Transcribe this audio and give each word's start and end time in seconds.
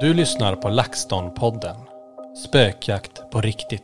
Du 0.00 0.14
lyssnar 0.14 0.56
på 0.56 0.68
LaxTon-podden. 0.68 1.76
Spökjakt 2.46 3.30
på 3.32 3.40
riktigt. 3.40 3.82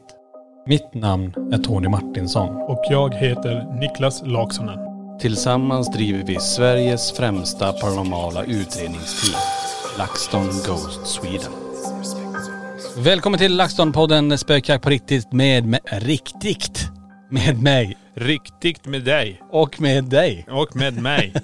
Mitt 0.67 0.95
namn 0.95 1.33
är 1.53 1.59
Tony 1.59 1.89
Martinsson. 1.89 2.57
Och 2.57 2.85
jag 2.91 3.15
heter 3.15 3.81
Niklas 3.81 4.23
Laksonen. 4.27 4.79
Tillsammans 5.21 5.93
driver 5.93 6.25
vi 6.25 6.41
Sveriges 6.41 7.13
främsta 7.13 7.73
paranormala 7.73 8.45
utredningsteam. 8.45 9.41
LaxTon 9.99 10.47
Ghost 10.47 11.07
Sweden. 11.07 11.53
Välkommen 12.99 13.39
till 13.39 13.61
LaxTon-podden 13.61 14.37
Spökjakt 14.37 14.85
på 14.85 14.91
riktigt 14.91 15.33
med, 15.33 15.67
med 15.67 15.81
riktigt. 15.85 16.91
Med 17.31 17.63
mig. 17.63 17.97
Riktigt 18.15 18.87
med 18.87 19.05
dig. 19.05 19.41
Och 19.51 19.81
med 19.81 20.05
dig. 20.05 20.47
Och 20.51 20.77
med 20.77 21.03
mig. 21.03 21.35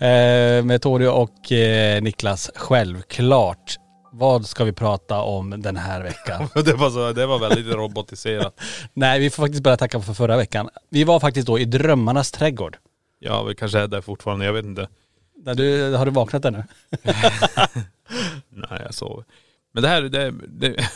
Eh, 0.00 0.64
med 0.64 0.82
Tony 0.82 1.06
och 1.06 1.52
eh, 1.52 2.02
Niklas 2.02 2.50
självklart. 2.54 3.78
Vad 4.12 4.46
ska 4.46 4.64
vi 4.64 4.72
prata 4.72 5.20
om 5.20 5.62
den 5.62 5.76
här 5.76 6.02
veckan? 6.02 6.48
det, 6.64 6.74
var 6.74 6.90
så, 6.90 7.12
det 7.12 7.26
var 7.26 7.38
väldigt 7.38 7.74
robotiserat. 7.74 8.60
Nej, 8.92 9.20
vi 9.20 9.30
får 9.30 9.42
faktiskt 9.42 9.62
börja 9.62 9.76
tacka 9.76 10.00
för 10.00 10.14
förra 10.14 10.36
veckan. 10.36 10.68
Vi 10.88 11.04
var 11.04 11.20
faktiskt 11.20 11.46
då 11.46 11.58
i 11.58 11.64
Drömmarnas 11.64 12.30
trädgård. 12.32 12.76
Ja, 13.18 13.42
vi 13.42 13.54
kanske 13.54 13.78
är 13.78 13.86
där 13.86 14.00
fortfarande. 14.00 14.44
Jag 14.44 14.52
vet 14.52 14.64
inte. 14.64 14.88
Där 15.36 15.54
du, 15.54 15.94
har 15.94 16.06
du 16.06 16.12
vaknat 16.12 16.44
ännu? 16.44 16.64
Nej, 18.48 18.80
jag 18.84 18.94
sover. 18.94 19.24
Men 19.72 19.82
det 19.82 19.88
här, 19.88 20.02
det, 20.02 20.30
det 20.48 20.88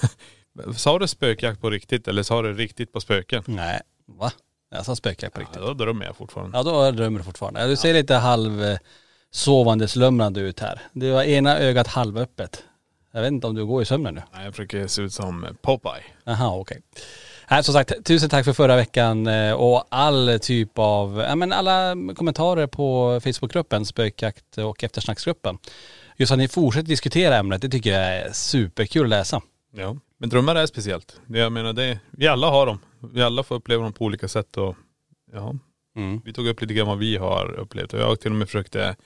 sa 0.76 0.98
du 0.98 1.08
spökjakt 1.08 1.60
på 1.60 1.70
riktigt 1.70 2.08
eller 2.08 2.22
sa 2.22 2.42
du 2.42 2.54
riktigt 2.54 2.92
på 2.92 3.00
spöken? 3.00 3.42
Nej, 3.46 3.80
va? 4.06 4.32
Jag 4.70 4.84
sa 4.84 4.96
spökjakt 4.96 5.34
på 5.34 5.40
riktigt. 5.40 5.56
Ja, 5.60 5.66
då 5.66 5.74
drömmer 5.74 6.06
jag 6.06 6.16
fortfarande. 6.16 6.58
Ja, 6.58 6.62
då 6.62 6.90
drömmer 6.90 7.18
du 7.18 7.24
fortfarande. 7.24 7.66
Du 7.66 7.76
ser 7.76 7.94
lite 7.94 8.14
halv 8.14 8.64
eh, 8.64 8.78
sovande 9.30 9.88
slumrande 9.88 10.40
ut 10.40 10.60
här. 10.60 10.80
Du 10.92 11.10
har 11.12 11.24
ena 11.24 11.58
ögat 11.58 11.86
halvöppet. 11.86 12.64
Jag 13.14 13.22
vet 13.22 13.32
inte 13.32 13.46
om 13.46 13.54
du 13.54 13.66
går 13.66 13.82
i 13.82 13.84
sömnen 13.84 14.14
nu? 14.14 14.22
Nej, 14.32 14.44
jag 14.44 14.54
försöker 14.54 14.86
se 14.86 15.02
ut 15.02 15.12
som 15.12 15.46
Popeye. 15.62 16.02
Jaha, 16.24 16.56
okej. 16.56 16.80
Okay. 17.46 17.62
som 17.62 17.74
sagt, 17.74 18.04
tusen 18.04 18.30
tack 18.30 18.44
för 18.44 18.52
förra 18.52 18.76
veckan 18.76 19.26
eh, 19.26 19.52
och 19.52 19.84
all 19.88 20.38
typ 20.42 20.70
av, 20.74 21.18
ja 21.28 21.34
men 21.34 21.52
alla 21.52 21.96
kommentarer 22.16 22.66
på 22.66 23.20
Facebookgruppen, 23.24 23.86
spökjakt 23.86 24.58
och 24.58 24.84
eftersnacksgruppen. 24.84 25.58
Just 26.16 26.32
att 26.32 26.38
ni 26.38 26.48
fortsätter 26.48 26.88
diskutera 26.88 27.36
ämnet, 27.36 27.62
det 27.62 27.68
tycker 27.68 27.92
jag 27.92 28.16
är 28.16 28.32
superkul 28.32 29.04
att 29.04 29.08
läsa. 29.08 29.42
Ja, 29.74 29.96
men 30.18 30.28
drömmar 30.28 30.56
är 30.56 30.66
speciellt. 30.66 31.20
Jag 31.26 31.52
menar 31.52 31.72
det, 31.72 31.98
vi 32.10 32.28
alla 32.28 32.50
har 32.50 32.66
dem. 32.66 32.78
Vi 33.12 33.22
alla 33.22 33.42
får 33.42 33.54
uppleva 33.54 33.82
dem 33.82 33.92
på 33.92 34.04
olika 34.04 34.28
sätt 34.28 34.56
och 34.56 34.76
ja, 35.32 35.54
mm. 35.96 36.20
vi 36.24 36.32
tog 36.32 36.46
upp 36.48 36.60
lite 36.60 36.74
grann 36.74 36.86
vad 36.86 36.98
vi 36.98 37.16
har 37.16 37.54
upplevt 37.58 37.92
och 37.92 38.00
jag 38.00 38.20
till 38.20 38.30
och 38.30 38.36
med 38.36 38.48
försökte, 38.48 38.96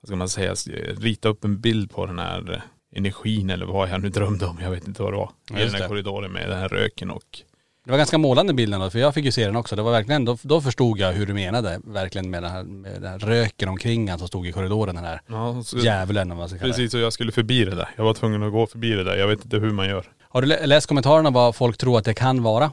vad 0.00 0.08
ska 0.08 0.16
man 0.16 0.28
säga, 0.28 0.54
rita 0.98 1.28
upp 1.28 1.44
en 1.44 1.60
bild 1.60 1.90
på 1.90 2.06
den 2.06 2.18
här 2.18 2.62
energin 2.94 3.50
eller 3.50 3.66
vad 3.66 3.88
jag 3.88 4.02
nu 4.02 4.08
drömde 4.08 4.46
om. 4.46 4.58
Jag 4.62 4.70
vet 4.70 4.88
inte 4.88 5.02
vad 5.02 5.12
det 5.12 5.16
var. 5.16 5.30
I 5.50 5.52
den 5.52 5.70
här 5.70 5.80
det. 5.80 5.88
korridoren 5.88 6.32
med 6.32 6.48
den 6.48 6.58
här 6.58 6.68
röken 6.68 7.10
och 7.10 7.42
det 7.88 7.92
var 7.92 7.98
ganska 7.98 8.18
målande 8.18 8.54
bilden 8.54 8.80
då, 8.80 8.90
för 8.90 8.98
jag 8.98 9.14
fick 9.14 9.24
ju 9.24 9.32
se 9.32 9.46
den 9.46 9.56
också. 9.56 9.76
Det 9.76 9.82
var 9.82 9.92
verkligen, 9.92 10.24
då, 10.24 10.38
då 10.42 10.60
förstod 10.60 10.98
jag 10.98 11.12
hur 11.12 11.26
du 11.26 11.34
menade 11.34 11.80
verkligen 11.84 12.30
med 12.30 12.42
den 12.42 12.50
här, 12.50 12.62
med 12.62 13.02
den 13.02 13.10
här 13.10 13.18
röken 13.18 13.68
omkring 13.68 14.10
han 14.10 14.18
som 14.18 14.28
stod 14.28 14.46
i 14.46 14.52
korridoren, 14.52 14.94
den 14.94 15.04
här 15.04 15.20
ja, 15.26 15.62
så, 15.62 15.78
djävulen 15.78 16.30
om 16.30 16.38
man 16.38 16.48
ska 16.48 16.58
kalla 16.58 16.72
Precis, 16.72 16.94
och 16.94 17.00
jag 17.00 17.12
skulle 17.12 17.32
förbi 17.32 17.64
det 17.64 17.74
där. 17.74 17.88
Jag 17.96 18.04
var 18.04 18.14
tvungen 18.14 18.42
att 18.42 18.52
gå 18.52 18.66
förbi 18.66 18.90
det 18.90 19.04
där. 19.04 19.16
Jag 19.16 19.28
vet 19.28 19.44
inte 19.44 19.56
hur 19.56 19.70
man 19.70 19.88
gör. 19.88 20.06
Har 20.20 20.42
du 20.42 20.66
läst 20.66 20.86
kommentarerna 20.86 21.30
vad 21.30 21.56
folk 21.56 21.78
tror 21.78 21.98
att 21.98 22.04
det 22.04 22.14
kan 22.14 22.42
vara? 22.42 22.72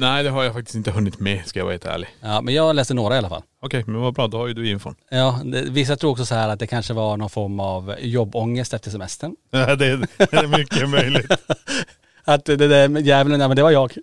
Nej 0.00 0.22
det 0.22 0.30
har 0.30 0.44
jag 0.44 0.52
faktiskt 0.54 0.74
inte 0.74 0.90
hunnit 0.90 1.20
med 1.20 1.46
ska 1.46 1.58
jag 1.58 1.64
vara 1.64 1.72
helt 1.72 1.84
ärlig. 1.84 2.08
Ja 2.20 2.40
men 2.40 2.54
jag 2.54 2.76
läste 2.76 2.94
några 2.94 3.14
i 3.14 3.18
alla 3.18 3.28
fall. 3.28 3.42
Okej 3.62 3.84
men 3.86 4.00
vad 4.00 4.14
bra, 4.14 4.26
då 4.26 4.38
har 4.38 4.46
ju 4.46 4.54
du 4.54 4.70
infon. 4.70 4.94
Ja, 5.10 5.40
det, 5.44 5.62
vissa 5.62 5.96
tror 5.96 6.10
också 6.10 6.26
så 6.26 6.34
här 6.34 6.48
att 6.48 6.58
det 6.58 6.66
kanske 6.66 6.92
var 6.92 7.16
någon 7.16 7.30
form 7.30 7.60
av 7.60 7.94
jobbångest 8.00 8.74
efter 8.74 8.90
semestern. 8.90 9.36
Ja 9.50 9.76
det, 9.76 9.96
det 9.96 10.32
är 10.32 10.58
mycket 10.58 10.88
möjligt. 10.88 11.30
Att 12.24 12.44
det 12.44 12.56
där 12.56 12.98
djävulen, 13.00 13.40
ja 13.40 13.48
men 13.48 13.56
det 13.56 13.62
var 13.62 13.70
jag. 13.70 13.94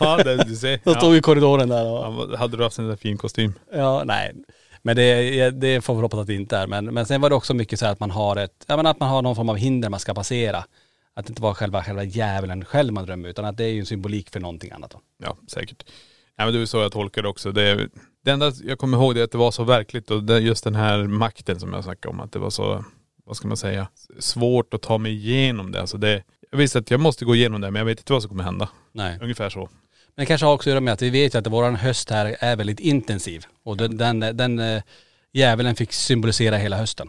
Ja 0.00 0.16
det, 0.24 0.44
du 0.44 0.56
ser. 0.56 0.80
Som 0.84 0.94
stod 0.94 1.16
i 1.16 1.20
korridoren 1.20 1.68
där 1.68 1.86
och.. 1.86 2.28
Ja, 2.32 2.36
hade 2.36 2.56
du 2.56 2.62
haft 2.62 2.78
en 2.78 2.88
där 2.88 2.96
fin 2.96 3.18
kostym? 3.18 3.54
Ja, 3.72 4.02
nej. 4.04 4.32
Men 4.82 4.96
det, 4.96 5.50
det 5.50 5.80
får 5.80 5.94
vi 5.94 6.00
hoppas 6.00 6.20
att 6.20 6.26
det 6.26 6.34
inte 6.34 6.56
är. 6.56 6.66
Men, 6.66 6.84
men 6.84 7.06
sen 7.06 7.20
var 7.20 7.30
det 7.30 7.36
också 7.36 7.54
mycket 7.54 7.78
så 7.78 7.84
här 7.84 7.92
att 7.92 8.00
man 8.00 8.10
har 8.10 8.36
ett, 8.36 8.64
ja 8.66 8.76
men 8.76 8.86
att 8.86 9.00
man 9.00 9.08
har 9.08 9.22
någon 9.22 9.36
form 9.36 9.48
av 9.48 9.56
hinder 9.56 9.88
man 9.88 10.00
ska 10.00 10.14
passera. 10.14 10.64
Att 11.18 11.26
det 11.26 11.30
inte 11.30 11.42
var 11.42 11.54
själva, 11.54 11.84
själva 11.84 12.04
djävulen 12.04 12.64
själv 12.64 12.92
man 12.92 13.06
drömmer 13.06 13.28
utan 13.28 13.44
att 13.44 13.56
det 13.56 13.64
är 13.64 13.68
ju 13.68 13.80
en 13.80 13.86
symbolik 13.86 14.30
för 14.30 14.40
någonting 14.40 14.70
annat 14.70 14.90
då. 14.90 15.00
Ja, 15.22 15.36
säkert. 15.48 15.84
Nej 16.38 16.46
men 16.46 16.54
det 16.54 16.60
är 16.60 16.66
så 16.66 16.78
jag 16.78 16.92
tolkar 16.92 17.22
det 17.22 17.28
också. 17.28 17.52
Det, 17.52 17.88
det 18.24 18.30
enda 18.30 18.52
jag 18.64 18.78
kommer 18.78 18.98
ihåg 18.98 19.18
är 19.18 19.24
att 19.24 19.32
det 19.32 19.38
var 19.38 19.50
så 19.50 19.64
verkligt 19.64 20.10
och 20.10 20.24
det, 20.24 20.38
just 20.38 20.64
den 20.64 20.74
här 20.74 21.04
makten 21.04 21.60
som 21.60 21.72
jag 21.72 21.84
snackade 21.84 22.14
om. 22.14 22.20
Att 22.20 22.32
det 22.32 22.38
var 22.38 22.50
så, 22.50 22.84
vad 23.24 23.36
ska 23.36 23.48
man 23.48 23.56
säga, 23.56 23.88
svårt 24.18 24.74
att 24.74 24.82
ta 24.82 24.98
mig 24.98 25.12
igenom 25.12 25.72
det. 25.72 25.80
Alltså 25.80 25.98
det 25.98 26.22
jag 26.50 26.58
visste 26.58 26.78
att 26.78 26.90
jag 26.90 27.00
måste 27.00 27.24
gå 27.24 27.34
igenom 27.34 27.60
det 27.60 27.70
men 27.70 27.80
jag 27.80 27.86
vet 27.86 27.98
inte 27.98 28.12
vad 28.12 28.22
som 28.22 28.28
kommer 28.28 28.44
hända. 28.44 28.68
Nej. 28.92 29.18
Ungefär 29.22 29.50
så. 29.50 29.60
Men 30.14 30.22
det 30.22 30.26
kanske 30.26 30.46
har 30.46 30.54
också 30.54 30.70
att 30.70 30.72
göra 30.72 30.80
med 30.80 30.92
att 30.92 31.02
vi 31.02 31.10
vet 31.10 31.34
ju 31.34 31.38
att 31.38 31.46
våran 31.46 31.76
höst 31.76 32.10
här 32.10 32.36
är 32.40 32.56
väldigt 32.56 32.80
intensiv. 32.80 33.46
Och 33.62 33.76
den, 33.76 33.96
den, 33.96 34.20
den 34.20 34.58
eh, 34.58 34.82
djävulen 35.32 35.76
fick 35.76 35.92
symbolisera 35.92 36.56
hela 36.56 36.76
hösten. 36.76 37.08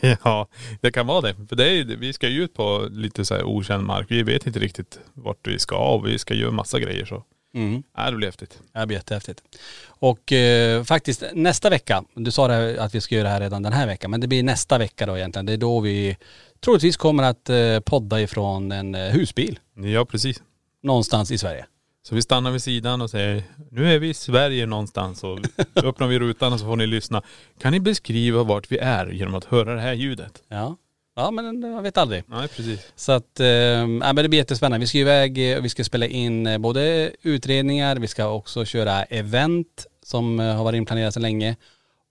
ja, 0.24 0.48
det 0.80 0.92
kan 0.92 1.06
vara 1.06 1.20
det. 1.20 1.34
För 1.48 1.56
det 1.56 1.70
är, 1.70 1.84
vi 1.84 2.12
ska 2.12 2.28
ju 2.28 2.44
ut 2.44 2.54
på 2.54 2.88
lite 2.90 3.24
så 3.24 3.34
här 3.34 3.44
okänd 3.44 3.84
mark. 3.84 4.06
Vi 4.08 4.22
vet 4.22 4.46
inte 4.46 4.58
riktigt 4.58 4.98
vart 5.14 5.48
vi 5.48 5.58
ska 5.58 5.94
och 5.94 6.06
vi 6.06 6.18
ska 6.18 6.34
göra 6.34 6.50
massa 6.50 6.78
grejer 6.80 7.04
så. 7.04 7.24
Mm. 7.54 7.82
Ja, 7.96 8.10
det 8.10 8.16
blir 8.16 8.28
häftigt. 8.28 8.58
Det 8.72 8.86
blir 8.86 8.96
jättehäftigt. 8.96 9.42
Och 9.86 10.32
eh, 10.32 10.84
faktiskt 10.84 11.24
nästa 11.32 11.70
vecka, 11.70 12.04
du 12.14 12.30
sa 12.30 12.48
det 12.48 12.82
att 12.82 12.94
vi 12.94 13.00
ska 13.00 13.14
göra 13.14 13.24
det 13.24 13.30
här 13.30 13.40
redan 13.40 13.62
den 13.62 13.72
här 13.72 13.86
veckan, 13.86 14.10
men 14.10 14.20
det 14.20 14.26
blir 14.26 14.42
nästa 14.42 14.78
vecka 14.78 15.06
då 15.06 15.18
egentligen. 15.18 15.46
Det 15.46 15.52
är 15.52 15.56
då 15.56 15.80
vi 15.80 16.16
troligtvis 16.60 16.96
kommer 16.96 17.22
att 17.22 17.50
eh, 17.50 17.80
podda 17.80 18.20
ifrån 18.20 18.72
en 18.72 18.94
eh, 18.94 19.00
husbil. 19.00 19.58
Ja, 19.76 20.04
precis. 20.04 20.42
Någonstans 20.82 21.30
i 21.30 21.38
Sverige. 21.38 21.66
Så 22.08 22.14
vi 22.14 22.22
stannar 22.22 22.50
vid 22.50 22.62
sidan 22.62 23.00
och 23.00 23.10
säger, 23.10 23.42
nu 23.70 23.94
är 23.94 23.98
vi 23.98 24.08
i 24.08 24.14
Sverige 24.14 24.66
någonstans 24.66 25.24
och 25.24 25.38
öppnar 25.74 26.06
vi 26.06 26.18
rutan 26.18 26.52
och 26.52 26.60
så 26.60 26.66
får 26.66 26.76
ni 26.76 26.86
lyssna. 26.86 27.22
Kan 27.58 27.72
ni 27.72 27.80
beskriva 27.80 28.42
vart 28.42 28.72
vi 28.72 28.78
är 28.78 29.06
genom 29.06 29.34
att 29.34 29.44
höra 29.44 29.74
det 29.74 29.80
här 29.80 29.92
ljudet? 29.92 30.42
Ja. 30.48 30.76
Ja 31.16 31.30
men 31.30 31.62
jag 31.62 31.82
vet 31.82 31.98
aldrig. 31.98 32.22
Nej 32.26 32.48
precis. 32.48 32.92
Så 32.96 33.12
att, 33.12 33.40
äh, 33.40 33.46
men 33.86 34.16
det 34.16 34.28
blir 34.28 34.38
jättespännande. 34.38 34.78
Vi 34.78 34.86
ska 34.86 34.98
iväg, 34.98 35.62
vi 35.62 35.68
ska 35.68 35.84
spela 35.84 36.06
in 36.06 36.62
både 36.62 37.12
utredningar, 37.22 37.96
vi 37.96 38.06
ska 38.06 38.28
också 38.28 38.64
köra 38.64 39.04
event 39.04 39.86
som 40.02 40.38
har 40.38 40.64
varit 40.64 40.76
inplanerat 40.76 41.14
så 41.14 41.20
länge. 41.20 41.56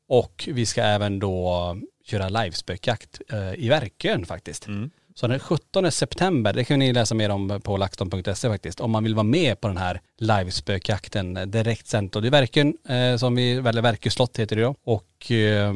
Och 0.08 0.50
vi 0.52 0.66
ska 0.66 0.82
även 0.82 1.20
då 1.20 1.78
köra 2.06 2.30
livespökjakt 2.30 3.22
eh, 3.30 3.54
i 3.54 3.70
Verkön 3.70 4.26
faktiskt. 4.26 4.68
Så 5.16 5.28
den 5.28 5.40
17 5.40 5.92
september, 5.92 6.54
det 6.54 6.64
kan 6.64 6.80
ni 6.80 6.94
läsa 6.94 7.16
mer 7.16 7.30
om 7.30 7.62
på 7.64 7.78
laxton.se 7.78 8.50
faktiskt, 8.50 8.80
om 8.82 8.92
man 8.92 9.04
vill 9.04 9.16
vara 9.16 9.24
med 9.24 9.62
på 9.62 9.68
den 9.68 9.78
här 9.78 10.02
livespökjakten 10.18 11.52
direkt 11.52 11.88
sänt. 11.88 12.16
Och 12.16 12.22
det 12.22 12.28
är 12.28 12.32
Verkön, 12.32 12.78
eh, 12.90 13.18
som 13.18 13.36
vi 13.36 13.60
väljer, 13.60 13.82
Verkö 13.82 14.10
slott 14.10 14.40
heter 14.40 14.56
det 14.56 14.62
då. 14.62 14.76
Och 14.84 15.32
eh, 15.32 15.74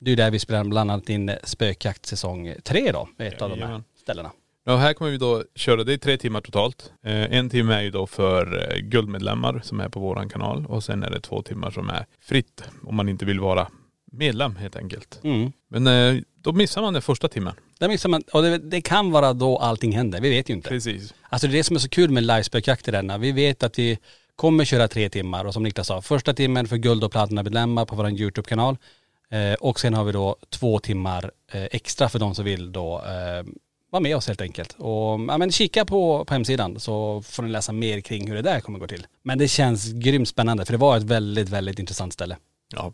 det 0.00 0.10
är 0.10 0.16
där 0.16 0.30
vi 0.30 0.38
spelar 0.38 0.64
bland 0.64 0.90
annat 0.90 1.08
in 1.08 1.30
spökjakt 1.44 2.06
säsong 2.06 2.54
tre 2.64 2.92
då, 2.92 3.08
med 3.16 3.28
ett 3.28 3.42
av 3.42 3.50
de 3.50 3.54
här 3.54 3.60
Jajamän. 3.60 3.84
ställena. 4.02 4.30
Ja, 4.64 4.76
här 4.76 4.92
kommer 4.92 5.10
vi 5.10 5.16
då 5.16 5.44
köra, 5.54 5.84
det 5.84 5.92
är 5.92 5.98
tre 5.98 6.16
timmar 6.16 6.40
totalt. 6.40 6.92
Eh, 7.04 7.38
en 7.38 7.50
timme 7.50 7.74
är 7.74 7.82
ju 7.82 7.90
då 7.90 8.06
för 8.06 8.72
eh, 8.72 8.78
guldmedlemmar 8.78 9.60
som 9.64 9.80
är 9.80 9.88
på 9.88 10.00
våran 10.00 10.28
kanal 10.28 10.66
och 10.66 10.84
sen 10.84 11.02
är 11.02 11.10
det 11.10 11.20
två 11.20 11.42
timmar 11.42 11.70
som 11.70 11.88
är 11.88 12.06
fritt 12.20 12.62
om 12.82 12.96
man 12.96 13.08
inte 13.08 13.24
vill 13.24 13.40
vara 13.40 13.68
medlem 14.12 14.56
helt 14.56 14.76
enkelt. 14.76 15.20
Mm. 15.22 15.52
Men 15.68 15.86
eh, 15.86 16.22
då 16.42 16.52
missar 16.52 16.82
man 16.82 16.92
den 16.92 17.02
första 17.02 17.28
timmen. 17.28 17.54
Där 17.78 17.88
missar 17.88 18.08
man, 18.08 18.22
och 18.32 18.42
det, 18.42 18.58
det 18.58 18.80
kan 18.80 19.10
vara 19.10 19.32
då 19.32 19.58
allting 19.58 19.92
händer, 19.92 20.20
vi 20.20 20.30
vet 20.30 20.50
ju 20.50 20.54
inte. 20.54 20.68
Precis. 20.68 21.14
Alltså 21.28 21.46
det 21.46 21.52
är 21.52 21.56
det 21.56 21.64
som 21.64 21.76
är 21.76 21.80
så 21.80 21.88
kul 21.88 22.10
med 22.10 22.22
livespökjakt 22.22 22.88
i 22.88 22.90
denna. 22.90 23.18
Vi 23.18 23.32
vet 23.32 23.62
att 23.62 23.78
vi 23.78 23.98
kommer 24.36 24.64
köra 24.64 24.88
tre 24.88 25.08
timmar 25.08 25.44
och 25.44 25.54
som 25.54 25.62
Niklas 25.62 25.86
sa, 25.86 26.02
första 26.02 26.34
timmen 26.34 26.68
för 26.68 26.76
guld 26.76 27.04
och 27.04 27.12
platinamedlemmar 27.12 27.84
på 27.84 27.96
vår 27.96 28.10
YouTube-kanal. 28.10 28.76
Eh, 29.30 29.52
och 29.52 29.80
sen 29.80 29.94
har 29.94 30.04
vi 30.04 30.12
då 30.12 30.36
två 30.50 30.78
timmar 30.78 31.30
eh, 31.52 31.62
extra 31.62 32.08
för 32.08 32.18
de 32.18 32.34
som 32.34 32.44
vill 32.44 32.72
då 32.72 32.96
eh, 32.96 33.46
vara 33.90 34.00
med 34.00 34.16
oss 34.16 34.26
helt 34.26 34.40
enkelt. 34.40 34.72
Och 34.78 35.20
ja, 35.28 35.38
men 35.38 35.52
kika 35.52 35.84
på, 35.84 36.24
på 36.24 36.34
hemsidan 36.34 36.80
så 36.80 37.22
får 37.22 37.42
ni 37.42 37.48
läsa 37.48 37.72
mer 37.72 38.00
kring 38.00 38.28
hur 38.28 38.34
det 38.34 38.42
där 38.42 38.60
kommer 38.60 38.78
gå 38.78 38.86
till. 38.86 39.06
Men 39.22 39.38
det 39.38 39.48
känns 39.48 39.92
grymt 39.92 40.28
spännande 40.28 40.64
för 40.64 40.72
det 40.72 40.78
var 40.78 40.96
ett 40.96 41.02
väldigt, 41.02 41.48
väldigt 41.48 41.78
intressant 41.78 42.12
ställe. 42.12 42.36
Ja. 42.74 42.92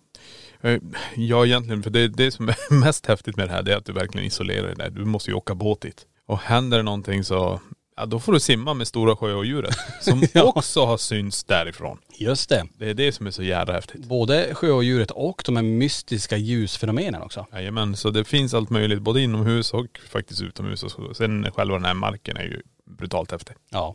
Eh, 0.65 0.79
Ja 1.17 1.47
egentligen, 1.47 1.83
för 1.83 1.91
det, 1.91 2.09
det 2.09 2.31
som 2.31 2.49
är 2.49 2.57
mest 2.81 3.07
häftigt 3.07 3.37
med 3.37 3.49
det 3.49 3.53
här 3.53 3.63
det 3.63 3.73
är 3.73 3.77
att 3.77 3.85
du 3.87 3.93
verkligen 3.93 4.27
isolerar 4.27 4.67
dig 4.67 4.77
där. 4.77 4.91
Du 4.91 5.05
måste 5.05 5.31
ju 5.31 5.35
åka 5.37 5.55
båt 5.55 5.81
dit. 5.81 6.07
Och 6.27 6.39
händer 6.39 6.77
det 6.77 6.83
någonting 6.83 7.25
så, 7.25 7.61
ja 7.97 8.07
då 8.07 8.21
får 8.21 8.33
du 8.33 8.41
simma 8.41 8.75
med 8.75 8.87
stora 8.87 9.17
sjöodjuret. 9.17 9.77
Som 10.01 10.23
Ja. 10.33 10.43
också 10.43 10.85
har 10.85 10.97
synts 10.97 11.45
därifrån. 11.45 11.99
Just 12.19 12.49
det. 12.49 12.67
Det 12.79 12.91
är 12.91 12.95
det 12.95 13.13
som 13.13 13.27
är 13.27 13.31
så 13.31 13.43
jävla 13.43 13.73
häftigt. 13.75 14.05
Både 14.05 14.55
sjöodjuret 14.55 15.11
och 15.11 15.43
de 15.47 15.57
här 15.57 15.63
mystiska 15.63 16.37
ljusfenomenen 16.37 17.23
också. 17.23 17.47
Jajamän, 17.53 17.97
så 17.97 18.11
det 18.11 18.25
finns 18.25 18.55
allt 18.55 18.71
möjligt 18.71 19.03
både 19.03 19.21
inomhus 19.21 19.75
och 19.75 19.87
faktiskt 20.09 20.43
utomhus. 20.43 20.83
Och 20.83 20.91
så. 20.91 21.15
Sen 21.15 21.51
själva 21.53 21.75
den 21.75 21.85
här 21.85 21.95
marken 21.95 22.37
är 22.37 22.43
ju 22.45 22.63
brutalt 22.99 23.31
häftig. 23.31 23.57
Ja. 23.71 23.95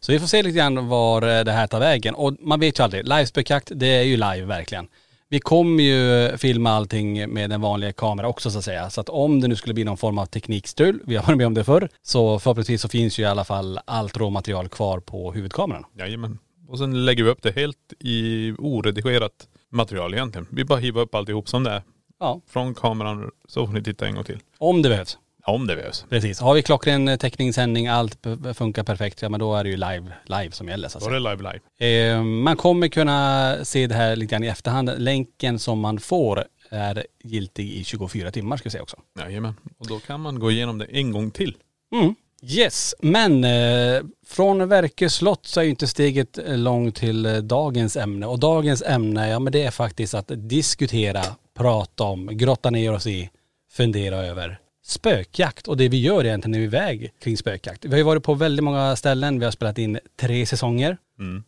Så 0.00 0.12
vi 0.12 0.18
får 0.20 0.26
se 0.26 0.42
lite 0.42 0.56
grann 0.56 0.88
var 0.88 1.22
eh, 1.38 1.44
det 1.44 1.52
här 1.52 1.66
tar 1.66 1.80
vägen. 1.80 2.14
Och 2.14 2.36
man 2.40 2.60
vet 2.60 2.78
ju 2.78 2.82
aldrig, 2.84 3.04
livespökjakt 3.08 3.70
det 3.74 3.86
är 3.86 4.02
ju 4.02 4.16
live 4.16 4.44
verkligen. 4.44 4.88
Vi 5.28 5.40
kommer 5.40 5.82
ju 5.84 6.36
filma 6.38 6.70
allting 6.70 7.32
med 7.34 7.52
en 7.52 7.60
vanlig 7.60 7.96
kamera 7.96 8.28
också 8.28 8.50
så 8.50 8.58
att 8.58 8.64
säga. 8.64 8.90
Så 8.90 9.00
att 9.00 9.08
om 9.08 9.40
det 9.40 9.48
nu 9.48 9.56
skulle 9.56 9.74
bli 9.74 9.84
någon 9.84 9.96
form 9.96 10.18
av 10.18 10.26
teknikstrul, 10.26 11.00
vi 11.06 11.16
har 11.16 11.22
varit 11.26 11.36
med 11.36 11.46
om 11.46 11.54
det 11.54 11.64
förr, 11.64 11.88
så 12.02 12.38
förhoppningsvis 12.38 12.80
så 12.82 12.88
finns 12.88 13.18
ju 13.18 13.22
i 13.22 13.26
alla 13.26 13.44
fall 13.44 13.80
allt 13.84 14.16
råmaterial 14.16 14.68
kvar 14.68 15.00
på 15.00 15.32
huvudkameran. 15.32 15.84
Jajamän. 15.98 16.38
Och 16.68 16.78
sen 16.78 17.04
lägger 17.04 17.24
vi 17.24 17.30
upp 17.30 17.42
det 17.42 17.50
helt 17.56 17.92
i 18.00 18.52
oredigerat 18.58 19.32
material 19.72 20.14
egentligen. 20.14 20.46
Vi 20.50 20.64
bara 20.64 20.78
hivar 20.78 21.02
upp 21.02 21.14
alltihop 21.14 21.48
som 21.48 21.64
det 21.64 21.70
är. 21.70 21.82
Ja, 22.20 22.40
Från 22.48 22.74
kameran 22.74 23.30
så 23.48 23.66
får 23.66 23.72
ni 23.74 23.82
titta 23.82 24.06
en 24.06 24.14
gång 24.14 24.24
till. 24.24 24.38
om 24.58 24.82
det 24.82 24.88
behövs. 24.88 25.18
Om 25.46 25.66
det 25.66 25.76
behövs. 25.76 26.04
Precis. 26.08 26.40
Har 26.40 26.54
vi 26.54 26.62
klockren 26.62 27.18
täckningssändning, 27.18 27.86
allt 27.86 28.26
funkar 28.54 28.82
perfekt, 28.84 29.22
ja 29.22 29.28
men 29.28 29.40
då 29.40 29.54
är 29.56 29.64
det 29.64 29.70
ju 29.70 29.76
live, 29.76 30.12
live 30.24 30.50
som 30.52 30.68
gäller 30.68 30.88
så 30.88 30.98
att 30.98 31.04
Då 31.04 31.10
är 31.10 31.20
säga. 31.20 31.36
det 31.36 31.36
live 31.36 31.60
live. 31.78 32.12
Eh, 32.14 32.22
man 32.22 32.56
kommer 32.56 32.88
kunna 32.88 33.56
se 33.64 33.86
det 33.86 33.94
här 33.94 34.16
lite 34.16 34.30
grann 34.30 34.44
i 34.44 34.46
efterhand. 34.46 34.90
Länken 34.98 35.58
som 35.58 35.80
man 35.80 35.98
får 35.98 36.44
är 36.70 37.06
giltig 37.24 37.72
i 37.72 37.84
24 37.84 38.30
timmar 38.30 38.56
ska 38.56 38.66
vi 38.66 38.70
säga 38.70 38.82
också. 38.82 38.96
Jajamän. 39.20 39.54
Och 39.78 39.86
då 39.86 39.98
kan 39.98 40.20
man 40.20 40.38
gå 40.38 40.50
igenom 40.50 40.78
det 40.78 40.84
en 40.84 41.12
gång 41.12 41.30
till. 41.30 41.56
Mm. 41.92 42.14
Yes, 42.42 42.94
men 42.98 43.44
eh, 43.44 44.02
från 44.26 44.68
Verkö 44.68 45.08
slott 45.08 45.46
så 45.46 45.60
är 45.60 45.64
ju 45.64 45.70
inte 45.70 45.86
steget 45.86 46.38
långt 46.46 46.96
till 46.96 47.26
eh, 47.26 47.36
dagens 47.36 47.96
ämne. 47.96 48.26
Och 48.26 48.38
dagens 48.38 48.82
ämne, 48.82 49.28
ja 49.28 49.38
men 49.38 49.52
det 49.52 49.62
är 49.62 49.70
faktiskt 49.70 50.14
att 50.14 50.30
diskutera, 50.36 51.22
prata 51.54 52.04
om, 52.04 52.28
grotta 52.32 52.70
ner 52.70 52.92
oss 52.92 53.06
i, 53.06 53.30
fundera 53.72 54.16
över 54.16 54.58
spökjakt 54.86 55.68
och 55.68 55.76
det 55.76 55.88
vi 55.88 56.00
gör 56.00 56.24
egentligen 56.24 56.50
när 56.50 56.58
vi 56.58 56.64
är 56.64 56.68
iväg 56.68 57.12
kring 57.22 57.36
spökjakt. 57.36 57.84
Vi 57.84 57.90
har 57.90 57.96
ju 57.96 58.02
varit 58.02 58.22
på 58.22 58.34
väldigt 58.34 58.64
många 58.64 58.96
ställen, 58.96 59.38
vi 59.38 59.44
har 59.44 59.52
spelat 59.52 59.78
in 59.78 59.98
tre 60.20 60.46
säsonger 60.46 60.96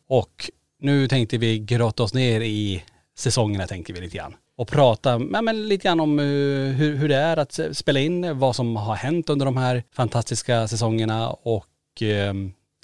och 0.09 0.51
nu 0.81 1.09
tänkte 1.09 1.39
vi 1.39 1.59
grotta 1.59 2.03
oss 2.03 2.15
ner 2.15 2.41
i 2.41 2.85
säsongerna 3.19 3.67
tänkte 3.67 3.93
vi 3.93 4.01
lite 4.01 4.17
grann. 4.17 4.35
Och 4.57 4.69
prata 4.69 5.11
ja, 5.33 5.43
men 5.43 5.69
lite 5.69 5.83
grann 5.83 6.01
om 6.01 6.19
eh, 6.19 6.25
hur, 6.25 6.97
hur 6.97 7.09
det 7.09 7.17
är 7.17 7.37
att 7.37 7.59
eh, 7.59 7.71
spela 7.71 8.01
in, 8.01 8.39
vad 8.39 8.57
som 8.57 8.77
har 8.77 8.95
hänt 8.95 9.31
under 9.31 9.47
de 9.47 9.57
här 9.57 9.83
fantastiska 9.93 10.69
säsongerna 10.69 11.31
och 11.31 12.03
eh, 12.03 12.35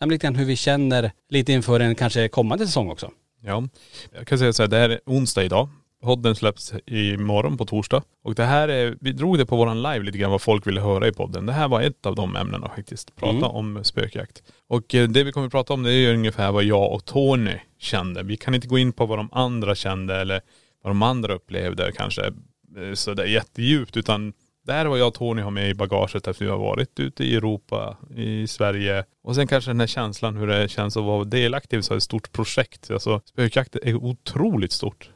ja, 0.01 0.07
lite 0.07 0.27
grann 0.27 0.37
hur 0.37 0.45
vi 0.45 0.57
känner 0.57 1.13
lite 1.29 1.53
inför 1.53 1.81
en 1.81 1.95
kanske 1.95 2.29
kommande 2.29 2.67
säsong 2.67 2.91
också. 2.91 3.11
Ja. 3.41 3.69
Jag 4.13 4.27
kan 4.27 4.39
säga 4.39 4.53
så 4.53 4.63
här, 4.63 4.69
det 4.69 4.77
här 4.77 4.91
är 4.91 5.01
onsdag 5.07 5.45
idag. 5.45 5.69
Podden 6.05 6.35
släpps 6.35 6.75
imorgon 6.87 7.57
på 7.57 7.65
torsdag. 7.67 8.03
Och 8.25 8.35
det 8.35 8.45
här 8.45 8.69
är, 8.69 8.97
vi 9.01 9.13
drog 9.13 9.39
det 9.39 9.47
på 9.47 9.57
våran 9.57 9.83
live 9.83 10.05
lite 10.05 10.19
grann 10.19 10.31
vad 10.31 10.43
folk 10.43 10.67
ville 10.67 10.81
höra 10.81 11.09
i 11.09 11.13
podden. 11.13 11.47
Det 11.47 11.53
här 11.53 11.69
var 11.69 11.83
ett 11.83 12.07
av 12.07 12.15
de 12.15 12.37
ämnena 12.37 12.69
faktiskt. 12.69 13.17
Prata 13.17 13.37
Mm. 13.37 13.51
om 13.51 13.85
spökjakt. 13.85 14.43
Och 14.69 14.95
eh, 14.95 15.09
det 15.09 15.25
vi 15.25 15.33
kommer 15.33 15.47
att 15.47 15.53
prata 15.53 15.75
om 15.75 15.83
det 15.83 15.91
är 15.93 15.97
ju 15.99 16.15
ungefär 16.15 16.53
vad 16.53 16.65
jag 16.65 16.93
och 16.93 17.05
Tony 17.05 17.57
kände. 17.79 18.23
Vi 18.23 18.37
kan 18.37 18.55
inte 18.55 18.69
gå 18.69 18.79
in 18.79 18.93
på 18.93 19.07
vad 19.07 19.19
de 19.19 19.29
andra 19.33 19.75
kände 19.75 20.17
eller 20.17 20.41
vad 20.83 20.91
de 20.91 21.03
andra 21.03 21.35
upplevde 21.35 21.93
kanske 21.93 22.25
eh, 22.27 22.95
så 22.95 23.15
det 23.15 23.23
är 23.23 23.27
jättedjupt 23.27 23.97
utan 23.97 24.33
det 24.67 24.73
här 24.73 24.85
är 24.85 24.89
vad 24.89 24.99
jag 24.99 25.09
och 25.09 25.15
Tony 25.15 25.43
har 25.43 25.51
med 25.51 25.71
i 25.71 25.75
bagaget 25.75 26.27
efter 26.27 26.45
vi 26.45 26.51
har 26.51 26.59
varit 26.59 27.01
ute 27.01 27.25
i 27.25 27.37
Europa, 27.37 27.97
i 28.17 28.47
Sverige. 28.47 29.05
Och 29.25 29.35
sen 29.35 29.47
kanske 29.47 29.71
den 29.71 29.81
här 29.81 29.87
känslan 29.87 30.37
hur 30.37 30.47
det 30.47 30.69
känns 30.69 30.97
att 30.97 31.05
vara 31.05 31.25
delaktig 31.25 31.79
i 31.79 31.83
så 31.83 31.95
ett 31.95 32.03
stort 32.03 32.33
projekt. 32.33 32.91
Alltså 32.91 33.21
spökjakt 33.25 33.77
är 33.77 33.95
otroligt 33.95 34.73
stort. 34.73 35.11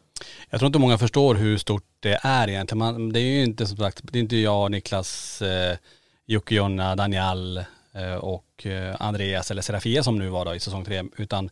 Jag 0.51 0.61
tror 0.61 0.67
inte 0.67 0.79
många 0.79 0.99
förstår 0.99 1.35
hur 1.35 1.59
stort 1.59 1.85
det 2.01 2.19
är 2.23 2.49
egentligen. 2.49 2.79
Man, 2.79 3.13
det 3.13 3.21
är 3.21 3.23
ju 3.23 3.45
inte 3.45 3.67
som 3.67 3.77
sagt, 3.77 4.01
det 4.03 4.19
är 4.19 4.21
inte 4.21 4.37
jag, 4.37 4.71
Niklas, 4.71 5.43
eh, 5.43 5.77
Jocke, 6.27 6.55
Jonna, 6.55 6.97
Daniel 6.97 7.65
eh, 7.95 8.15
och 8.15 8.67
eh, 8.67 8.97
Andreas 8.99 9.51
eller 9.51 9.63
Serafia 9.63 10.03
som 10.03 10.19
nu 10.19 10.29
var 10.29 10.45
då 10.45 10.55
i 10.55 10.61
säsong 10.61 10.85
tre. 10.85 11.05
Utan 11.17 11.51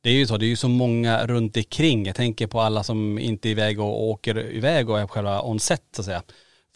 det 0.00 0.10
är 0.10 0.14
ju 0.14 0.26
så, 0.26 0.36
det 0.36 0.46
är 0.46 0.48
ju 0.48 0.56
så 0.56 0.68
många 0.68 1.26
runt 1.26 1.56
omkring. 1.56 2.06
Jag 2.06 2.16
tänker 2.16 2.46
på 2.46 2.60
alla 2.60 2.82
som 2.82 3.18
inte 3.18 3.48
är 3.48 3.50
iväg 3.50 3.80
och 3.80 4.04
åker 4.04 4.52
iväg 4.52 4.90
och 4.90 5.00
är 5.00 5.06
på 5.06 5.12
själva 5.12 5.42
on-set 5.42 5.82
så 5.92 6.02
att 6.02 6.06
säga. 6.06 6.22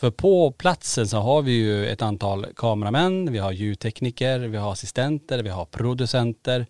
För 0.00 0.10
på 0.10 0.52
platsen 0.52 1.08
så 1.08 1.16
har 1.16 1.42
vi 1.42 1.52
ju 1.52 1.86
ett 1.86 2.02
antal 2.02 2.46
kameramän, 2.56 3.32
vi 3.32 3.38
har 3.38 3.52
ljudtekniker, 3.52 4.38
vi 4.38 4.56
har 4.56 4.72
assistenter, 4.72 5.42
vi 5.42 5.50
har 5.50 5.64
producenter. 5.64 6.66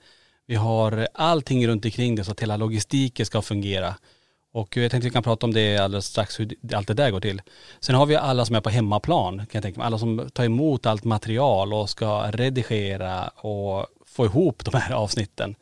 Vi 0.50 0.57
har 0.57 1.09
allting 1.15 1.69
runt 1.69 1.85
omkring 1.85 2.15
det 2.15 2.25
så 2.25 2.33
att 2.33 2.41
hela 2.41 2.57
logistiken 2.57 3.27
ska 3.27 3.43
fungera. 3.43 3.95
Och 4.52 4.76
jag 4.76 4.90
tänkte 4.90 5.09
vi 5.09 5.12
kan 5.12 5.23
prata 5.23 5.47
om 5.47 5.54
det 5.54 5.78
alldeles 5.78 6.07
strax, 6.07 6.40
hur 6.40 6.57
allt 6.75 6.88
det 6.88 6.95
där 6.95 7.11
går 7.11 7.21
till. 7.21 7.42
Sen 7.80 7.95
har 7.95 8.07
vi 8.07 8.16
alla 8.16 8.45
som 8.45 8.57
är 8.57 8.61
på 8.61 8.71
hemmaplan, 8.71 9.38
kan 9.38 9.49
jag 9.52 9.62
tänka 9.62 9.78
mig. 9.78 9.87
Alla 9.87 9.99
som 9.99 10.30
tar 10.33 10.45
emot 10.45 10.87
allt 10.87 11.04
material 11.04 11.73
och 11.73 11.90
ska 11.90 12.30
redigera 12.30 13.28
och 13.28 13.87
få 14.07 14.25
ihop 14.25 14.64
de 14.64 14.78
här 14.78 14.95
avsnitten. 14.95 15.54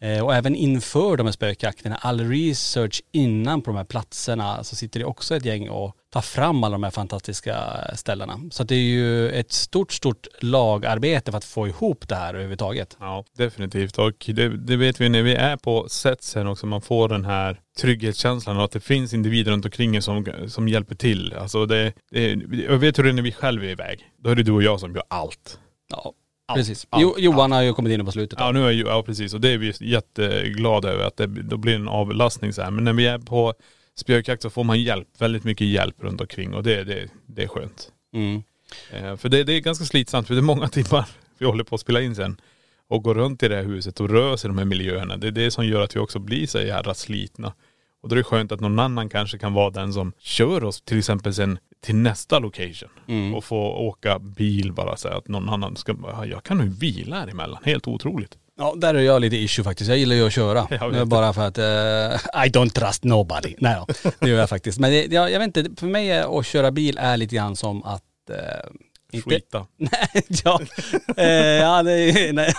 Eh, 0.00 0.24
och 0.24 0.34
även 0.34 0.54
inför 0.54 1.16
de 1.16 1.26
här 1.26 1.32
spökjakterna, 1.32 1.96
all 1.96 2.20
research 2.20 3.02
innan 3.12 3.62
på 3.62 3.70
de 3.70 3.76
här 3.76 3.84
platserna 3.84 4.64
så 4.64 4.76
sitter 4.76 5.00
det 5.00 5.06
också 5.06 5.36
ett 5.36 5.44
gäng 5.44 5.68
och 5.68 5.96
tar 6.10 6.20
fram 6.20 6.64
alla 6.64 6.72
de 6.72 6.82
här 6.82 6.90
fantastiska 6.90 7.56
ställena. 7.94 8.40
Så 8.50 8.64
det 8.64 8.74
är 8.74 8.78
ju 8.78 9.30
ett 9.30 9.52
stort, 9.52 9.92
stort 9.92 10.26
lagarbete 10.40 11.30
för 11.30 11.38
att 11.38 11.44
få 11.44 11.68
ihop 11.68 12.08
det 12.08 12.14
här 12.14 12.34
överhuvudtaget. 12.34 12.96
Ja, 13.00 13.24
definitivt. 13.36 13.98
Och 13.98 14.24
det, 14.26 14.48
det 14.48 14.76
vet 14.76 15.00
vi 15.00 15.08
när 15.08 15.22
vi 15.22 15.34
är 15.34 15.56
på 15.56 15.88
set 15.88 16.22
sen 16.22 16.46
också, 16.46 16.66
man 16.66 16.80
får 16.82 17.08
den 17.08 17.24
här 17.24 17.60
trygghetskänslan 17.78 18.56
och 18.56 18.64
att 18.64 18.72
det 18.72 18.80
finns 18.80 19.14
individer 19.14 19.52
runt 19.52 19.64
omkring 19.64 19.96
en 19.96 20.02
som, 20.02 20.26
som 20.48 20.68
hjälper 20.68 20.94
till. 20.94 21.34
Alltså 21.34 21.66
det, 21.66 21.92
det, 22.10 22.28
jag 22.68 22.78
vet 22.78 22.98
hur 22.98 23.02
det 23.02 23.10
är 23.10 23.12
när 23.12 23.22
vi 23.22 23.32
själv 23.32 23.64
är 23.64 23.68
iväg. 23.68 24.00
Då 24.18 24.30
är 24.30 24.34
det 24.34 24.42
du 24.42 24.52
och 24.52 24.62
jag 24.62 24.80
som 24.80 24.94
gör 24.94 25.04
allt. 25.08 25.58
Ja, 25.90 26.12
Allt, 26.48 26.58
precis. 26.58 26.86
allt, 26.90 27.02
jo, 27.02 27.14
Johan 27.18 27.52
har 27.52 27.62
ju 27.62 27.72
kommit 27.72 27.92
in 27.92 28.04
på 28.04 28.12
slutet. 28.12 28.38
Ja 28.40 28.52
nu 28.52 28.66
är 28.66 28.72
ja 28.72 29.02
precis 29.02 29.34
och 29.34 29.40
det 29.40 29.48
är 29.48 29.58
vi 29.58 29.72
jätteglada 29.80 30.88
över 30.88 31.04
att 31.04 31.16
det 31.16 31.26
då 31.26 31.56
blir 31.56 31.74
en 31.74 31.88
avlastning 31.88 32.52
så 32.52 32.62
här. 32.62 32.70
Men 32.70 32.84
när 32.84 32.92
vi 32.92 33.06
är 33.06 33.18
på 33.18 33.54
spökjakt 33.98 34.42
så 34.42 34.50
får 34.50 34.64
man 34.64 34.82
hjälp, 34.82 35.08
väldigt 35.18 35.44
mycket 35.44 35.66
hjälp 35.66 35.94
runt 35.98 36.20
omkring 36.20 36.54
och 36.54 36.62
det, 36.62 36.84
det, 36.84 37.08
det 37.26 37.42
är 37.42 37.48
skönt. 37.48 37.92
Mm. 38.12 38.42
Eh, 38.92 39.16
för 39.16 39.28
det, 39.28 39.44
det 39.44 39.52
är 39.52 39.60
ganska 39.60 39.84
slitsamt 39.84 40.26
för 40.26 40.34
det 40.34 40.40
är 40.40 40.42
många 40.42 40.68
timmar 40.78 41.08
vi 41.38 41.46
håller 41.46 41.64
på 41.64 41.74
att 41.74 41.80
spela 41.80 42.00
in 42.00 42.14
sen. 42.14 42.40
Och 42.88 43.02
gå 43.02 43.14
runt 43.14 43.42
i 43.42 43.48
det 43.48 43.56
här 43.56 43.64
huset 43.64 44.00
och 44.00 44.10
röra 44.10 44.36
sig 44.36 44.48
i 44.48 44.50
de 44.50 44.58
här 44.58 44.64
miljöerna. 44.64 45.16
Det 45.16 45.26
är 45.26 45.30
det 45.30 45.50
som 45.50 45.66
gör 45.66 45.80
att 45.80 45.96
vi 45.96 46.00
också 46.00 46.18
blir 46.18 46.46
så 46.46 46.60
jävla 46.60 46.94
slitna. 46.94 47.52
Och 48.02 48.08
då 48.08 48.14
är 48.14 48.16
det 48.16 48.24
skönt 48.24 48.52
att 48.52 48.60
någon 48.60 48.78
annan 48.78 49.08
kanske 49.08 49.38
kan 49.38 49.52
vara 49.52 49.70
den 49.70 49.92
som 49.92 50.12
kör 50.18 50.64
oss 50.64 50.80
till 50.80 50.98
exempel 50.98 51.34
sen 51.34 51.58
till 51.80 51.96
nästa 51.96 52.38
location. 52.38 52.88
Mm. 53.06 53.34
Och 53.34 53.44
få 53.44 53.56
åka 53.58 54.18
bil 54.18 54.72
bara 54.72 54.96
så 54.96 55.08
att 55.08 55.28
någon 55.28 55.48
annan 55.48 55.76
ska, 55.76 55.96
jag 56.30 56.42
kan 56.42 56.60
ju 56.60 56.68
vila 56.68 57.16
här 57.16 57.28
emellan. 57.28 57.62
Helt 57.64 57.88
otroligt. 57.88 58.38
Ja, 58.58 58.74
där 58.76 58.94
är 58.94 58.98
jag 58.98 59.20
lite 59.20 59.36
issue 59.36 59.64
faktiskt. 59.64 59.88
Jag 59.88 59.98
gillar 59.98 60.16
ju 60.16 60.26
att 60.26 60.32
köra. 60.32 61.04
Bara 61.04 61.32
för 61.32 61.46
att 61.46 61.58
eh, 61.58 62.44
I 62.46 62.48
don't 62.50 62.70
trust 62.70 63.04
nobody. 63.04 63.54
Nej 63.58 63.76
då, 63.76 64.10
det 64.20 64.28
gör 64.28 64.38
jag 64.38 64.48
faktiskt. 64.48 64.78
Men 64.78 64.90
det, 64.90 65.04
jag, 65.12 65.30
jag 65.30 65.38
vet 65.38 65.56
inte, 65.56 65.80
för 65.80 65.86
mig 65.86 66.10
är 66.10 66.38
att 66.38 66.46
köra 66.46 66.70
bil 66.70 66.98
är 67.00 67.16
lite 67.16 67.36
grann 67.36 67.56
som 67.56 67.84
att 67.84 68.02
eh, 68.30 68.36
inte, 69.12 69.30
Skita. 69.30 69.66
Nej, 69.76 70.22
ja. 70.44 70.60
Eh, 71.16 71.26
ja 71.34 71.82
det, 71.82 72.32
nej, 72.32 72.54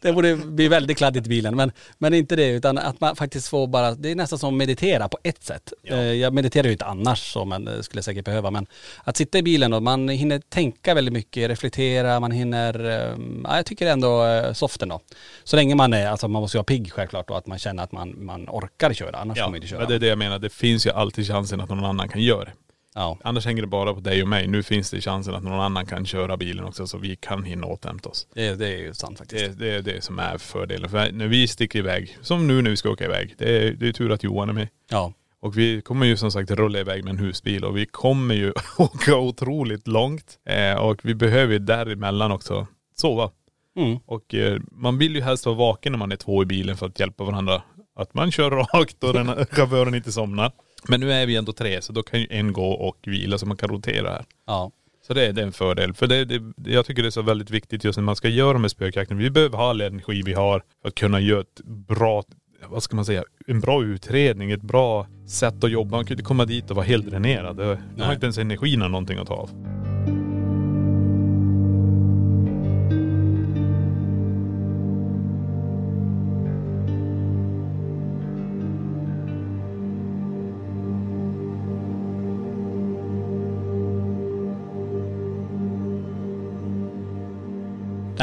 det 0.00 0.12
borde 0.12 0.36
bli 0.36 0.68
väldigt 0.68 0.98
kladdigt 0.98 1.26
i 1.26 1.28
bilen. 1.28 1.56
Men, 1.56 1.72
men 1.98 2.14
inte 2.14 2.36
det, 2.36 2.46
utan 2.48 2.78
att 2.78 3.00
man 3.00 3.16
faktiskt 3.16 3.48
får 3.48 3.66
bara, 3.66 3.94
det 3.94 4.10
är 4.10 4.14
nästan 4.14 4.38
som 4.38 4.48
att 4.54 4.58
meditera 4.58 5.08
på 5.08 5.18
ett 5.22 5.42
sätt. 5.42 5.72
Eh, 5.84 5.98
jag 6.00 6.32
mediterar 6.32 6.64
ju 6.66 6.72
inte 6.72 6.84
annars 6.84 7.32
så, 7.32 7.44
men 7.44 7.64
det 7.64 7.82
skulle 7.82 7.98
jag 7.98 8.04
säkert 8.04 8.24
behöva. 8.24 8.50
Men 8.50 8.66
att 9.04 9.16
sitta 9.16 9.38
i 9.38 9.42
bilen 9.42 9.72
och 9.72 9.82
man 9.82 10.08
hinner 10.08 10.38
tänka 10.38 10.94
väldigt 10.94 11.14
mycket, 11.14 11.50
reflektera, 11.50 12.20
man 12.20 12.30
hinner, 12.30 12.84
eh, 12.84 13.16
ja, 13.44 13.56
jag 13.56 13.66
tycker 13.66 13.86
ändå 13.86 14.24
eh, 14.26 14.52
soften 14.52 14.88
då. 14.88 15.00
Så 15.44 15.56
länge 15.56 15.74
man 15.74 15.92
är, 15.92 16.06
alltså 16.06 16.28
man 16.28 16.42
måste 16.42 16.56
ju 16.56 16.58
vara 16.58 16.64
pigg 16.64 16.92
självklart 16.92 17.30
och 17.30 17.38
att 17.38 17.46
man 17.46 17.58
känner 17.58 17.82
att 17.82 17.92
man, 17.92 18.24
man 18.24 18.48
orkar 18.48 18.92
köra, 18.92 19.16
annars 19.16 19.38
Ja, 19.38 19.44
kommer 19.44 19.50
man 19.50 19.56
inte 19.56 19.68
köra. 19.68 19.78
men 19.80 19.88
det 19.88 19.94
är 19.94 19.98
det 19.98 20.06
jag 20.06 20.18
menar. 20.18 20.38
Det 20.38 20.50
finns 20.52 20.86
ju 20.86 20.90
alltid 20.90 21.26
chansen 21.26 21.60
att 21.60 21.68
någon 21.68 21.84
annan 21.84 22.08
kan 22.08 22.22
göra 22.22 22.44
det. 22.44 22.52
Ja. 22.94 23.18
Annars 23.24 23.46
hänger 23.46 23.62
det 23.62 23.68
bara 23.68 23.94
på 23.94 24.00
dig 24.00 24.22
och 24.22 24.28
mig. 24.28 24.46
Nu 24.46 24.62
finns 24.62 24.90
det 24.90 25.00
chansen 25.00 25.34
att 25.34 25.42
någon 25.42 25.60
annan 25.60 25.86
kan 25.86 26.06
köra 26.06 26.36
bilen 26.36 26.64
också 26.64 26.86
så 26.86 26.98
vi 26.98 27.16
kan 27.16 27.44
hinna 27.44 27.66
återhämta 27.66 28.08
oss. 28.08 28.26
Det, 28.34 28.54
det 28.54 28.68
är 28.68 28.78
ju 28.78 28.94
sant 28.94 29.18
faktiskt. 29.18 29.58
Det, 29.58 29.64
det 29.64 29.74
är 29.74 29.82
det 29.82 30.04
som 30.04 30.18
är 30.18 30.38
fördelen. 30.38 30.90
För 30.90 31.12
när 31.12 31.26
vi 31.26 31.48
sticker 31.48 31.78
iväg, 31.78 32.18
som 32.20 32.46
nu 32.46 32.62
när 32.62 32.70
vi 32.70 32.76
ska 32.76 32.90
åka 32.90 33.04
iväg, 33.04 33.34
det 33.38 33.58
är, 33.58 33.72
det 33.72 33.88
är 33.88 33.92
tur 33.92 34.12
att 34.12 34.22
Johan 34.22 34.48
är 34.48 34.52
med. 34.52 34.68
Ja. 34.90 35.12
Och 35.42 35.58
vi 35.58 35.82
kommer 35.82 36.06
ju 36.06 36.16
som 36.16 36.30
sagt 36.30 36.50
rulla 36.50 36.78
iväg 36.78 37.04
med 37.04 37.10
en 37.10 37.18
husbil 37.18 37.64
och 37.64 37.76
vi 37.76 37.86
kommer 37.86 38.34
ju 38.34 38.52
åka 38.78 39.16
otroligt 39.16 39.86
långt. 39.86 40.38
Eh, 40.48 40.74
och 40.74 41.00
vi 41.02 41.14
behöver 41.14 41.52
ju 41.52 41.58
däremellan 41.58 42.32
också 42.32 42.66
sova. 42.96 43.30
Mm. 43.76 43.98
Och 44.06 44.34
eh, 44.34 44.60
man 44.72 44.98
vill 44.98 45.16
ju 45.16 45.22
helst 45.22 45.46
vara 45.46 45.56
vaken 45.56 45.92
när 45.92 45.98
man 45.98 46.12
är 46.12 46.16
två 46.16 46.42
i 46.42 46.46
bilen 46.46 46.76
för 46.76 46.86
att 46.86 47.00
hjälpa 47.00 47.24
varandra. 47.24 47.62
Att 47.96 48.14
man 48.14 48.30
kör 48.30 48.50
rakt 48.50 49.04
och 49.04 49.12
den 49.12 49.26
chauffören 49.50 49.94
inte 49.94 50.12
somnar. 50.12 50.52
Men 50.88 51.00
nu 51.00 51.12
är 51.12 51.26
vi 51.26 51.36
ändå 51.36 51.52
tre 51.52 51.82
så 51.82 51.92
då 51.92 52.02
kan 52.02 52.20
ju 52.20 52.26
en 52.30 52.52
gå 52.52 52.70
och 52.72 52.96
vila 53.06 53.38
så 53.38 53.46
man 53.46 53.56
kan 53.56 53.68
rotera 53.68 54.10
här. 54.10 54.24
Ja. 54.46 54.70
Så 55.06 55.14
det 55.14 55.26
är, 55.26 55.32
det 55.32 55.40
är 55.40 55.46
en 55.46 55.52
fördel. 55.52 55.94
För 55.94 56.06
det, 56.06 56.24
det, 56.24 56.70
jag 56.70 56.86
tycker 56.86 57.02
det 57.02 57.08
är 57.08 57.10
så 57.10 57.22
väldigt 57.22 57.50
viktigt 57.50 57.84
just 57.84 57.98
när 57.98 58.04
man 58.04 58.16
ska 58.16 58.28
göra 58.28 58.52
de 58.52 58.62
här 58.62 58.68
spökjakterna. 58.68 59.20
Vi 59.20 59.30
behöver 59.30 59.58
ha 59.58 59.70
all 59.70 59.80
energi 59.80 60.22
vi 60.24 60.32
har 60.32 60.62
för 60.82 60.88
att 60.88 60.94
kunna 60.94 61.20
göra 61.20 61.40
ett 61.40 61.60
bra, 61.64 62.22
vad 62.68 62.82
ska 62.82 62.96
man 62.96 63.04
säga, 63.04 63.24
en 63.46 63.60
bra 63.60 63.84
utredning, 63.84 64.50
ett 64.50 64.62
bra 64.62 65.06
sätt 65.28 65.64
att 65.64 65.70
jobba. 65.70 65.96
Man 65.96 66.04
kan 66.04 66.14
inte 66.14 66.24
komma 66.24 66.44
dit 66.44 66.70
och 66.70 66.76
vara 66.76 66.86
helt 66.86 67.10
dränerad. 67.10 67.56
Man 67.56 68.06
har 68.06 68.12
inte 68.12 68.26
ens 68.26 68.38
energin 68.38 68.80
eller 68.80 68.88
någonting 68.88 69.18
att 69.18 69.28
ta 69.28 69.34
av. 69.34 69.50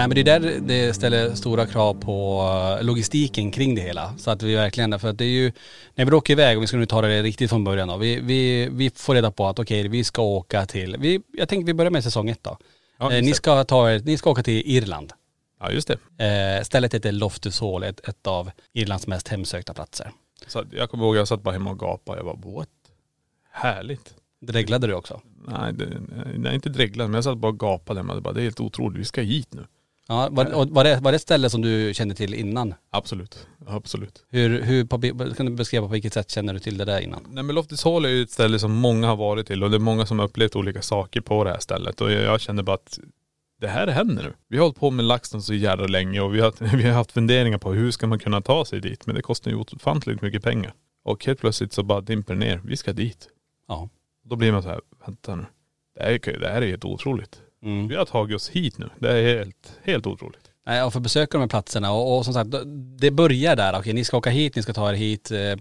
Nej 0.07 0.15
men 0.15 0.25
det 0.25 0.31
är 0.31 0.39
där 0.39 0.59
det 0.59 0.93
ställer 0.93 1.35
stora 1.35 1.65
krav 1.65 1.93
på 1.93 2.41
eh, 2.79 2.85
logistiken 2.85 3.51
kring 3.51 3.75
det 3.75 3.81
hela. 3.81 4.13
Så 4.17 4.31
att 4.31 4.43
vi 4.43 4.55
verkligen, 4.55 4.99
för 4.99 5.09
att 5.09 5.17
det 5.17 5.25
är 5.25 5.29
ju, 5.29 5.51
när 5.95 6.05
vi 6.05 6.11
åker 6.11 6.33
iväg, 6.33 6.57
om 6.57 6.61
vi 6.61 6.67
ska 6.67 6.77
nu 6.77 6.85
ta 6.85 7.01
det 7.01 7.23
riktigt 7.23 7.49
från 7.49 7.63
början 7.63 7.87
då. 7.87 7.97
Vi, 7.97 8.19
vi, 8.19 8.69
vi 8.71 8.89
får 8.95 9.15
reda 9.15 9.31
på 9.31 9.47
att 9.47 9.59
okej, 9.59 9.87
vi 9.87 10.03
ska 10.03 10.21
åka 10.21 10.65
till, 10.65 10.95
vi, 10.99 11.21
jag 11.33 11.49
tänkte 11.49 11.65
vi 11.65 11.73
börjar 11.73 11.91
med 11.91 12.03
säsong 12.03 12.29
ett 12.29 12.43
då. 12.43 12.57
Ja, 12.99 13.13
eh, 13.13 13.23
ni, 13.23 13.33
ska 13.33 13.63
ta 13.63 13.89
ni 13.89 14.17
ska 14.17 14.29
åka 14.29 14.43
till 14.43 14.61
Irland. 14.65 15.13
Ja 15.59 15.71
just 15.71 15.91
det. 16.17 16.57
Eh, 16.57 16.63
stället 16.63 16.93
heter 16.93 17.11
Loftus 17.11 17.61
Hall, 17.61 17.83
ett, 17.83 18.09
ett 18.09 18.27
av 18.27 18.51
Irlands 18.73 19.07
mest 19.07 19.27
hemsökta 19.27 19.73
platser. 19.73 20.11
Så 20.47 20.63
jag 20.71 20.89
kommer 20.89 21.03
ihåg 21.03 21.15
jag 21.15 21.27
satt 21.27 21.43
bara 21.43 21.53
hemma 21.53 21.71
och 21.71 21.79
gapade. 21.79 22.19
Jag 22.19 22.25
bara 22.25 22.51
what? 22.55 22.69
Härligt. 23.51 24.13
Dreglade 24.41 24.87
du 24.87 24.93
också? 24.93 25.21
Nej, 25.47 25.73
det, 25.73 26.01
nej 26.37 26.55
inte 26.55 26.69
dreglad 26.69 27.09
men 27.09 27.15
jag 27.15 27.23
satt 27.23 27.37
bara 27.37 27.51
och 27.51 27.59
gapade 27.59 27.99
hemma. 27.99 28.15
Det, 28.15 28.21
bara, 28.21 28.33
det 28.33 28.41
är 28.41 28.43
helt 28.43 28.59
otroligt, 28.59 28.99
vi 28.99 29.05
ska 29.05 29.21
hit 29.21 29.53
nu. 29.53 29.65
Ja, 30.07 30.29
var, 30.31 30.53
och 30.53 30.69
var, 30.69 30.83
det, 30.83 30.99
var 31.01 31.11
det 31.11 31.15
ett 31.15 31.21
ställe 31.21 31.49
som 31.49 31.61
du 31.61 31.93
kände 31.93 32.15
till 32.15 32.33
innan? 32.33 32.73
Absolut, 32.89 33.47
absolut. 33.67 34.25
Hur, 34.29 34.61
hur 34.61 34.85
på, 34.85 35.01
kan 35.35 35.45
du 35.45 35.51
beskriva 35.51 35.87
på 35.87 35.91
vilket 35.93 36.13
sätt 36.13 36.31
känner 36.31 36.53
du 36.53 36.59
till 36.59 36.77
det 36.77 36.85
där 36.85 36.99
innan? 36.99 37.25
Nej 37.29 37.43
men 37.43 37.55
Loftus 37.55 37.83
Hall 37.83 38.05
är 38.05 38.09
ju 38.09 38.21
ett 38.23 38.31
ställe 38.31 38.59
som 38.59 38.71
många 38.71 39.07
har 39.07 39.15
varit 39.15 39.47
till 39.47 39.63
och 39.63 39.69
det 39.71 39.77
är 39.77 39.79
många 39.79 40.05
som 40.05 40.19
har 40.19 40.25
upplevt 40.25 40.55
olika 40.55 40.81
saker 40.81 41.21
på 41.21 41.43
det 41.43 41.49
här 41.49 41.59
stället. 41.59 42.01
Och 42.01 42.11
jag, 42.11 42.23
jag 42.23 42.41
känner 42.41 42.63
bara 42.63 42.73
att 42.75 42.99
det 43.61 43.67
här 43.67 43.87
händer 43.87 44.23
nu. 44.23 44.33
Vi 44.47 44.57
har 44.57 44.63
hållit 44.63 44.79
på 44.79 44.91
med 44.91 45.05
LaxTon 45.05 45.41
så 45.41 45.53
jävla 45.53 45.87
länge 45.87 46.21
och 46.21 46.35
vi 46.35 46.39
har, 46.39 46.53
vi 46.77 46.83
har 46.83 46.93
haft 46.93 47.11
funderingar 47.11 47.57
på 47.57 47.73
hur 47.73 47.91
ska 47.91 48.07
man 48.07 48.19
kunna 48.19 48.41
ta 48.41 48.65
sig 48.65 48.81
dit. 48.81 49.05
Men 49.05 49.15
det 49.15 49.21
kostar 49.21 49.51
ju 49.51 49.57
ofantligt 49.57 50.21
mycket 50.21 50.43
pengar. 50.43 50.73
Och 51.03 51.25
helt 51.25 51.39
plötsligt 51.39 51.73
så 51.73 51.83
bara 51.83 52.01
dimper 52.01 52.33
det 52.33 52.39
ner. 52.39 52.61
Vi 52.63 52.77
ska 52.77 52.93
dit. 52.93 53.27
Ja. 53.67 53.89
Då 54.23 54.35
blir 54.35 54.51
man 54.51 54.63
så 54.63 54.69
här, 54.69 54.81
vänta 55.05 55.35
nu. 55.35 55.45
Det 55.95 56.03
här, 56.03 56.11
är- 56.11 56.39
det 56.39 56.47
här 56.49 56.61
är 56.61 56.67
helt 56.67 56.85
otroligt. 56.85 57.39
Mm. 57.67 57.87
Vi 57.87 57.95
har 57.95 58.05
tagit 58.05 58.35
oss 58.35 58.49
hit 58.49 58.77
nu. 58.77 58.89
Det 58.99 59.11
är 59.11 59.37
helt, 59.37 59.73
helt 59.83 60.07
otroligt. 60.07 60.51
Nej, 60.65 60.83
och 60.83 60.93
för 60.93 60.99
besöka 60.99 61.37
de 61.37 61.41
här 61.41 61.47
platserna 61.47 61.91
och, 61.91 62.17
och 62.17 62.25
som 62.25 62.33
sagt, 62.33 62.49
det 62.99 63.11
börjar 63.11 63.55
där. 63.55 63.79
Okej, 63.79 63.93
ni 63.93 64.03
ska 64.03 64.17
åka 64.17 64.29
hit, 64.29 64.55
ni 64.55 64.61
ska 64.61 64.73
ta 64.73 64.89
er 64.89 64.93
hit. 64.93 65.31
Eh, 65.31 65.55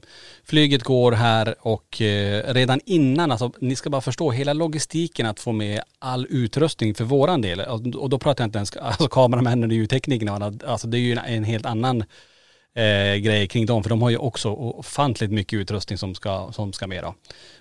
flyget 0.44 0.82
går 0.82 1.12
här 1.12 1.54
och 1.60 2.02
eh, 2.02 2.54
redan 2.54 2.80
innan, 2.86 3.32
alltså 3.32 3.52
ni 3.60 3.76
ska 3.76 3.90
bara 3.90 4.00
förstå 4.00 4.30
hela 4.30 4.52
logistiken 4.52 5.26
att 5.26 5.40
få 5.40 5.52
med 5.52 5.80
all 5.98 6.26
utrustning 6.30 6.94
för 6.94 7.04
våran 7.04 7.40
del. 7.40 7.60
Och, 7.60 7.86
och 7.86 8.10
då 8.10 8.18
pratar 8.18 8.44
jag 8.44 8.48
inte 8.48 8.58
ens, 8.58 8.76
alltså 8.76 9.08
kameramännen 9.08 9.70
och 9.70 9.76
ljudteknikerna, 9.76 10.32
och 10.32 10.36
annat. 10.36 10.64
alltså 10.64 10.86
det 10.86 10.98
är 10.98 11.00
ju 11.00 11.12
en, 11.12 11.18
en 11.18 11.44
helt 11.44 11.66
annan 11.66 12.04
eh, 12.74 13.16
grej 13.16 13.48
kring 13.48 13.66
dem, 13.66 13.82
för 13.82 13.90
de 13.90 14.02
har 14.02 14.10
ju 14.10 14.16
också 14.16 14.50
ofantligt 14.50 15.32
mycket 15.32 15.56
utrustning 15.56 15.98
som 15.98 16.14
ska, 16.14 16.52
som 16.52 16.72
ska 16.72 16.86
med 16.86 17.04
då. 17.04 17.14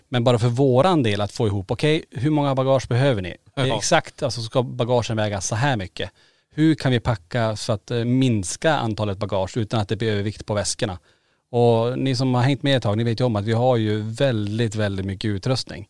Men 0.09 0.23
bara 0.23 0.39
för 0.39 0.47
våran 0.47 1.03
del 1.03 1.21
att 1.21 1.31
få 1.31 1.47
ihop, 1.47 1.71
okej, 1.71 2.03
hur 2.11 2.29
många 2.29 2.55
bagage 2.55 2.87
behöver 2.87 3.21
ni? 3.21 3.35
Ja. 3.55 3.77
Exakt, 3.77 4.23
alltså 4.23 4.41
ska 4.41 4.63
bagagen 4.63 5.17
väga 5.17 5.41
så 5.41 5.55
här 5.55 5.77
mycket? 5.77 6.11
Hur 6.51 6.75
kan 6.75 6.91
vi 6.91 6.99
packa 6.99 7.55
så 7.55 7.73
att 7.73 7.91
eh, 7.91 8.03
minska 8.03 8.73
antalet 8.73 9.17
bagage 9.17 9.57
utan 9.57 9.79
att 9.79 9.89
det 9.89 9.95
blir 9.95 10.11
övervikt 10.11 10.45
på 10.45 10.53
väskorna? 10.53 10.99
Och 11.51 11.99
ni 11.99 12.15
som 12.15 12.33
har 12.33 12.41
hängt 12.41 12.63
med 12.63 12.77
ett 12.77 12.83
tag, 12.83 12.97
ni 12.97 13.03
vet 13.03 13.19
ju 13.19 13.23
om 13.23 13.35
att 13.35 13.45
vi 13.45 13.53
har 13.53 13.77
ju 13.77 14.01
väldigt, 14.01 14.75
väldigt 14.75 15.05
mycket 15.05 15.29
utrustning. 15.29 15.87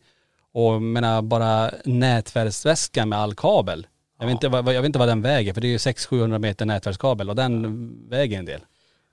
Och 0.53 0.74
jag 0.74 0.81
menar 0.81 1.22
bara 1.22 1.72
nätverksväskan 1.86 3.10
med 3.10 3.19
all 3.19 3.36
kabel. 3.36 3.88
Jag, 4.19 4.25
vet 4.25 4.34
inte, 4.34 4.48
vad, 4.48 4.74
jag 4.74 4.81
vet 4.81 4.86
inte 4.86 5.00
vad 5.00 5.07
den 5.07 5.22
väger, 5.22 5.53
för 5.53 5.62
det 5.62 5.67
är 5.67 5.69
ju 5.69 5.77
600-700 5.77 6.39
meter 6.39 6.65
nätverkskabel 6.65 7.29
och 7.29 7.36
den 7.36 7.91
väger 8.10 8.39
en 8.39 8.45
del. 8.45 8.62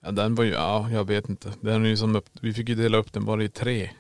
Ja 0.05 0.11
den 0.11 0.35
var 0.35 0.45
ju, 0.45 0.53
ja 0.53 0.91
jag 0.91 1.05
vet 1.05 1.29
inte. 1.29 1.53
Den 1.61 1.85
är 1.85 1.89
ju 1.89 1.97
som 1.97 2.17
upp, 2.17 2.27
vi 2.41 2.55
fick 2.55 2.69
ju 2.69 2.75
dela 2.75 2.99
upp 2.99 3.13
den 3.13 3.25
bara 3.25 3.45
i 3.45 3.49
tre. 3.49 3.91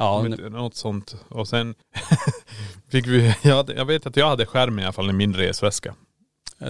Ja, 0.00 0.22
Något 0.50 0.74
sånt. 0.74 1.16
Och 1.28 1.48
sen 1.48 1.74
fick 2.90 3.06
vi, 3.06 3.34
jag, 3.42 3.70
jag 3.76 3.84
vet 3.84 4.06
att 4.06 4.16
jag 4.16 4.28
hade 4.28 4.46
skärmen 4.46 4.78
i 4.78 4.84
alla 4.84 4.92
fall 4.92 5.10
i 5.10 5.12
min 5.12 5.34
resväska. 5.34 5.94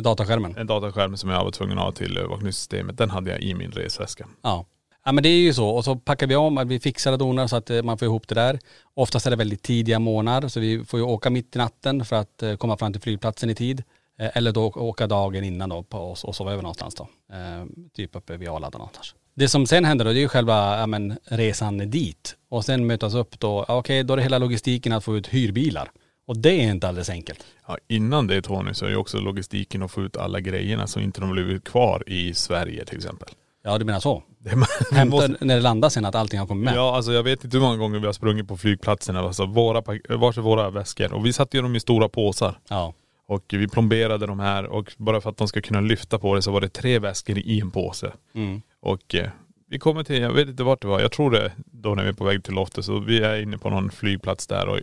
dataskärmen. 0.00 0.56
En 0.56 0.66
dataskärm 0.66 1.16
som 1.16 1.30
jag 1.30 1.44
var 1.44 1.50
tvungen 1.50 1.78
att 1.78 1.84
ha 1.84 1.92
till 1.92 2.18
övervakningssystemet, 2.18 2.98
den 2.98 3.10
hade 3.10 3.30
jag 3.30 3.40
i 3.40 3.54
min 3.54 3.70
resväska. 3.72 4.26
Ja. 4.42 4.66
Ja 5.04 5.12
men 5.12 5.22
det 5.22 5.28
är 5.28 5.40
ju 5.40 5.54
så. 5.54 5.68
Och 5.68 5.84
så 5.84 5.96
packar 5.96 6.26
vi 6.26 6.36
om, 6.36 6.68
vi 6.68 6.80
fixar 6.80 7.12
och 7.12 7.18
donar 7.18 7.46
så 7.46 7.56
att 7.56 7.70
eh, 7.70 7.82
man 7.82 7.98
får 7.98 8.06
ihop 8.06 8.28
det 8.28 8.34
där. 8.34 8.58
Oftast 8.94 9.26
är 9.26 9.30
det 9.30 9.36
väldigt 9.36 9.62
tidiga 9.62 9.98
månader 9.98 10.48
så 10.48 10.60
vi 10.60 10.84
får 10.84 11.00
ju 11.00 11.06
åka 11.06 11.30
mitt 11.30 11.56
i 11.56 11.58
natten 11.58 12.04
för 12.04 12.16
att 12.16 12.42
eh, 12.42 12.56
komma 12.56 12.76
fram 12.76 12.92
till 12.92 13.02
flygplatsen 13.02 13.50
i 13.50 13.54
tid. 13.54 13.82
Eh, 14.18 14.36
Eller 14.36 14.52
då 14.52 14.66
åka 14.66 15.06
dagen 15.06 15.44
innan 15.44 15.68
då 15.68 15.82
på, 15.82 15.98
och, 15.98 16.18
och 16.24 16.36
sova 16.36 16.52
över 16.52 16.62
någonstans 16.62 16.94
då. 16.94 17.08
Eh, 17.32 17.66
typ 17.94 18.16
uppe 18.16 18.36
vid 18.36 18.48
Arlanda 18.48 18.78
någonstans. 18.78 19.14
Det 19.34 19.48
som 19.48 19.66
sen 19.66 19.84
händer 19.84 20.04
då 20.04 20.12
det 20.12 20.18
är 20.18 20.20
ju 20.20 20.28
själva 20.28 20.78
ja, 20.78 20.86
men, 20.86 21.18
resan 21.24 21.78
dit. 21.78 22.36
Och 22.48 22.64
sen 22.64 22.86
mötas 22.86 23.14
upp 23.14 23.40
då, 23.40 23.64
okej 23.68 24.04
då 24.04 24.14
är 24.14 24.16
det 24.16 24.22
hela 24.22 24.38
logistiken 24.38 24.92
att 24.92 25.04
få 25.04 25.16
ut 25.16 25.26
hyrbilar. 25.26 25.90
Och 26.26 26.38
det 26.38 26.50
är 26.50 26.70
inte 26.70 26.88
alldeles 26.88 27.10
enkelt. 27.10 27.44
Ja, 27.66 27.78
innan 27.88 28.26
det 28.26 28.42
Tony 28.42 28.74
så 28.74 28.84
är 28.84 28.90
ju 28.90 28.96
också 28.96 29.18
logistiken 29.18 29.82
att 29.82 29.90
få 29.90 30.02
ut 30.02 30.16
alla 30.16 30.40
grejerna 30.40 30.86
så 30.86 31.00
inte 31.00 31.20
de 31.20 31.30
blir 31.30 31.58
kvar 31.58 32.02
i 32.06 32.34
Sverige 32.34 32.84
till 32.84 32.96
exempel. 32.96 33.28
Ja 33.64 33.78
du 33.78 33.84
menar 33.84 34.00
så? 34.00 34.22
Det, 34.38 34.56
man, 34.56 34.66
Hämta 34.92 35.16
måste, 35.16 35.44
när 35.44 35.54
det 35.54 35.60
landar 35.60 35.88
sen 35.88 36.04
att 36.04 36.14
allting 36.14 36.40
har 36.40 36.46
kommit 36.46 36.64
med? 36.64 36.74
ja 36.74 36.96
alltså 36.96 37.12
jag 37.12 37.22
vet 37.22 37.44
inte 37.44 37.56
hur 37.56 37.64
många 37.64 37.76
gånger 37.76 37.98
vi 37.98 38.06
har 38.06 38.12
sprungit 38.12 38.48
på 38.48 38.56
flygplatserna, 38.56 39.20
alltså 39.20 39.46
våra, 39.46 39.82
varsin 40.18 40.42
våra 40.42 40.70
väskor. 40.70 41.12
Och 41.12 41.26
vi 41.26 41.32
satte 41.32 41.56
ju 41.56 41.62
dem 41.62 41.76
i 41.76 41.80
stora 41.80 42.08
påsar. 42.08 42.58
Ja. 42.68 42.94
Och 43.26 43.44
vi 43.48 43.68
plomberade 43.68 44.26
de 44.26 44.40
här 44.40 44.66
och 44.66 44.92
bara 44.96 45.20
för 45.20 45.30
att 45.30 45.36
de 45.36 45.48
ska 45.48 45.60
kunna 45.60 45.80
lyfta 45.80 46.18
på 46.18 46.34
det 46.34 46.42
så 46.42 46.50
var 46.50 46.60
det 46.60 46.68
tre 46.68 46.98
väskor 46.98 47.38
i 47.38 47.60
en 47.60 47.70
påse. 47.70 48.12
Mm. 48.34 48.62
Och 48.80 49.14
eh, 49.14 49.30
vi 49.68 49.78
kommer 49.78 50.04
till, 50.04 50.22
jag 50.22 50.32
vet 50.32 50.48
inte 50.48 50.62
vart 50.62 50.82
det 50.82 50.88
var, 50.88 51.00
jag 51.00 51.12
tror 51.12 51.30
det 51.30 51.52
då 51.56 51.94
när 51.94 52.02
vi 52.02 52.08
är 52.08 52.12
på 52.12 52.24
väg 52.24 52.44
till 52.44 52.54
Loftus 52.54 52.86
så 52.86 52.98
vi 52.98 53.20
är 53.22 53.42
inne 53.42 53.58
på 53.58 53.70
någon 53.70 53.90
flygplats 53.90 54.46
där 54.46 54.68
och 54.68 54.80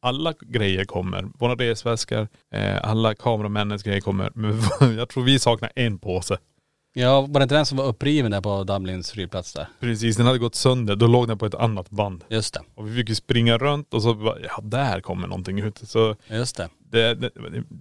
alla 0.00 0.34
grejer 0.40 0.84
kommer. 0.84 1.28
Våra 1.38 1.54
resväskor, 1.54 2.28
eh, 2.54 2.84
alla 2.84 3.14
kameramännens 3.14 3.82
grejer 3.82 4.00
kommer. 4.00 4.30
Men 4.34 4.60
jag 4.96 5.08
tror 5.08 5.24
vi 5.24 5.38
saknar 5.38 5.72
en 5.74 5.98
påse. 5.98 6.38
Ja, 6.92 7.20
var 7.20 7.40
det 7.40 7.42
inte 7.42 7.54
den 7.54 7.66
som 7.66 7.78
var 7.78 7.84
uppriven 7.84 8.30
där 8.30 8.40
på 8.40 8.64
Dublins 8.64 9.10
flygplats 9.10 9.52
där? 9.52 9.66
Precis, 9.80 10.16
den 10.16 10.26
hade 10.26 10.38
gått 10.38 10.54
sönder. 10.54 10.96
Då 10.96 11.06
låg 11.06 11.28
den 11.28 11.38
på 11.38 11.46
ett 11.46 11.54
annat 11.54 11.90
band. 11.90 12.24
Just 12.28 12.54
det, 12.54 12.60
Och 12.74 12.88
vi 12.88 12.94
fick 12.94 13.08
ju 13.08 13.14
springa 13.14 13.58
runt 13.58 13.94
och 13.94 14.02
så 14.02 14.14
bara, 14.14 14.40
ja 14.40 14.60
där 14.62 15.00
kommer 15.00 15.28
någonting 15.28 15.60
ut. 15.60 15.78
Så 15.78 16.16
just 16.28 16.56
det. 16.56 16.68
det, 16.90 17.14
det, 17.14 17.30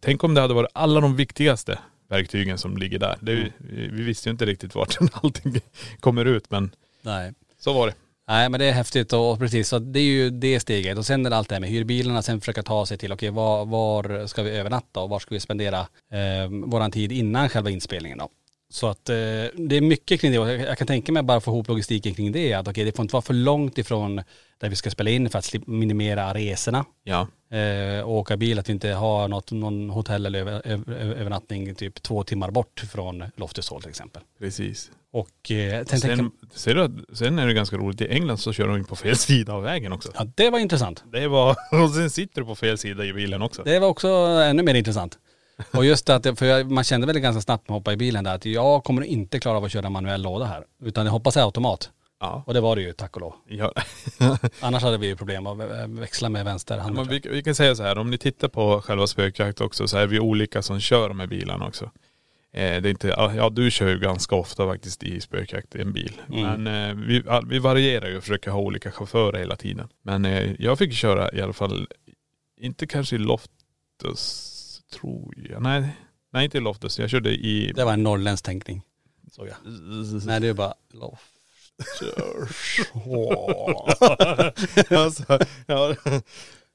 tänk 0.01 0.23
om 0.23 0.33
det 0.33 0.41
hade 0.41 0.53
varit 0.53 0.71
alla 0.73 1.01
de 1.01 1.15
viktigaste 1.15 1.79
verktygen 2.09 2.57
som 2.57 2.77
ligger 2.77 2.99
där. 2.99 3.17
Det, 3.21 3.31
ju- 3.31 3.51
vi, 3.57 3.87
vi 3.87 4.03
visste 4.03 4.29
ju 4.29 4.31
inte 4.31 4.45
riktigt 4.45 4.75
vart 4.75 4.97
allting 5.23 5.59
kommer 5.99 6.25
ut 6.25 6.51
men 6.51 6.71
Nej. 7.01 7.33
så 7.59 7.73
var 7.73 7.87
det. 7.87 7.93
Nej 8.27 8.49
men 8.49 8.59
det 8.59 8.65
är 8.65 8.71
häftigt 8.71 9.13
och, 9.13 9.39
precis 9.39 9.67
så 9.69 9.79
det 9.79 9.99
är 9.99 10.03
ju 10.03 10.29
det 10.29 10.59
steget 10.59 10.97
och 10.97 11.05
sen 11.05 11.25
är 11.25 11.29
det 11.29 11.35
allt 11.35 11.49
det 11.49 11.55
här 11.55 11.59
med 11.59 11.69
hyrbilarna, 11.69 12.21
sen 12.21 12.39
försöka 12.39 12.63
ta 12.63 12.85
sig 12.85 12.97
till 12.97 13.13
okej 13.13 13.29
var, 13.29 13.65
var 13.65 14.27
ska 14.27 14.43
vi 14.43 14.49
övernatta 14.49 14.99
och 14.99 15.09
var 15.09 15.19
ska 15.19 15.35
vi 15.35 15.39
spendera 15.39 15.79
eh, 16.11 16.49
våran 16.65 16.91
tid 16.91 17.11
innan 17.11 17.49
själva 17.49 17.69
inspelningen 17.69 18.17
då. 18.17 18.29
Så 18.71 18.88
att 18.88 19.09
eh, 19.09 19.15
det 19.55 19.75
är 19.75 19.81
mycket 19.81 20.21
kring 20.21 20.31
det 20.31 20.39
och 20.39 20.49
jag, 20.51 20.77
kan 20.77 20.88
tänka 20.88 21.11
mig 21.11 21.23
bara 21.23 21.41
få 21.41 21.51
ihop 21.51 21.67
logistiken 21.67 22.13
kring 22.15 22.31
det 22.31 22.53
att 22.53 22.67
okej 22.67 22.85
det 22.85 22.95
får 22.95 23.03
inte 23.03 23.13
vara 23.13 23.21
för 23.21 23.33
långt 23.33 23.77
ifrån 23.77 24.21
där 24.57 24.69
vi 24.69 24.75
ska 24.75 24.89
spela 24.89 25.09
in 25.09 25.29
för 25.29 25.39
att 25.39 25.53
minimera 25.67 26.33
resorna. 26.33 26.85
Ja. 27.03 27.27
Eh, 27.57 28.01
och 28.03 28.13
åka 28.17 28.38
bil, 28.38 28.59
att 28.59 28.69
vi 28.69 28.73
inte 28.73 28.89
har 28.89 29.27
något, 29.27 29.51
någon 29.51 29.89
hotell 29.89 30.25
eller 30.25 30.39
över, 30.39 30.67
över, 30.67 30.93
övernattning 30.95 31.75
typ 31.75 32.01
två 32.03 32.23
timmar 32.23 32.51
bort 32.51 32.83
från 32.91 33.23
Loftus 33.35 33.69
Hall 33.69 33.81
till 33.81 33.89
exempel. 33.89 34.21
Precis. 34.39 34.91
Och 35.11 35.51
eh, 35.51 35.85
sen, 35.85 35.99
Sen, 35.99 36.31
ser 36.53 36.75
du, 36.75 36.83
att- 36.83 37.17
sen 37.17 37.39
är 37.39 37.47
det 37.47 37.53
ganska 37.53 37.77
roligt, 37.77 38.01
i 38.01 38.07
England 38.07 38.38
så 38.38 38.53
kör 38.53 38.67
de 38.67 38.77
in 38.77 38.85
på 38.85 38.95
fel 38.95 39.15
sida 39.17 39.53
av 39.53 39.63
vägen 39.63 39.91
också. 39.93 40.11
ja 40.15 40.27
det 40.35 40.49
var 40.49 40.59
intressant. 40.59 41.03
Det 41.11 41.27
var, 41.27 41.49
och 41.83 41.89
sen 41.95 42.09
sitter 42.09 42.41
du 42.41 42.47
på 42.47 42.55
fel 42.55 42.77
sida 42.77 43.05
i 43.05 43.13
bilen 43.13 43.41
också. 43.41 43.63
Det 43.63 43.79
var 43.79 43.88
också 43.88 44.07
ännu 44.07 44.63
mer 44.63 44.73
intressant. 44.75 45.17
Och 45.71 45.85
just 45.85 46.09
att, 46.09 46.39
för 46.39 46.45
jag- 46.45 46.71
man 46.71 46.83
kände 46.83 47.07
väl 47.07 47.19
ganska 47.19 47.41
snabbt 47.41 47.67
när 47.69 47.73
man 47.73 47.79
hoppade 47.79 47.93
i 47.93 47.97
bilen 47.97 48.23
där 48.23 48.35
att 48.35 48.45
jag 48.45 48.83
kommer 48.83 49.01
inte 49.01 49.39
klara 49.39 49.57
av 49.57 49.63
att 49.63 49.71
köra 49.71 49.89
manuell 49.89 50.21
låda 50.21 50.45
här. 50.45 50.63
Utan 50.83 51.05
jag 51.05 51.11
hoppas 51.11 51.35
jag 51.35 51.43
automat. 51.45 51.89
Ja. 52.21 52.43
Och 52.47 52.53
det 52.53 52.61
var 52.61 52.75
det 52.75 52.81
ju 52.81 52.93
tack 52.93 53.15
och 53.15 53.21
lov. 53.21 53.33
ja. 53.47 53.73
Annars 54.59 54.83
hade 54.83 54.97
vi 54.97 55.07
ju 55.07 55.15
problem 55.15 55.47
att 55.47 55.57
vä- 55.57 55.99
växla 55.99 56.29
med 56.29 56.45
vänster 56.45 56.77
hand. 56.77 56.95
Men 56.95 57.07
vi, 57.07 57.21
vi 57.31 57.43
kan 57.43 57.55
säga 57.55 57.75
så 57.75 57.83
här, 57.83 57.97
om 57.97 58.09
ni 58.09 58.17
tittar 58.17 58.47
på 58.47 58.81
själva 58.81 59.07
spökjakt 59.07 59.61
också 59.61 59.87
så 59.87 59.97
är 59.97 60.07
vi 60.07 60.19
olika 60.19 60.61
som 60.61 60.79
kör 60.79 61.13
här 61.13 61.27
bilarna 61.27 61.67
också. 61.67 61.85
Eh, 62.53 62.81
det 62.81 62.87
är 62.87 62.87
inte, 62.87 63.07
ja 63.07 63.33
ja, 63.35 63.49
du 63.49 63.71
kör 63.71 63.87
ju 63.89 63.99
ganska 63.99 64.35
ofta 64.35 64.65
faktiskt 64.67 65.03
i 65.03 65.21
spökjakt 65.21 65.75
i 65.75 65.81
en 65.81 65.93
bil. 65.93 66.21
Mm. 66.33 66.63
Men 66.63 66.89
eh, 66.89 66.95
vi, 67.05 67.23
vi 67.49 67.59
varierar 67.59 68.07
ju 68.09 68.17
och 68.17 68.23
försöker 68.23 68.51
ha 68.51 68.59
olika 68.59 68.91
chaufförer 68.91 69.39
hela 69.39 69.55
tiden. 69.55 69.87
Men 70.01 70.25
eh, 70.25 70.51
jag 70.59 70.77
fick 70.77 70.93
köra 70.93 71.33
i 71.33 71.41
alla 71.41 71.53
fall, 71.53 71.87
inte 72.61 72.87
kanske 72.87 73.15
i 73.15 73.19
Loftus, 73.19 74.55
tror 74.93 75.34
jag. 75.50 75.62
Nej, 75.62 75.89
nej 76.34 76.46
inte 76.46 76.58
i 76.58 76.62
Loftus. 76.62 77.00
Jag 77.00 77.10
körde 77.10 77.29
i.. 77.29 77.72
Det 77.75 77.86
var 77.86 77.93
en 77.93 78.03
norrländsk 78.03 78.46
tänkning. 78.46 78.81
Såg 79.31 79.48
jag. 79.48 79.55
Nej 80.25 80.39
det 80.39 80.48
är 80.48 80.53
bara 80.53 80.74
Lof. 80.93 81.19
alltså, 84.89 85.39
ja. 85.65 85.96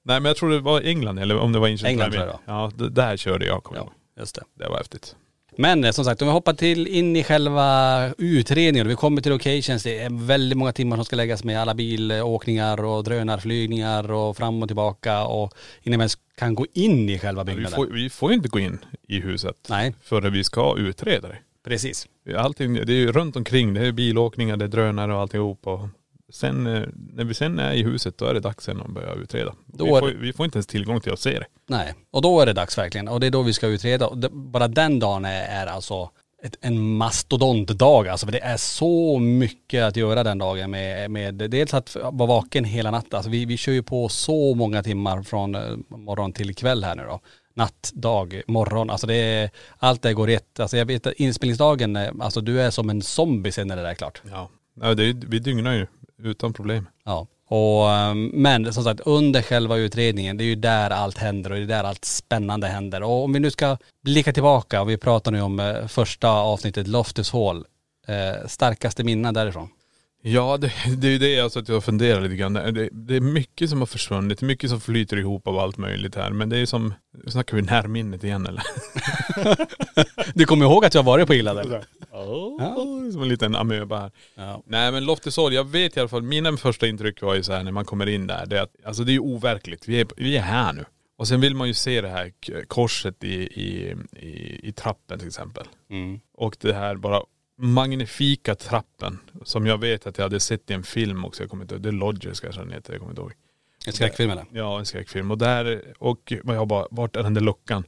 Nej 0.03 0.21
men 0.21 0.25
jag 0.25 0.37
tror 0.37 0.51
det 0.51 0.61
var 0.61 0.81
England 0.81 1.19
eller 1.19 1.39
om 1.39 1.53
det 1.53 1.59
var 1.59 1.69
England 1.69 2.13
tror 2.13 2.39
Ja, 2.45 2.71
det, 2.75 2.91
där 2.91 3.17
körde 3.17 3.47
jag 3.47 3.65
kommer 3.65 3.81
jag 3.81 3.87
Ja, 3.87 4.21
just 4.21 4.35
det. 4.35 4.43
Det 4.55 4.69
var 4.69 4.77
häftigt. 4.77 5.17
Men 5.57 5.85
eh, 5.85 5.91
som 5.91 6.05
sagt, 6.05 6.23
om 6.23 6.29
vi 6.29 6.33
hoppar 6.33 6.53
till 6.55 6.87
in 6.87 7.17
i 7.17 7.25
själva 7.25 8.09
utredningen 8.19 8.89
vi 8.89 8.95
kommer 8.95 9.23
till 9.23 9.33
locations. 9.33 9.83
Det 9.83 9.99
är 9.99 10.27
väldigt 10.27 10.59
många 10.59 10.73
timmar 10.73 10.97
som 10.97 11.05
ska 11.05 11.17
läggas 11.17 11.45
med 11.45 11.61
alla 11.61 11.75
bilåkningar 11.75 12.85
och 12.85 13.05
drönarflygningar 13.05 14.13
och 14.13 14.37
fram 14.37 14.63
och 14.63 14.69
tillbaka 14.69 15.25
och 15.25 15.55
innan 15.83 15.99
vi 15.99 16.03
ens 16.03 16.19
kan 16.39 16.55
gå 16.55 16.67
in 16.73 17.09
i 17.11 17.19
själva 17.19 17.45
Vi 17.45 17.53
byggnaden. 17.53 17.77
får, 17.77 17.87
vi 17.87 18.11
får 18.11 18.33
inte 18.33 18.49
gå 18.49 18.59
in 18.59 18.79
i 19.09 19.21
huset 19.21 19.57
Nej, 19.69 19.95
förrän 20.03 20.33
vi 20.33 20.45
ska 20.45 20.77
utreda 20.79 21.29
det. 21.29 21.39
precis. 21.65 22.07
Allting, 22.37 22.75
det 22.75 22.93
är 22.93 22.97
ju 22.97 23.13
runt 23.13 23.37
omkring. 23.37 23.75
Det 23.75 23.87
är 23.87 23.93
bilåkningar, 23.93 24.57
det 24.57 24.65
är 24.65 24.69
drönare 24.69 25.15
och 25.15 25.21
alltihop. 25.21 25.67
Och 25.67 25.89
sen 26.35 26.67
eh, 26.67 26.83
när 27.13 27.25
vi 27.25 27.35
sen 27.35 27.59
är 27.59 27.73
i 27.73 27.83
huset 27.83 28.19
då 28.19 28.25
är 28.25 28.35
det 28.35 28.41
dags 28.41 28.65
sen 28.65 28.81
att 28.81 28.91
börja 28.91 29.15
utreda. 29.15 29.55
Då 29.67 29.85
vi, 29.85 29.91
får, 29.91 30.09
vi 30.09 30.33
får 30.33 30.45
inte 30.45 30.57
ens 30.57 30.67
tillgång 30.67 31.01
till 31.01 31.13
att 31.13 31.21
se 31.21 31.39
det. 31.39 31.47
Nej, 31.67 31.95
och 32.11 32.23
då 32.23 32.41
är 32.41 32.47
det 32.47 32.53
dags 32.53 32.79
verkligen. 32.79 33.09
Och 33.09 33.21
det 33.21 33.27
är 33.27 33.31
då 33.31 33.43
vi 33.43 33.53
ska 33.53 33.67
utreda. 33.67 34.07
Och 34.07 34.19
det, 34.19 34.29
bara 34.31 34.69
den 34.69 34.99
dagen 34.99 35.25
är, 35.25 35.63
är 35.63 35.67
alltså 35.67 36.11
ett, 36.43 36.57
en 36.61 36.97
mastodontdag 36.97 38.09
alltså. 38.09 38.27
För 38.27 38.33
det 38.33 38.43
är 38.43 38.57
så 38.57 39.19
mycket 39.19 39.85
att 39.85 39.97
göra 39.97 40.23
den 40.23 40.39
dagen 40.39 40.71
med, 40.71 41.11
med 41.11 41.35
dels 41.35 41.75
att 41.75 41.97
vara 42.13 42.29
vaken 42.29 42.65
hela 42.65 42.91
natten. 42.91 43.17
Alltså 43.17 43.31
vi, 43.31 43.45
vi 43.45 43.57
kör 43.57 43.73
ju 43.73 43.83
på 43.83 44.09
så 44.09 44.55
många 44.55 44.83
timmar 44.83 45.23
från 45.23 45.55
eh, 45.55 45.77
morgon 45.89 46.33
till 46.33 46.55
kväll 46.55 46.85
här 46.85 46.95
nu 46.95 47.03
då. 47.03 47.21
Natt, 47.55 47.91
dag, 47.95 48.43
morgon. 48.47 48.91
Alltså 48.91 49.07
det 49.07 49.15
är, 49.15 49.51
allt 49.79 50.03
det 50.03 50.15
går 50.15 50.27
rätt. 50.27 50.61
Alltså 50.61 50.77
jag 50.77 50.87
vet 50.87 51.07
att 51.07 51.13
inspelningsdagen, 51.13 51.97
eh, 51.97 52.13
alltså 52.21 52.41
du 52.41 52.61
är 52.61 52.71
som 52.71 52.91
en 52.91 53.03
zombie 53.03 53.53
sen 53.53 53.69
när 53.69 53.77
det 53.77 53.83
där 53.83 53.91
är 53.91 53.95
klart. 53.95 54.23
Ja. 54.31 54.51
ja 54.81 54.95
det 54.95 55.13
vi 55.13 55.39
dygnar 55.39 55.73
ju 55.75 55.87
utan 56.23 56.53
problem. 56.53 56.89
Ja. 57.05 57.27
Och, 57.49 57.91
ehm, 57.91 58.31
men 58.35 58.73
som 58.73 58.85
sagt 58.85 59.01
under 59.01 59.43
själva 59.43 59.77
utredningen, 59.77 60.37
det 60.37 60.45
är 60.45 60.47
ju 60.47 60.55
där 60.55 60.91
allt 60.91 61.19
händer 61.19 61.51
och 61.51 61.57
det 61.57 61.63
är 61.63 61.67
där 61.67 61.85
allt 61.85 62.05
spännande 62.05 62.67
händer. 62.67 63.03
Och 63.03 63.25
om 63.25 63.33
vi 63.33 63.41
nu 63.41 63.51
ska 63.51 63.77
blicka 64.03 64.33
tillbaka, 64.33 64.81
och 64.81 64.91
vi 64.91 64.97
pratar 64.97 65.31
nu 65.33 65.41
om 65.41 65.61
eh, 65.61 65.87
första 65.87 66.31
avsnittet 66.31 66.89
Loftus 66.89 67.33
Hall. 67.33 67.65
Eh, 68.07 68.47
starkaste 68.47 69.05
minnen 69.05 69.35
därifrån. 69.35 69.69
Ja 70.27 70.57
det, 70.57 70.73
det 70.97 71.07
är 71.07 71.11
ju 71.11 71.19
det 71.19 71.35
jag 71.35 71.53
satt 71.53 71.69
och 71.69 71.85
funderar 71.85 72.21
lite 72.21 72.37
grann. 72.37 72.53
Det, 72.53 72.89
det 72.93 73.17
är 73.17 73.21
mycket 73.21 73.71
som 73.71 73.79
har 73.79 73.87
försvunnit, 73.87 74.43
mycket 74.43 74.71
som 74.71 74.81
flyter 74.81 75.17
ihop 75.17 75.49
av 75.49 75.59
allt 75.59 75.77
möjligt 75.77 76.15
här. 76.15 76.31
Men 76.31 76.49
det 76.49 76.59
är 76.59 76.67
som, 76.67 76.95
nu 77.25 77.31
snackar 77.31 77.57
vi 77.57 77.63
närminnet 77.63 78.25
igen 78.25 78.47
eller? 78.47 78.63
Du 80.35 80.45
kommer 80.45 80.65
ihåg 80.65 80.85
att 80.85 80.95
jag 80.95 81.03
varit 81.03 81.27
på 81.27 81.35
Illa 81.35 81.55
där? 81.55 81.85
Oh, 82.15 83.11
som 83.11 83.23
en 83.23 83.29
liten 83.29 83.57
amöba 83.57 84.01
här. 84.01 84.11
Ja. 84.35 84.63
Nej 84.67 84.93
men 84.93 85.05
Loftus 85.05 85.37
Hall, 85.37 85.53
jag 85.53 85.65
vet 85.65 85.97
i 85.97 86.01
alla 86.01 86.09
fall, 86.09 86.23
mina 86.23 86.57
första 86.57 86.87
intryck 86.87 87.23
var 87.23 87.35
ju 87.35 87.43
så 87.43 87.53
här 87.53 87.63
när 87.63 87.73
man 87.73 87.85
kommer 87.85 88.07
in 88.07 88.27
där, 88.27 88.47
det 88.47 88.59
är 88.59 88.63
att, 88.63 88.75
alltså 88.85 89.05
det 89.05 89.11
är 89.11 89.15
ju 89.15 89.21
overkligt. 89.21 89.89
Vi 89.89 90.01
är, 90.01 90.07
vi 90.17 90.37
är 90.37 90.43
här 90.43 90.73
nu. 90.73 90.85
Och 91.17 91.29
sen 91.29 91.41
vill 91.41 91.55
man 91.55 91.69
ju 91.69 91.75
se 91.75 92.01
det 92.01 92.09
här 92.09 92.33
korset 92.67 93.25
i, 93.25 93.35
i, 93.35 93.97
i, 94.13 94.61
i 94.69 94.73
trappen 94.73 95.19
till 95.19 95.29
exempel. 95.29 95.67
Mm. 95.91 96.21
Och 96.35 96.57
det 96.61 96.73
här 96.73 96.97
bara 96.97 97.23
magnifika 97.59 98.55
trappen 98.55 99.19
som 99.45 99.67
jag 99.67 99.79
vet 99.79 100.07
att 100.07 100.19
jag 100.19 100.25
hade 100.25 100.41
sett 100.41 100.71
i 100.71 100.75
en 100.75 100.83
film 100.83 101.25
också. 101.25 101.43
Jag 101.43 101.51
kommer 101.51 101.65
inte 101.65 101.75
ihåg, 101.75 101.83
det 101.83 101.89
är 101.89 101.93
Lodgers 101.93 102.41
kanske 102.41 102.61
den 102.61 102.73
heter, 102.73 102.93
jag 102.93 103.01
kommer 103.01 103.13
inte 103.13 103.23
ihåg. 103.23 103.33
En 103.87 103.93
skräckfilm 103.93 104.31
eller? 104.31 104.45
Ja, 104.53 104.79
en 104.79 104.87
skräckfilm. 104.87 105.31
Och 105.31 105.39
där, 105.39 105.95
och 105.99 106.33
jag 106.45 106.69
bara, 106.69 106.87
vart 106.91 107.17
är 107.17 107.23
den 107.23 107.35
där 107.35 107.41
luckan? 107.41 107.85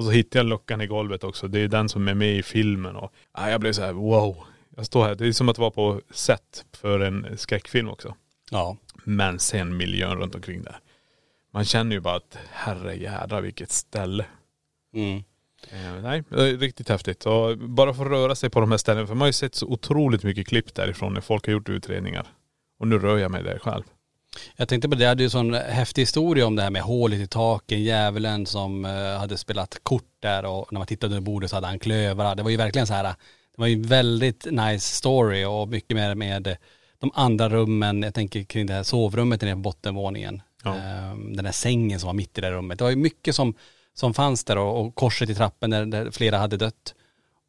Och 0.00 0.04
så 0.04 0.10
hittade 0.10 0.38
jag 0.38 0.46
luckan 0.46 0.80
i 0.80 0.86
golvet 0.86 1.24
också. 1.24 1.48
Det 1.48 1.60
är 1.60 1.68
den 1.68 1.88
som 1.88 2.08
är 2.08 2.14
med 2.14 2.36
i 2.36 2.42
filmen 2.42 2.96
och 2.96 3.12
ja, 3.36 3.50
jag 3.50 3.60
blev 3.60 3.72
så 3.72 3.82
här: 3.82 3.92
wow. 3.92 4.36
Jag 4.76 4.86
står 4.86 5.04
här, 5.04 5.14
det 5.14 5.26
är 5.26 5.32
som 5.32 5.48
att 5.48 5.58
vara 5.58 5.70
på 5.70 6.00
set 6.10 6.64
för 6.72 7.00
en 7.00 7.38
skräckfilm 7.38 7.88
också. 7.88 8.14
Ja. 8.50 8.76
Men 9.04 9.38
sen 9.38 9.76
miljön 9.76 10.18
runt 10.18 10.34
omkring 10.34 10.62
där. 10.62 10.78
Man 11.52 11.64
känner 11.64 11.92
ju 11.96 12.00
bara 12.00 12.16
att 12.16 12.38
herre 12.50 12.94
jädra 12.94 13.40
vilket 13.40 13.70
ställe. 13.70 14.24
Mm. 14.94 15.22
Eh, 15.68 16.02
nej, 16.02 16.22
riktigt 16.56 16.88
häftigt. 16.88 17.26
Och 17.26 17.58
bara 17.58 17.94
få 17.94 18.04
röra 18.04 18.34
sig 18.34 18.50
på 18.50 18.60
de 18.60 18.70
här 18.70 18.78
ställena. 18.78 19.06
För 19.06 19.14
man 19.14 19.20
har 19.20 19.26
ju 19.26 19.32
sett 19.32 19.54
så 19.54 19.66
otroligt 19.66 20.22
mycket 20.22 20.46
klipp 20.46 20.74
därifrån 20.74 21.14
när 21.14 21.20
folk 21.20 21.46
har 21.46 21.52
gjort 21.52 21.68
utredningar. 21.68 22.26
Och 22.78 22.88
nu 22.88 22.98
rör 22.98 23.18
jag 23.18 23.30
mig 23.30 23.42
där 23.42 23.58
själv. 23.58 23.84
Jag 24.56 24.68
tänkte 24.68 24.88
på 24.88 24.94
det, 24.94 25.02
jag 25.02 25.08
hade 25.08 25.22
ju 25.22 25.26
en 25.26 25.30
sån 25.30 25.54
häftig 25.54 26.02
historia 26.02 26.46
om 26.46 26.56
det 26.56 26.62
här 26.62 26.70
med 26.70 26.82
hålet 26.82 27.20
i 27.20 27.26
taken, 27.26 27.82
djävulen 27.82 28.46
som 28.46 28.84
eh, 28.84 29.18
hade 29.18 29.36
spelat 29.36 29.78
kort 29.82 30.12
där 30.20 30.44
och 30.44 30.72
när 30.72 30.80
man 30.80 30.86
tittade 30.86 31.16
under 31.16 31.30
bordet 31.32 31.50
så 31.50 31.56
hade 31.56 31.66
han 31.66 31.78
klövrar. 31.78 32.34
Det 32.34 32.42
var 32.42 32.50
ju 32.50 32.56
verkligen 32.56 32.86
så 32.86 32.94
här, 32.94 33.04
det 33.04 33.14
var 33.56 33.66
ju 33.66 33.74
en 33.74 33.82
väldigt 33.82 34.46
nice 34.50 34.96
story 34.96 35.44
och 35.44 35.68
mycket 35.68 35.96
mer 35.96 36.14
med 36.14 36.56
de 37.00 37.10
andra 37.14 37.48
rummen, 37.48 38.02
jag 38.02 38.14
tänker 38.14 38.42
kring 38.42 38.66
det 38.66 38.74
här 38.74 38.82
sovrummet 38.82 39.42
nere 39.42 39.52
på 39.52 39.58
bottenvåningen. 39.58 40.42
Ja. 40.64 40.76
Ehm, 40.76 41.36
Den 41.36 41.44
här 41.44 41.52
sängen 41.52 42.00
som 42.00 42.06
var 42.06 42.14
mitt 42.14 42.38
i 42.38 42.40
det 42.40 42.50
rummet. 42.50 42.78
Det 42.78 42.84
var 42.84 42.90
ju 42.90 42.96
mycket 42.96 43.34
som, 43.34 43.54
som 43.94 44.14
fanns 44.14 44.44
där 44.44 44.58
och, 44.58 44.80
och 44.80 44.94
korset 44.94 45.30
i 45.30 45.34
trappen 45.34 45.70
där, 45.70 45.86
där 45.86 46.10
flera 46.10 46.38
hade 46.38 46.56
dött. 46.56 46.94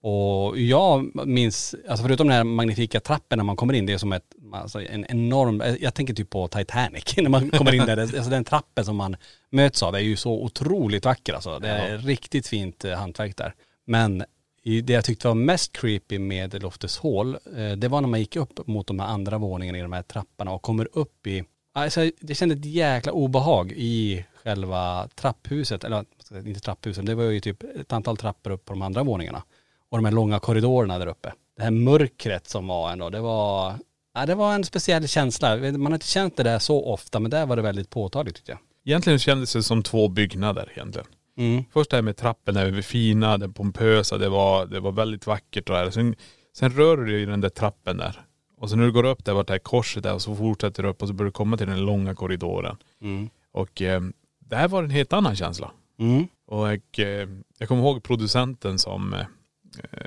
Och 0.04 0.60
jag 0.60 1.28
minns, 1.28 1.76
alltså 1.88 2.04
förutom 2.04 2.28
den 2.28 2.38
här 2.38 2.44
magnifika 2.44 3.00
trappen 3.00 3.38
när 3.38 3.44
man 3.44 3.56
kommer 3.56 3.74
in, 3.74 3.86
det 3.86 3.94
är 3.94 3.98
som 3.98 4.14
ett, 4.14 4.26
alltså 4.54 4.82
en 4.82 5.06
enorm, 5.10 5.64
jag 5.80 5.94
tänker 5.94 6.14
typ 6.14 6.30
på 6.30 6.48
Titanic 6.48 7.04
när 7.18 7.30
man 7.30 7.50
kommer 7.50 7.74
in 7.74 7.86
där. 7.86 7.98
Alltså 7.98 8.30
den 8.30 8.44
trappen 8.44 8.86
som 8.86 8.96
man 8.96 9.16
möts 9.50 9.84
av 9.84 9.96
är 9.96 10.00
ju 10.00 10.16
så 10.16 10.44
otroligt 10.44 11.06
vacker 11.06 11.34
alltså. 11.34 11.60
Det 11.60 11.70
är 11.70 11.98
riktigt 11.98 12.48
fint 12.48 12.86
eh, 12.86 12.94
hantverk 12.94 13.38
där. 13.38 13.56
Men 13.86 14.24
det 14.64 14.94
jag 14.94 15.06
tyckte 15.06 15.28
var 15.28 15.36
mest 15.36 15.78
creepy 15.78 16.20
med 16.20 16.62
Loftus 16.62 17.00
Hall, 17.00 17.38
eh, 17.58 17.72
det 17.72 17.88
var 17.88 18.02
när 18.02 18.08
man 18.08 18.20
gick 18.20 18.36
upp 18.36 18.68
mot 18.68 18.88
de 18.88 19.00
här 19.00 19.08
andra 19.08 19.38
våningarna 19.38 19.78
i 19.78 19.82
de 19.82 19.94
här 19.94 20.04
trapporna 20.04 20.52
och 20.52 20.62
kommer 20.62 20.88
upp 20.94 21.28
i, 21.28 21.44
alltså 21.74 22.12
det 22.20 22.36
kändes 22.36 22.60
ett 22.60 22.66
jäkla 22.66 23.12
obehag 23.12 23.72
i 23.72 24.26
själva 24.44 25.08
trapphuset, 25.16 25.84
eller 25.84 26.06
inte 26.46 26.60
trapphuset, 26.60 27.06
det 27.06 27.16
var 27.16 27.24
ju 27.24 27.40
typ 27.40 27.64
ett 27.64 27.94
antal 27.94 28.18
trappor 28.18 28.52
upp 28.52 28.66
på 28.66 28.74
de 28.74 28.82
andra 28.82 29.04
våningarna. 29.04 29.44
Och 29.92 29.98
de 29.98 30.06
här 30.06 30.12
långa 30.12 30.40
korridorerna 30.40 31.00
där 31.00 31.08
uppe. 31.08 31.34
Det 31.58 31.64
här 31.64 31.72
mörkret 31.72 32.48
som 32.48 32.68
var 32.68 32.92
ändå, 32.92 33.10
det 33.10 33.20
var, 33.20 33.76
ja, 34.14 34.26
det 34.26 34.36
var 34.36 34.54
en 34.54 34.64
speciell 34.64 35.08
känsla. 35.08 35.56
Man 35.58 35.86
har 35.86 35.94
inte 35.94 36.08
känt 36.08 36.38
det 36.38 36.44
där 36.44 36.60
så 36.60 36.86
ofta, 36.86 37.20
men 37.20 37.32
där 37.32 37.46
var 37.46 37.56
det 37.56 37.62
väldigt 37.62 37.90
påtagligt 37.90 38.36
tyckte 38.36 38.52
jag. 38.52 38.60
Egentligen 38.86 39.20
kändes 39.20 39.54
det 39.54 39.64
som 39.64 39.84
två 39.84 40.08
byggnader 40.08 40.72
egentligen. 40.76 41.08
Mm. 41.38 41.64
Först 41.74 41.90
det 41.90 41.98
här 41.98 42.02
med 42.02 42.18
trappen, 42.18 42.54
det 42.54 42.72
var 42.72 42.82
fina, 42.82 43.38
det 43.38 43.50
pompösa, 43.50 44.18
det 44.18 44.30
var, 44.30 44.66
det 44.66 44.80
var 44.80 44.92
väldigt 44.92 45.28
vackert 45.28 45.70
och 45.70 45.76
här. 45.76 45.90
Sen, 45.90 46.16
sen 46.58 46.72
rör 46.72 46.98
du 46.98 47.06
dig 47.06 47.22
i 47.22 47.26
den 47.26 47.42
där 47.42 47.50
trappen 47.50 47.98
där. 47.98 48.22
Och 48.58 48.70
så 48.70 48.76
när 48.76 48.86
du 48.86 48.92
går 48.92 49.06
upp 49.06 49.26
där 49.26 49.34
vart 49.34 49.48
det 49.48 49.54
här 49.54 49.60
korset 49.60 50.04
där 50.04 50.14
och 50.14 50.22
så 50.22 50.36
fortsätter 50.36 50.84
du 50.84 50.90
upp 50.90 51.02
och 51.02 51.08
så 51.08 51.14
börjar 51.14 51.28
du 51.28 51.32
komma 51.32 51.58
till 51.58 51.68
den 51.68 51.86
långa 51.86 52.16
korridoren. 52.16 52.78
Mm. 53.02 53.30
Och 53.52 53.82
eh, 53.82 54.02
det 54.40 54.56
här 54.56 54.68
var 54.68 54.84
en 54.84 54.90
helt 54.90 55.14
annan 55.14 55.36
känsla. 55.36 55.72
Mm. 56.00 56.28
Och 56.48 57.00
eh, 57.00 57.30
jag 57.58 57.68
kommer 57.68 57.82
ihåg 57.82 58.04
producenten 58.04 58.80
som 58.80 59.14
eh, 59.14 59.26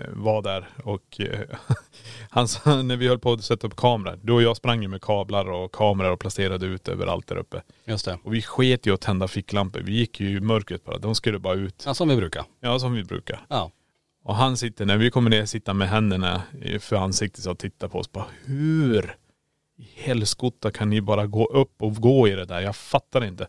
var 0.09 0.42
där 0.42 0.68
och 0.85 1.20
eh, 1.20 1.40
han 2.31 2.48
sa, 2.48 2.83
när 2.83 2.96
vi 2.96 3.09
höll 3.09 3.18
på 3.18 3.33
att 3.33 3.44
sätta 3.44 3.66
upp 3.66 3.77
kameror, 3.77 4.18
du 4.22 4.33
och 4.33 4.42
jag 4.42 4.57
sprang 4.57 4.83
ju 4.83 4.88
med 4.88 5.03
kablar 5.03 5.50
och 5.50 5.72
kameror 5.72 6.11
och 6.12 6.20
placerade 6.20 6.66
ut 6.66 6.88
överallt 6.88 7.27
där 7.27 7.37
uppe. 7.37 7.62
Just 7.85 8.05
det. 8.05 8.18
Och 8.22 8.35
vi 8.35 8.42
sket 8.42 8.87
ju 8.87 8.94
att 8.94 9.00
tända 9.00 9.29
ficklampor. 9.29 9.81
Vi 9.81 9.92
gick 9.92 10.20
ju 10.20 10.37
i 10.37 10.40
mörkret 10.40 10.85
bara. 10.85 10.98
De 10.98 11.14
skulle 11.14 11.38
bara 11.38 11.55
ut. 11.55 11.83
Ja, 11.87 11.94
som 11.94 12.09
vi 12.09 12.16
brukar. 12.16 12.44
Ja, 12.61 12.79
som 12.79 12.92
vi 12.92 13.05
brukar. 13.05 13.46
Ja. 13.48 13.70
Och 14.24 14.37
han 14.37 14.57
sitter, 14.57 14.87
när 14.87 14.96
vi 14.96 15.11
kommer 15.11 15.31
ner, 15.31 15.46
sitter 15.46 15.72
med 15.72 15.88
händerna 15.88 16.42
för 16.81 16.96
ansiktet 16.96 17.46
och 17.46 17.59
tittar 17.59 17.88
på 17.88 17.98
oss. 17.98 18.12
Bara, 18.12 18.27
hur 18.44 19.16
i 19.77 19.88
helskotta 19.94 20.70
kan 20.70 20.90
ni 20.90 21.00
bara 21.00 21.27
gå 21.27 21.46
upp 21.46 21.83
och 21.83 21.94
gå 21.94 22.29
i 22.29 22.31
det 22.31 22.44
där? 22.44 22.61
Jag 22.61 22.77
fattar 22.77 23.24
inte. 23.24 23.46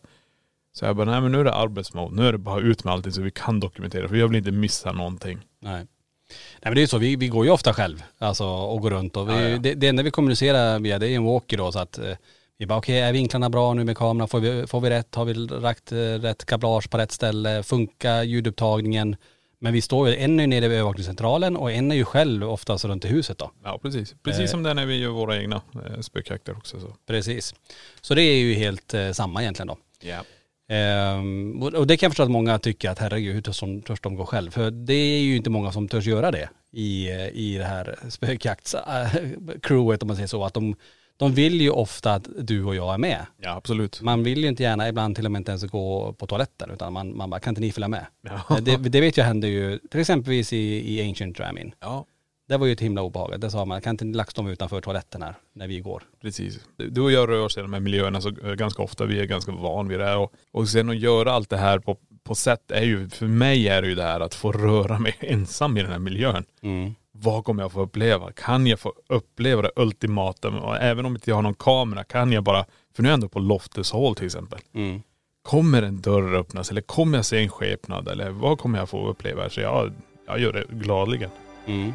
Så 0.73 0.85
jag 0.85 0.95
bara, 0.95 1.11
nej 1.11 1.21
men 1.21 1.31
nu 1.31 1.39
är 1.39 1.43
det 1.43 1.53
arbetsmode. 1.53 2.15
Nu 2.15 2.27
är 2.27 2.31
det 2.31 2.37
bara 2.37 2.59
ut 2.59 2.83
med 2.83 2.93
allting 2.93 3.11
så 3.11 3.21
vi 3.21 3.31
kan 3.31 3.59
dokumentera. 3.59 4.07
För 4.07 4.15
jag 4.15 4.27
vill 4.27 4.37
inte 4.37 4.51
missa 4.51 4.91
någonting. 4.91 5.39
Nej. 5.59 5.87
Nej 6.29 6.37
men 6.63 6.73
det 6.75 6.79
är 6.79 6.81
ju 6.83 6.87
så, 6.87 6.97
vi, 6.97 7.15
vi 7.15 7.27
går 7.27 7.45
ju 7.45 7.51
ofta 7.51 7.73
själv. 7.73 8.03
Alltså 8.17 8.45
och 8.45 8.81
går 8.81 8.91
runt 8.91 9.17
och 9.17 9.29
vi, 9.29 9.33
Ja, 9.33 9.41
ja. 9.41 9.57
Det, 9.57 9.73
det 9.73 9.87
enda 9.87 10.03
vi 10.03 10.11
kommunicerar 10.11 10.79
via 10.79 10.99
det 10.99 11.07
är 11.09 11.15
en 11.15 11.23
walkie 11.25 11.57
då 11.57 11.71
så 11.71 11.79
att 11.79 11.97
eh, 11.97 12.11
vi 12.57 12.65
bara 12.65 12.77
okej 12.79 12.99
är 12.99 13.13
vinklarna 13.13 13.49
bra 13.49 13.73
nu 13.73 13.83
med 13.83 13.97
kameran? 13.97 14.27
Får 14.27 14.39
vi, 14.39 14.67
får 14.67 14.81
vi 14.81 14.89
rätt? 14.89 15.15
Har 15.15 15.25
vi 15.25 15.33
lagt 15.33 15.91
eh, 15.91 15.97
rätt 15.97 16.45
kablage 16.45 16.89
på 16.89 16.97
rätt 16.97 17.11
ställe? 17.11 17.63
Funkar 17.63 18.23
ljudupptagningen? 18.23 19.15
Men 19.59 19.73
vi 19.73 19.81
står 19.81 20.09
ju, 20.09 20.15
en 20.15 20.39
är 20.39 20.47
nere 20.47 20.67
vid 20.67 20.77
övervakningscentralen 20.77 21.55
och 21.57 21.71
en 21.71 21.91
är 21.91 21.95
ju 21.95 22.05
själv 22.05 22.49
oftast 22.51 22.85
runt 22.85 23.05
i 23.05 23.07
huset 23.07 23.37
då. 23.37 23.51
Ja 23.63 23.79
precis. 23.81 24.15
Precis 24.23 24.41
Eh. 24.41 24.47
som 24.47 24.63
det 24.63 24.69
är 24.69 24.73
när 24.73 24.85
vi 24.85 24.95
gör 24.97 25.09
våra 25.09 25.37
egna 25.37 25.61
eh, 25.95 25.99
spökjakter 26.01 26.57
också. 26.57 26.79
Så. 26.79 26.95
Precis. 27.07 27.55
Så 28.01 28.15
det 28.15 28.21
är 28.21 28.35
ju 28.37 28.53
helt 28.53 28.93
eh, 28.93 29.11
samma 29.11 29.41
egentligen 29.41 29.67
då. 29.67 29.77
Ja. 30.01 30.19
Ehm, 30.67 31.61
och 31.61 31.87
det 31.87 31.97
kan 31.97 32.07
jag 32.07 32.11
förstå 32.11 32.23
att 32.23 32.31
många 32.31 32.59
tycker 32.59 32.89
att 32.89 32.99
herregud 32.99 33.33
hur 33.33 33.41
törs 33.41 33.59
de, 33.59 33.81
törs 33.81 33.99
de 34.01 34.15
gå 34.15 34.25
själv? 34.25 34.51
För 34.51 34.71
det 34.71 34.93
är 34.93 35.19
ju 35.19 35.35
inte 35.35 35.49
många 35.49 35.71
som 35.71 35.87
törs 35.87 36.05
göra 36.05 36.31
det 36.31 36.49
i, 36.71 37.09
eh, 37.09 37.27
i 37.27 37.57
det 37.57 37.63
här 37.63 37.95
spökjakts-crewet 38.09 40.01
om 40.01 40.07
man 40.07 40.15
säger 40.15 40.27
så. 40.27 40.43
Att 40.43 40.53
de, 40.53 40.75
de 41.17 41.33
vill 41.33 41.61
ju 41.61 41.69
ofta 41.69 42.13
att 42.13 42.27
du 42.37 42.63
och 42.63 42.75
jag 42.75 42.93
är 42.93 42.97
med. 42.97 43.25
Ja 43.41 43.55
absolut. 43.55 44.01
Man 44.01 44.23
vill 44.23 44.41
ju 44.41 44.47
inte 44.47 44.63
gärna 44.63 44.89
ibland 44.89 45.15
till 45.15 45.25
och 45.25 45.31
med 45.31 45.39
inte 45.39 45.51
ens 45.51 45.63
gå 45.63 46.13
på 46.13 46.27
toaletten 46.27 46.71
utan 46.71 46.93
man, 46.93 47.17
man 47.17 47.29
bara, 47.29 47.39
kan 47.39 47.51
inte 47.51 47.61
ni 47.61 47.71
följa 47.71 47.87
med? 47.87 48.05
Ja. 48.21 48.59
Det, 48.61 48.77
det 48.77 49.01
vet 49.01 49.17
jag 49.17 49.25
händer 49.25 49.47
ju, 49.47 49.79
till 49.91 49.99
exempelvis 49.99 50.53
i, 50.53 50.95
i 50.95 51.09
Ancient 51.09 51.37
Dramin. 51.37 51.73
Ja. 51.79 52.05
Det 52.47 52.57
var 52.57 52.65
ju 52.67 52.73
ett 52.73 52.79
himla 52.79 53.01
obehag. 53.01 53.39
Det 53.39 53.51
sa 53.51 53.65
man, 53.65 53.81
kan 53.81 53.93
inte 53.93 54.05
LaxTon 54.05 54.45
vara 54.45 54.53
utanför 54.53 54.81
toaletten 54.81 55.21
här 55.21 55.35
när 55.53 55.67
vi 55.67 55.79
går? 55.79 56.03
Precis. 56.21 56.59
Du 56.77 57.01
och 57.01 57.11
jag 57.11 57.29
rör 57.29 57.45
oss 57.45 57.57
i 57.57 57.61
de 57.61 57.73
här 57.73 57.79
miljöerna 57.79 58.21
så 58.21 58.29
eh, 58.29 58.53
ganska 58.53 58.83
ofta. 58.83 59.05
Vi 59.05 59.19
är 59.19 59.25
ganska 59.25 59.51
van 59.51 59.87
vid 59.87 59.99
det. 59.99 60.05
här. 60.05 60.17
Och, 60.17 60.33
och 60.51 60.69
sen 60.69 60.89
att 60.89 60.97
göra 60.97 61.31
allt 61.31 61.49
det 61.49 61.57
här 61.57 61.79
på, 61.79 61.97
på 62.23 62.35
sätt 62.35 62.71
är 62.71 62.83
ju, 62.83 63.09
för 63.09 63.25
mig 63.25 63.67
är 63.67 63.81
det 63.81 63.87
ju 63.87 63.95
det 63.95 64.03
här 64.03 64.19
att 64.19 64.35
få 64.35 64.51
röra 64.51 64.99
mig 64.99 65.15
ensam 65.19 65.77
i 65.77 65.81
den 65.81 65.91
här 65.91 65.99
miljön. 65.99 66.45
Mm. 66.61 66.95
Vad 67.11 67.45
kommer 67.45 67.63
jag 67.63 67.71
få 67.71 67.81
uppleva? 67.81 68.31
Kan 68.31 68.67
jag 68.67 68.79
få 68.79 68.93
uppleva 69.09 69.61
det 69.61 69.71
ultimata? 69.75 70.49
Och 70.49 70.77
även 70.77 71.05
om 71.05 71.15
inte 71.15 71.29
jag 71.29 71.35
har 71.35 71.41
någon 71.43 71.53
kamera 71.53 72.03
kan 72.03 72.31
jag 72.31 72.43
bara, 72.43 72.65
för 72.95 73.03
nu 73.03 73.09
är 73.09 73.11
jag 73.11 73.17
ändå 73.17 73.29
på 73.29 73.39
Loftus 73.39 73.91
Hall 73.91 74.15
till 74.15 74.25
exempel. 74.25 74.59
Mm. 74.73 75.01
Kommer 75.41 75.81
en 75.81 76.01
dörr 76.01 76.35
öppnas 76.35 76.71
eller 76.71 76.81
kommer 76.81 77.17
jag 77.17 77.25
se 77.25 77.43
en 77.43 77.49
skepnad 77.49 78.07
eller 78.07 78.29
vad 78.29 78.59
kommer 78.59 78.79
jag 78.79 78.89
få 78.89 79.07
uppleva? 79.09 79.49
Så 79.49 79.61
jag, 79.61 79.91
jag 80.27 80.39
gör 80.39 80.53
det 80.53 80.65
gladeligen. 80.69 81.29
Mm. 81.65 81.93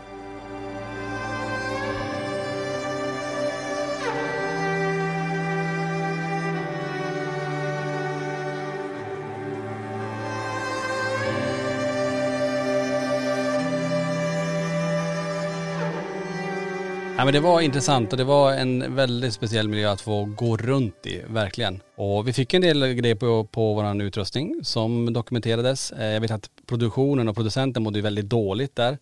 Ja, 17.21 17.25
men 17.25 17.35
det 17.35 17.41
var 17.41 17.61
intressant 17.61 18.13
och 18.13 18.17
det 18.19 18.25
var 18.25 18.53
en 18.53 18.95
väldigt 18.95 19.33
speciell 19.35 19.69
miljö 19.69 19.91
att 19.91 20.01
få 20.01 20.25
gå 20.25 20.57
runt 20.57 21.07
i, 21.07 21.23
verkligen. 21.29 21.81
Och 21.97 22.29
vi 22.29 22.33
fick 22.33 22.55
en 22.55 22.63
del 22.63 22.87
grejer 22.95 23.15
på, 23.15 23.45
på 23.45 23.75
vår 23.75 24.03
utrustning 24.03 24.61
som 24.63 25.13
dokumenterades. 25.13 25.93
Eh, 25.93 26.07
Jag 26.07 26.21
vet 26.21 26.31
att 26.31 26.51
produktionen 26.67 27.29
och 27.29 27.35
producenten 27.35 27.83
mådde 27.83 28.01
väldigt 28.01 28.29
dåligt 28.29 28.77
där. 28.77 28.99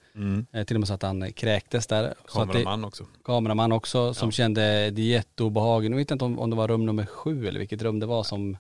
Eh, 0.53 0.65
Till 0.65 0.77
och 0.77 0.81
med 0.81 0.89
så 0.89 0.95
att 0.95 1.03
han 1.03 1.33
kräktes 1.33 1.87
där. 1.87 2.05
Att 2.05 2.17
det- 2.17 2.33
Kameraman 2.33 2.85
också. 2.85 3.05
kameraman 3.25 3.73
också 3.73 4.15
som 4.15 4.33
kände 4.33 4.91
det 4.91 5.03
jätteobehag. 5.03 5.91
Nu 5.91 5.97
vet 5.97 6.11
jag 6.11 6.15
inte 6.15 6.25
om, 6.25 6.39
om 6.39 6.51
det 6.51 6.57
var 6.57 6.69
rum 6.69 6.87
nummer 6.87 7.07
sju 7.07 7.49
eller 7.49 7.59
vilket 7.59 7.83
rum 7.83 8.01
det 8.01 8.07
var 8.07 8.23
som, 8.25 8.57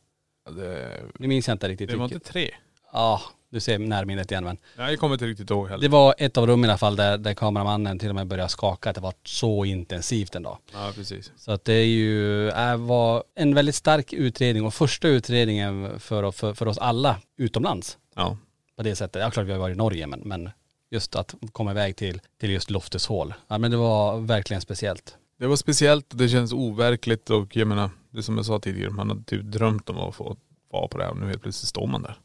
Det, 0.56 0.88
nu 1.18 1.28
minns 1.28 1.48
jag 1.48 1.54
inte 1.54 1.68
riktigt. 1.68 1.90
det 1.90 1.96
var 1.96 2.04
inte 2.04 2.18
tre. 2.20 2.50
Ja, 2.92 3.20
du 3.50 3.60
ser 3.60 3.78
närminnet 3.78 4.30
igen 4.30 4.44
men. 4.44 4.56
Nej, 4.76 4.90
jag 4.90 5.00
kommer 5.00 5.14
inte 5.14 5.26
riktigt 5.26 5.50
ihåg 5.50 5.68
heller. 5.68 5.82
Det 5.82 5.88
var 5.88 6.14
ett 6.18 6.36
av 6.36 6.46
rummen 6.46 6.68
i 6.68 6.70
alla 6.70 6.78
fall 6.78 6.96
där, 6.96 7.18
där 7.18 7.34
kameramannen 7.34 7.98
till 7.98 8.08
och 8.08 8.14
med 8.14 8.26
började 8.26 8.48
skaka. 8.48 8.88
att 8.90 8.94
Det 8.94 9.00
var 9.00 9.14
så 9.24 9.64
intensivt 9.64 10.34
en 10.34 10.42
dag. 10.42 10.58
Ja 10.72 10.92
precis. 10.94 11.32
Så 11.36 11.52
att 11.52 11.64
det 11.64 11.72
är 11.72 11.84
ju, 11.86 12.48
äh, 12.48 12.76
var 12.76 13.24
en 13.34 13.54
väldigt 13.54 13.74
stark 13.74 14.12
utredning 14.12 14.64
och 14.64 14.74
första 14.74 15.08
utredningen 15.08 16.00
för, 16.00 16.30
för, 16.30 16.54
för 16.54 16.68
oss 16.68 16.78
alla 16.78 17.16
utomlands 17.38 17.98
Ja. 18.16 18.36
på 18.76 18.82
det 18.82 18.96
sättet. 18.96 19.22
Ja 19.22 19.30
klart 19.30 19.46
vi 19.46 19.52
har 19.52 19.58
varit 19.58 19.74
i 19.74 19.78
Norge 19.78 20.06
men, 20.06 20.20
men 20.20 20.50
just 20.90 21.16
att 21.16 21.34
komma 21.52 21.70
iväg 21.70 21.96
till, 21.96 22.20
till 22.40 22.50
just 22.50 22.70
Loftus 22.70 23.06
Hall. 23.08 23.34
Ja 23.48 23.58
men 23.58 23.70
det 23.70 23.76
var 23.76 24.18
verkligen 24.20 24.60
speciellt. 24.60 25.16
Det 25.38 25.46
var 25.46 25.56
speciellt 25.56 26.06
det 26.18 26.28
känns 26.28 26.52
overkligt 26.52 27.30
och 27.30 27.56
jag 27.56 27.68
menar, 27.68 27.90
det 28.10 28.22
som 28.22 28.36
jag 28.36 28.46
sa 28.46 28.58
tidigare, 28.58 28.90
man 28.90 29.08
hade 29.08 29.24
typ 29.24 29.42
drömt 29.42 29.88
om 29.90 29.98
att 29.98 30.14
få 30.14 30.36
vara 30.70 30.88
på 30.88 30.98
det 30.98 31.04
här 31.04 31.10
och 31.10 31.16
nu 31.16 31.26
helt 31.26 31.42
plötsligt 31.42 31.68
står 31.68 31.86
man 31.86 32.02
där. 32.02 32.16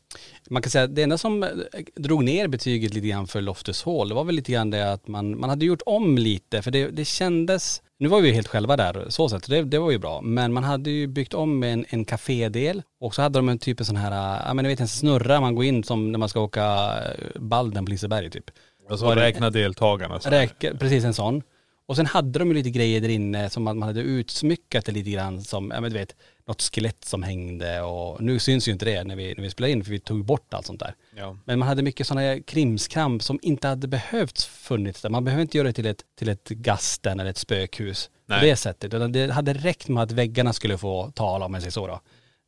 Man 0.49 0.61
kan 0.61 0.69
säga 0.69 0.83
att 0.83 0.95
det 0.95 1.03
enda 1.03 1.17
som 1.17 1.43
eh, 1.43 1.49
drog 1.95 2.23
ner 2.23 2.47
betyget 2.47 2.93
lite 2.93 3.07
grann 3.07 3.27
för 3.27 3.41
Loftus 3.41 3.83
Hall, 3.83 4.09
det 4.09 4.15
var 4.15 4.23
väl 4.23 4.35
lite 4.35 4.51
grann 4.51 4.69
det 4.69 4.91
att 4.91 5.07
man, 5.07 5.39
man 5.39 5.49
hade 5.49 5.65
gjort 5.65 5.81
om 5.85 6.17
lite, 6.17 6.61
för 6.61 6.71
det, 6.71 6.87
det 6.87 7.05
kändes, 7.05 7.81
nu 7.99 8.07
var 8.07 8.21
vi 8.21 8.27
ju 8.27 8.33
helt 8.33 8.47
själva 8.47 8.77
där 8.77 9.05
så 9.09 9.29
sätt, 9.29 9.47
det, 9.47 9.63
det 9.63 9.79
var 9.79 9.91
ju 9.91 9.97
bra, 9.97 10.21
men 10.21 10.53
man 10.53 10.63
hade 10.63 10.89
ju 10.89 11.07
byggt 11.07 11.33
om 11.33 11.63
en, 11.63 11.85
en 11.89 12.05
kafédel 12.05 12.81
och 12.99 13.15
så 13.15 13.21
hade 13.21 13.39
de 13.39 13.49
en 13.49 13.59
typ 13.59 13.79
av 13.81 13.83
sån 13.83 13.95
här, 13.95 14.41
ja 14.47 14.53
men 14.53 14.65
jag 14.65 14.69
vet 14.69 14.79
en 14.79 14.87
snurra 14.87 15.41
man 15.41 15.55
går 15.55 15.65
in 15.65 15.83
som 15.83 16.11
när 16.11 16.19
man 16.19 16.29
ska 16.29 16.39
åka 16.39 16.63
eh, 16.63 17.41
Balden 17.41 17.85
på 17.85 17.89
Liseberg 17.89 18.29
typ. 18.29 18.51
Alltså 18.89 19.05
Var 19.05 19.15
räkna 19.15 19.49
deltagarna. 19.49 20.17
Räcker, 20.17 20.73
precis 20.73 21.03
en 21.03 21.13
sån. 21.13 21.41
Och 21.85 21.95
sen 21.95 22.05
hade 22.05 22.39
de 22.39 22.47
ju 22.47 22.53
lite 22.53 22.69
grejer 22.69 23.01
där 23.01 23.09
inne 23.09 23.49
som 23.49 23.63
man 23.63 23.81
hade 23.81 24.01
utsmyckat 24.01 24.85
det 24.85 24.91
lite 24.91 25.09
grann 25.09 25.43
som, 25.43 25.71
ja 25.75 25.81
men 25.81 25.91
du 25.91 25.97
vet, 25.97 26.15
något 26.47 26.61
skelett 26.61 27.05
som 27.05 27.23
hängde 27.23 27.81
och 27.81 28.21
nu 28.21 28.39
syns 28.39 28.67
ju 28.67 28.71
inte 28.71 28.85
det 28.85 29.03
när 29.03 29.15
vi, 29.15 29.33
när 29.37 29.43
vi 29.43 29.49
spelade 29.49 29.71
in 29.71 29.83
för 29.83 29.91
vi 29.91 29.99
tog 29.99 30.25
bort 30.25 30.53
allt 30.53 30.65
sånt 30.65 30.79
där. 30.79 30.95
Ja. 31.15 31.37
Men 31.45 31.59
man 31.59 31.67
hade 31.67 31.83
mycket 31.83 32.07
sådana 32.07 32.39
krimskramp 32.41 33.23
som 33.23 33.39
inte 33.41 33.67
hade 33.67 33.87
behövts 33.87 34.45
funnits 34.45 35.01
där. 35.01 35.09
Man 35.09 35.23
behöver 35.23 35.41
inte 35.41 35.57
göra 35.57 35.67
det 35.67 35.73
till 35.73 35.85
ett, 35.85 36.03
till 36.17 36.29
ett 36.29 36.49
gasten 36.49 37.19
eller 37.19 37.29
ett 37.29 37.37
spökhus 37.37 38.09
Nej. 38.25 38.39
på 38.39 38.45
det 38.45 38.55
sättet. 38.55 38.93
Utan 38.93 39.11
det 39.11 39.31
hade 39.31 39.53
räckt 39.53 39.87
med 39.87 40.03
att 40.03 40.11
väggarna 40.11 40.53
skulle 40.53 40.77
få 40.77 41.11
tala 41.11 41.45
om 41.45 41.51
man 41.51 41.61
säger 41.61 41.71
så 41.71 41.87
då. 41.87 41.99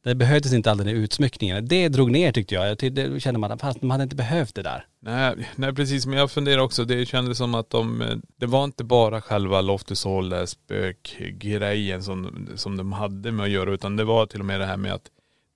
Det 0.06 0.16
behövdes 0.16 0.54
inte 0.54 0.72
all 0.72 0.78
den 0.78 0.88
där 0.88 0.94
utsmyckningen. 0.94 1.68
Det 1.68 1.90
drog 1.90 2.12
ner 2.12 2.32
tyckte 2.32 2.56
jag. 2.56 2.70
jag 2.82 2.94
det 2.94 3.20
kände 3.20 3.40
man 3.40 3.60
fast 3.60 3.82
man 3.82 3.92
hade 3.92 4.04
inte 4.04 4.16
behövt 4.16 4.56
det 4.56 4.62
där. 4.64 4.86
Nej, 5.00 5.50
nej 5.56 5.74
precis, 5.76 6.06
men 6.06 6.18
jag 6.20 6.32
funderar 6.32 6.62
också, 6.62 6.86
det 6.86 7.06
kändes 7.06 7.38
som 7.38 7.56
att 7.56 7.70
de, 7.70 8.02
eh, 8.02 8.16
det 8.40 8.46
var 8.46 8.64
inte 8.64 8.84
bara 8.84 9.22
själva 9.22 9.62
Loftus 9.62 10.06
Hall, 10.06 10.30
där 10.30 10.46
spökgrejen 10.46 12.04
som, 12.04 12.48
som 12.56 12.78
de 12.78 12.92
hade 12.92 13.32
med 13.32 13.44
att 13.44 13.50
göra, 13.52 13.74
utan 13.74 13.96
det 13.96 14.04
var 14.04 14.26
till 14.26 14.40
och 14.40 14.46
med 14.46 14.60
det 14.60 14.66
här 14.66 14.78
med 14.78 14.94
att 14.94 15.04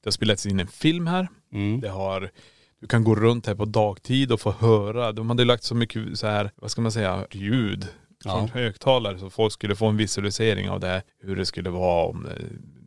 det 0.03 0.07
har 0.07 0.11
spelats 0.11 0.45
in 0.45 0.59
en 0.59 0.67
film 0.67 1.07
här. 1.07 1.27
Mm. 1.53 1.81
Det 1.81 1.89
har, 1.89 2.31
du 2.81 2.87
kan 2.87 3.03
gå 3.03 3.15
runt 3.15 3.47
här 3.47 3.55
på 3.55 3.65
dagtid 3.65 4.31
och 4.31 4.41
få 4.41 4.51
höra. 4.51 5.11
De 5.11 5.29
hade 5.29 5.45
lagt 5.45 5.63
så 5.63 5.75
mycket 5.75 6.19
så 6.19 6.27
här, 6.27 6.51
vad 6.55 6.71
ska 6.71 6.81
man 6.81 6.91
säga, 6.91 7.25
ljud 7.31 7.87
från 8.23 8.49
Ja. 8.53 8.61
högtalare 8.61 9.19
så 9.19 9.29
folk 9.29 9.53
skulle 9.53 9.75
få 9.75 9.85
en 9.87 9.97
visualisering 9.97 10.69
av 10.69 10.79
det 10.79 10.87
här, 10.87 11.01
hur 11.23 11.35
det 11.35 11.45
skulle 11.45 11.69
vara 11.69 12.05
om 12.05 12.25
eh, 12.25 12.31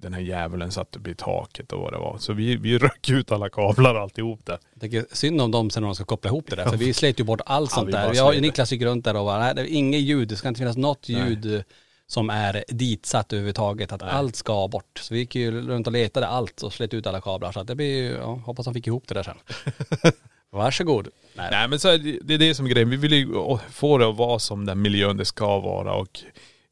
den 0.02 0.14
här 0.14 0.20
djävulen 0.20 0.72
satt 0.72 0.96
uppe 0.96 1.10
i 1.10 1.14
taket 1.14 1.72
och 1.72 1.80
vad 1.80 1.92
det 1.92 1.98
var. 1.98 2.18
Så 2.18 2.32
vi, 2.32 2.56
vi 2.56 2.78
rök 2.78 3.10
ut 3.10 3.32
alla 3.32 3.48
kablar 3.48 3.94
och 3.94 4.00
alltihop 4.00 4.46
där. 4.46 4.58
Jag 4.80 5.04
synd 5.12 5.40
om 5.40 5.50
dem 5.50 5.70
sen 5.70 5.82
när 5.82 5.88
de 5.88 5.94
ska 5.94 6.04
koppla 6.04 6.30
ihop 6.30 6.46
det 6.50 6.56
där. 6.56 6.64
För 6.64 6.76
vi 6.76 6.94
slet 6.94 7.20
ju 7.20 7.24
bort 7.24 7.40
allt 7.46 7.70
Ja, 7.70 7.74
sånt 7.74 7.92
där. 7.92 8.14
Jag. 8.14 8.42
Niklas 8.42 8.72
gick 8.72 8.82
runt 8.82 9.04
där 9.04 9.16
och 9.16 9.24
bara, 9.24 9.38
nej 9.38 9.54
det 9.54 9.60
är 9.60 9.66
inget 9.66 10.00
ljud. 10.00 10.28
Det 10.28 10.36
ska 10.36 10.48
inte 10.48 10.58
finnas 10.58 10.76
något 10.76 11.08
Nej. 11.08 11.28
ljud 11.28 11.54
eh, 11.54 11.62
som 12.06 12.30
är 12.30 12.64
ditsatt 12.68 13.32
överhuvudtaget. 13.32 13.92
Att 13.92 14.00
Nej. 14.00 14.10
allt 14.10 14.36
ska 14.36 14.68
bort. 14.68 14.98
Så 15.00 15.14
vi 15.14 15.20
gick 15.20 15.34
ju 15.34 15.68
runt 15.68 15.86
och 15.86 15.92
letade 15.92 16.26
allt 16.26 16.62
och 16.62 16.72
slet 16.72 16.94
ut 16.94 17.06
alla 17.06 17.20
kablar. 17.20 17.52
Så 17.52 17.60
att 17.60 17.66
det 17.66 17.74
blir 17.74 18.02
ju, 18.02 18.12
ja, 18.12 18.34
hoppas 18.44 18.64
de 18.64 18.74
fick 18.74 18.86
ihop 18.86 19.08
det 19.08 19.14
där 19.14 19.22
sen. 19.22 19.36
Varsågod. 20.50 21.08
Nej. 21.34 21.48
Nej 21.50 21.68
men 21.68 21.78
så 21.78 21.88
är 21.88 21.98
det, 21.98 22.18
det 22.22 22.34
är 22.34 22.38
det 22.38 22.54
som 22.54 22.66
är 22.66 22.70
grejen. 22.70 22.90
Vi 22.90 22.96
vill 22.96 23.12
ju 23.12 23.58
få 23.70 23.98
det 23.98 24.08
att 24.08 24.16
vara 24.16 24.38
som 24.38 24.66
den 24.66 24.82
miljön 24.82 25.16
det 25.16 25.24
ska 25.24 25.60
vara 25.60 25.94
och 25.94 26.20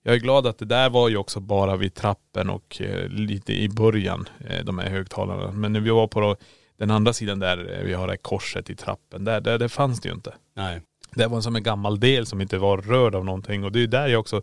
jag 0.03 0.15
är 0.15 0.19
glad 0.19 0.47
att 0.47 0.59
det 0.59 0.65
där 0.65 0.91
var 0.91 1.09
ju 1.09 1.17
också 1.17 1.41
bara 1.41 1.77
vid 1.77 1.95
trappen 1.95 2.51
och 2.51 2.81
eh, 2.81 3.09
lite 3.09 3.53
i 3.53 3.69
början, 3.69 4.29
eh, 4.49 4.65
de 4.65 4.79
här 4.79 4.91
högtalarna. 4.91 5.53
Men 5.53 5.73
när 5.73 5.81
vi 5.81 5.91
var 5.91 6.07
på 6.07 6.21
då, 6.21 6.37
den 6.77 6.91
andra 6.91 7.13
sidan 7.13 7.39
där 7.39 7.79
eh, 7.79 7.85
vi 7.85 7.93
har 7.93 8.07
det 8.07 8.13
här 8.13 8.17
korset 8.17 8.71
i 8.71 8.77
trappen, 8.77 9.25
där, 9.25 9.41
där 9.41 9.59
det 9.59 9.69
fanns 9.69 10.01
det 10.01 10.09
ju 10.09 10.15
inte. 10.15 10.35
Nej. 10.57 10.81
Det 11.15 11.27
var 11.27 11.41
som 11.41 11.57
en 11.57 11.63
gammal 11.63 12.01
del 12.01 12.27
som 12.27 12.41
inte 12.41 12.59
var 12.59 12.79
rörd 12.79 13.15
av 13.15 13.25
någonting 13.25 13.65
och 13.65 13.73
det 13.73 13.83
är 13.83 13.87
där 13.87 14.09
jag 14.09 14.21
också 14.21 14.43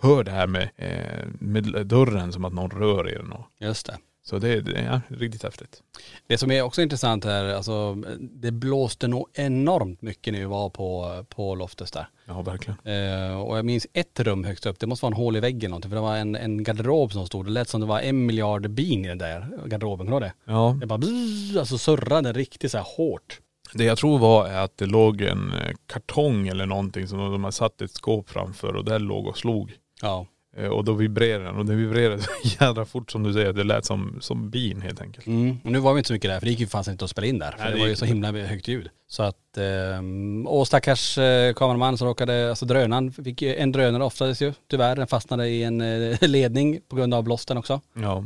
hör 0.00 0.24
det 0.24 0.30
här 0.30 0.46
med, 0.46 0.68
eh, 0.76 1.26
med 1.38 1.86
dörren 1.86 2.32
som 2.32 2.44
att 2.44 2.52
någon 2.52 2.70
rör 2.70 3.10
i 3.10 3.14
den. 3.14 3.32
Och, 3.32 3.46
Just 3.58 3.86
det. 3.86 3.98
Så 4.28 4.38
det, 4.38 4.48
är 4.48 5.00
riktigt 5.08 5.42
häftigt. 5.42 5.82
Det 6.26 6.38
som 6.38 6.50
är 6.50 6.62
också 6.62 6.82
intressant 6.82 7.24
här, 7.24 7.44
alltså 7.44 7.94
det 8.20 8.50
blåste 8.50 9.08
nog 9.08 9.28
enormt 9.34 10.02
mycket 10.02 10.32
när 10.32 10.40
vi 10.40 10.46
var 10.46 10.70
på, 10.70 11.24
på 11.28 11.54
Loftus 11.54 11.90
där. 11.90 12.08
Ja 12.24 12.42
verkligen. 12.42 12.78
Eh, 12.84 13.40
och 13.40 13.58
jag 13.58 13.64
minns 13.64 13.86
ett 13.92 14.20
rum 14.20 14.44
högst 14.44 14.66
upp, 14.66 14.78
det 14.78 14.86
måste 14.86 15.04
vara 15.04 15.12
en 15.14 15.16
hål 15.16 15.36
i 15.36 15.40
väggen 15.40 15.70
någonting, 15.70 15.90
för 15.90 15.96
det 15.96 16.02
var 16.02 16.16
en, 16.16 16.36
en 16.36 16.64
garderob 16.64 17.12
som 17.12 17.26
stod. 17.26 17.46
Det 17.46 17.50
lät 17.50 17.68
som 17.68 17.80
det 17.80 17.86
var 17.86 18.00
en 18.00 18.26
miljard 18.26 18.70
bin 18.70 19.04
i 19.04 19.08
den 19.08 19.18
där 19.18 19.48
garderoben, 19.66 20.06
kommer 20.06 20.20
du 20.20 20.26
det? 20.26 20.32
Ja. 20.44 20.76
Det 20.80 20.86
bara 20.86 20.98
bzzz, 20.98 21.56
alltså 21.56 21.78
surrade 21.78 22.32
riktigt 22.32 22.70
så 22.70 22.78
här 22.78 22.86
hårt. 22.96 23.40
Det 23.74 23.84
jag 23.84 23.98
tror 23.98 24.18
var 24.18 24.48
att 24.48 24.76
det 24.76 24.86
låg 24.86 25.20
en 25.20 25.52
eh, 25.52 25.74
kartong 25.86 26.48
eller 26.48 26.66
någonting 26.66 27.06
som 27.06 27.18
de 27.18 27.44
har 27.44 27.50
satt 27.50 27.80
ett 27.80 27.90
skåp 27.90 28.30
framför 28.30 28.76
och 28.76 28.84
där 28.84 28.98
låg 28.98 29.26
och 29.26 29.38
slog. 29.38 29.72
Ja. 30.02 30.26
Eh, 30.58 30.68
Och 30.68 30.84
då 30.84 30.92
vibrerade 30.92 31.44
den 31.44 31.56
och 31.56 31.66
det 31.66 31.74
vibrerade 31.74 32.22
så 32.22 32.30
jädra 32.60 32.84
fort 32.84 33.10
som 33.10 33.22
du 33.22 33.32
säger. 33.32 33.52
Det 33.52 33.64
lät 33.64 33.84
som, 33.84 34.18
som 34.20 34.50
bin 34.50 34.80
helt 34.82 35.00
enkelt. 35.00 35.26
Mm. 35.26 35.58
Och 35.64 35.72
nu 35.72 35.78
var 35.78 35.94
vi 35.94 35.98
inte 35.98 36.06
så 36.08 36.12
mycket 36.12 36.30
där 36.30 36.38
för 36.38 36.46
det 36.46 36.50
gick 36.50 36.60
ju 36.60 36.66
fan 36.66 36.84
inte 36.90 37.04
att 37.04 37.10
spela 37.10 37.26
in 37.26 37.38
där. 37.38 37.50
För 37.50 37.58
Nej, 37.58 37.68
det 37.68 37.74
det 37.76 37.80
var 37.80 37.88
ju 37.88 37.96
så 37.96 38.04
himla 38.04 38.32
högt 38.32 38.68
ljud. 38.68 38.88
Så 39.08 39.22
att, 39.22 39.56
ehm, 39.58 40.46
och 40.46 40.66
stackars 40.66 41.18
eh, 41.18 41.54
kameraman 41.54 41.98
som 41.98 42.08
råkade, 42.08 42.48
alltså 42.50 42.66
drönaren, 42.66 43.12
fick 43.12 43.42
en 43.42 43.72
drönare 43.72 44.04
offrades 44.04 44.42
ju 44.42 44.52
tyvärr. 44.70 44.96
Den 44.96 45.06
fastnade 45.06 45.48
i 45.48 45.62
en 45.62 45.80
eh, 45.80 46.16
ledning 46.28 46.80
på 46.88 46.96
grund 46.96 47.14
av 47.14 47.22
blåsten 47.24 47.56
också. 47.58 47.80
Ja. 47.94 48.24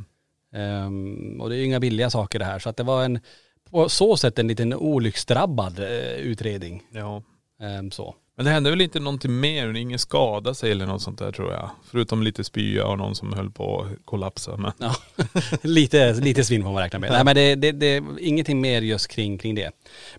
Ehm, 0.55 1.40
och 1.40 1.49
det 1.49 1.55
är 1.57 1.59
ju 1.59 1.64
inga 1.64 1.81
billiga 1.81 2.11
saker 2.11 2.38
det 2.38 2.45
här. 2.45 2.59
Så 2.59 2.68
att 2.68 2.77
det 2.77 2.83
var 2.83 3.05
en, 3.05 3.21
på 3.71 3.88
så 3.88 4.16
sätt 4.16 4.38
en 4.38 4.49
liten 4.49 4.75
olycksdrabbad 4.75 5.79
eh, 5.79 6.16
utredning. 6.16 6.83
ja. 6.92 7.23
Ehm, 7.62 7.90
så. 7.90 8.14
Men 8.37 8.45
det 8.45 8.51
hände 8.51 8.71
väl 8.71 8.81
inte 8.81 9.01
någonting 9.01 9.40
mer? 9.40 9.75
Ingen 9.77 9.99
skadade 9.99 10.55
sig 10.55 10.71
eller 10.71 10.87
något 10.87 11.03
sånt 11.03 11.18
där 11.18 11.33
tror 11.33 11.53
jag. 11.53 11.71
Förutom 11.90 12.23
lite 12.23 12.45
spya 12.45 12.87
och 12.87 12.99
någon 12.99 13.14
som 13.14 13.33
höll 13.33 13.51
på 13.51 13.81
att 13.83 14.07
kollapsa. 14.07 14.57
Men 14.57 14.73
Ja, 14.79 14.95
lite, 15.62 16.12
lite 16.12 16.45
svinn 16.45 16.62
får 16.62 16.73
man 16.73 16.83
räkna 16.83 16.99
med. 16.99 17.11
Nej 17.12 17.25
men 17.25 17.35
det, 17.35 17.55
det, 17.55 17.73
det, 17.73 18.05
ingenting 18.21 18.61
mer 18.61 18.83
just 18.83 19.09
kring, 19.09 19.38
kring 19.38 19.55
det. 19.55 19.71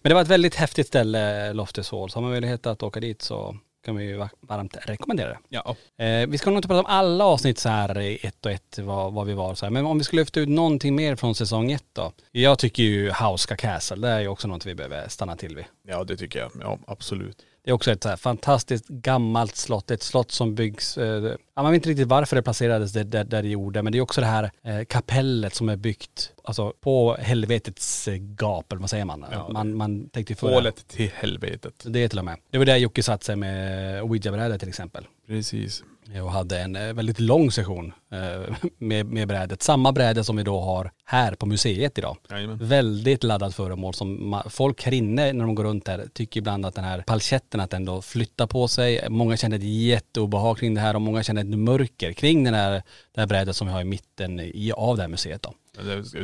Men 0.01 0.09
det 0.09 0.13
var 0.13 0.21
ett 0.21 0.27
väldigt 0.27 0.55
häftigt 0.55 0.87
ställe, 0.87 1.53
Loftus 1.53 1.91
Hall. 1.91 2.09
Så 2.09 2.17
har 2.17 2.21
man 2.21 2.31
möjlighet 2.31 2.65
att 2.67 2.83
åka 2.83 2.99
dit 2.99 3.21
så 3.21 3.55
kan 3.85 3.95
vi 3.95 4.03
ju 4.03 4.17
va- 4.17 4.29
varmt 4.41 4.77
rekommendera 4.85 5.29
det. 5.29 5.37
ja. 5.49 5.75
Eh, 6.05 6.27
vi 6.27 6.37
ska 6.37 6.49
nog 6.49 6.57
inte 6.57 6.67
prata 6.67 6.79
om 6.79 6.85
alla 6.85 7.25
avsnitt 7.25 7.59
så 7.59 7.69
här 7.69 8.25
ett 8.25 8.45
och 8.45 8.51
ett 8.51 8.79
vad, 8.83 9.13
vad 9.13 9.27
vi 9.27 9.33
var 9.33 9.55
så 9.55 9.65
här. 9.65 9.71
Men 9.71 9.85
om 9.85 9.97
vi 9.97 10.03
skulle 10.03 10.21
lyfta 10.21 10.39
ut 10.39 10.49
någonting 10.49 10.95
mer 10.95 11.15
från 11.15 11.35
säsong 11.35 11.71
ett 11.71 11.83
då. 11.93 12.11
Jag 12.31 12.59
tycker 12.59 12.83
ju 12.83 13.09
Hauska 13.11 13.55
Castle, 13.57 14.07
det 14.07 14.13
är 14.13 14.19
ju 14.19 14.27
också 14.27 14.47
något 14.47 14.65
vi 14.65 14.75
behöver 14.75 15.07
stanna 15.09 15.35
till 15.35 15.55
vid. 15.55 15.65
ja 15.87 16.03
det 16.03 16.17
tycker 16.17 16.39
jag. 16.39 16.51
Ja 16.61 16.79
absolut. 16.87 17.37
Det 17.65 17.71
är 17.71 17.73
också 17.73 17.91
ett 17.91 18.03
så 18.03 18.09
här 18.09 18.15
fantastiskt 18.15 18.87
gammalt 18.87 19.55
slott, 19.55 19.91
ett 19.91 20.03
slott 20.03 20.31
som 20.31 20.55
byggs, 20.55 20.97
eh, 20.97 21.35
man 21.55 21.65
vet 21.71 21.75
inte 21.75 21.89
riktigt 21.89 22.07
varför 22.07 22.35
det 22.35 22.41
placerades 22.41 22.93
där, 22.93 23.03
där, 23.03 23.23
där 23.23 23.41
det 23.41 23.47
gjorde, 23.49 23.81
men 23.81 23.91
det 23.93 23.97
är 23.97 24.01
också 24.01 24.21
det 24.21 24.27
här 24.27 24.51
eh, 24.63 24.83
kapellet 24.85 25.55
som 25.55 25.69
är 25.69 25.75
byggt, 25.75 26.31
alltså 26.43 26.73
på 26.81 27.15
helvetets 27.19 28.07
eh, 28.07 28.15
gap, 28.15 28.71
eller 28.71 28.79
vad 28.81 28.89
säger 28.89 29.05
man? 29.05 29.25
Ja, 29.31 29.49
man, 29.49 29.75
man 29.75 30.09
tänkte 30.09 30.35
förra- 30.35 30.53
Hålet 30.53 30.87
till 30.87 31.11
helvetet. 31.15 31.73
Det 31.87 31.99
är 32.03 32.07
till 32.07 32.19
och 32.19 32.25
med. 32.25 32.37
Det 32.51 32.57
var 32.57 32.65
där 32.65 32.77
Jocke 32.77 33.03
satt 33.03 33.23
sig 33.23 33.35
med 33.35 34.01
ouija-brädet 34.03 34.59
till 34.59 34.69
exempel. 34.69 35.07
Precis. 35.27 35.83
Och 36.21 36.31
hade 36.31 36.59
en 36.59 36.75
eh, 36.75 36.93
väldigt 36.93 37.19
lång 37.19 37.51
session 37.51 37.93
eh, 38.11 38.55
med, 38.77 39.05
med 39.05 39.27
brädet. 39.27 39.63
Samma 39.63 39.91
bräde 39.91 40.23
som 40.23 40.35
vi 40.35 40.43
då 40.43 40.59
har 40.59 40.91
här 41.05 41.35
på 41.35 41.45
museet 41.45 41.97
idag. 41.97 42.17
Jajamän. 42.29 42.57
Väldigt 42.61 43.23
laddat 43.23 43.55
föremål 43.55 43.93
som 43.93 44.41
folk 44.49 44.83
här 44.83 44.93
inne 44.93 45.33
när 45.33 45.45
de 45.45 45.55
går 45.55 45.63
runt 45.63 45.87
här 45.87 46.05
tycker 46.13 46.37
ibland 46.37 46.65
att 46.65 46.75
den 46.75 46.83
här 46.83 47.01
palchetten 47.01 47.59
att 47.59 47.69
den 47.69 47.85
då 47.85 48.01
flyttar 48.01 48.47
på 48.47 48.67
sig. 48.67 49.09
Många 49.09 49.37
känner 49.37 49.57
ett 49.57 49.63
jätteobehag 49.63 50.57
kring 50.57 50.73
det 50.73 50.81
här 50.81 50.95
och 50.95 51.01
många 51.01 51.23
känner 51.23 51.41
ett 51.41 51.57
mörker 51.57 52.13
kring 52.13 52.43
den 52.43 52.53
här, 52.53 52.71
det 53.13 53.21
här 53.21 53.27
brädet 53.27 53.55
som 53.55 53.67
vi 53.67 53.73
har 53.73 53.81
i 53.81 53.85
mitten 53.85 54.39
i, 54.39 54.71
av 54.75 54.95
det 54.95 55.01
här 55.03 55.09
museet 55.09 55.41
då. 55.41 55.53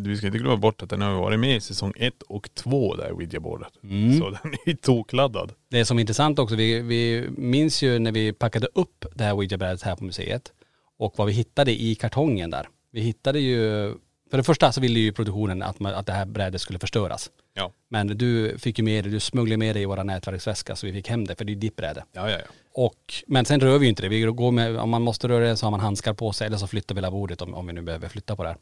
Vi 0.01 0.17
ska 0.17 0.25
inte 0.25 0.39
glömma 0.39 0.57
bort 0.57 0.81
att 0.81 0.89
den 0.89 1.01
har 1.01 1.13
varit 1.13 1.39
med 1.39 1.55
i 1.55 1.61
säsong 1.61 1.93
ett 1.95 2.21
och 2.21 2.53
två 2.53 2.95
där 2.95 3.11
ouija-bordet. 3.11 3.73
Mm. 3.83 4.19
Så 4.19 4.29
den 4.29 4.53
är 4.53 4.69
ju 4.69 4.75
tokladdad. 4.75 5.51
Det 5.69 5.85
som 5.85 5.97
är 5.97 6.01
intressant 6.01 6.39
också, 6.39 6.55
vi, 6.55 6.81
vi 6.81 7.29
minns 7.37 7.81
ju 7.81 7.99
när 7.99 8.11
vi 8.11 8.33
packade 8.33 8.67
upp 8.73 9.05
det 9.15 9.23
här 9.23 9.33
ouija-brädet 9.33 9.81
här 9.81 9.95
på 9.95 10.03
museet 10.03 10.53
och 10.97 11.13
vad 11.17 11.27
vi 11.27 11.33
hittade 11.33 11.81
i 11.81 11.95
kartongen 11.95 12.49
där. 12.49 12.67
Vi 12.91 13.01
hittade 13.01 13.39
ju, 13.39 13.93
för 14.29 14.37
det 14.37 14.43
första 14.43 14.71
så 14.71 14.81
ville 14.81 14.99
ju 14.99 15.11
produktionen 15.11 15.63
att, 15.63 15.79
man, 15.79 15.93
att 15.93 16.05
det 16.05 16.13
här 16.13 16.25
brädet 16.25 16.61
skulle 16.61 16.79
förstöras. 16.79 17.29
Ja. 17.53 17.71
Men 17.89 18.07
du 18.07 18.57
fick 18.57 18.79
ju 18.79 18.83
med 18.83 19.03
det, 19.03 19.09
du 19.09 19.19
smugglade 19.19 19.57
med 19.57 19.75
det 19.75 19.79
i 19.79 19.85
våra 19.85 20.03
nätverksväska 20.03 20.75
så 20.75 20.87
vi 20.87 20.93
fick 20.93 21.09
hem 21.09 21.25
det 21.25 21.35
för 21.35 21.45
det 21.45 21.53
är 21.53 21.55
ditt 21.55 21.75
bräde. 21.75 22.03
Ja 22.11 22.29
ja 22.29 22.37
ja. 22.37 22.45
Och, 22.73 23.13
men 23.27 23.45
sen 23.45 23.59
rör 23.59 23.77
vi 23.77 23.85
ju 23.85 23.89
inte 23.89 24.01
det. 24.01 24.09
Vi 24.09 24.21
går 24.21 24.51
med, 24.51 24.77
om 24.77 24.89
man 24.89 25.01
måste 25.01 25.27
röra 25.27 25.47
det 25.47 25.57
så 25.57 25.65
har 25.65 25.71
man 25.71 25.79
handskar 25.79 26.13
på 26.13 26.33
sig 26.33 26.47
eller 26.47 26.57
så 26.57 26.67
flyttar 26.67 26.95
vi 26.95 26.99
hela 26.99 27.11
bordet 27.11 27.41
om, 27.41 27.53
om 27.53 27.67
vi 27.67 27.73
nu 27.73 27.81
behöver 27.81 28.09
flytta 28.09 28.35
på 28.35 28.43
det 28.43 28.49
här. 28.49 28.57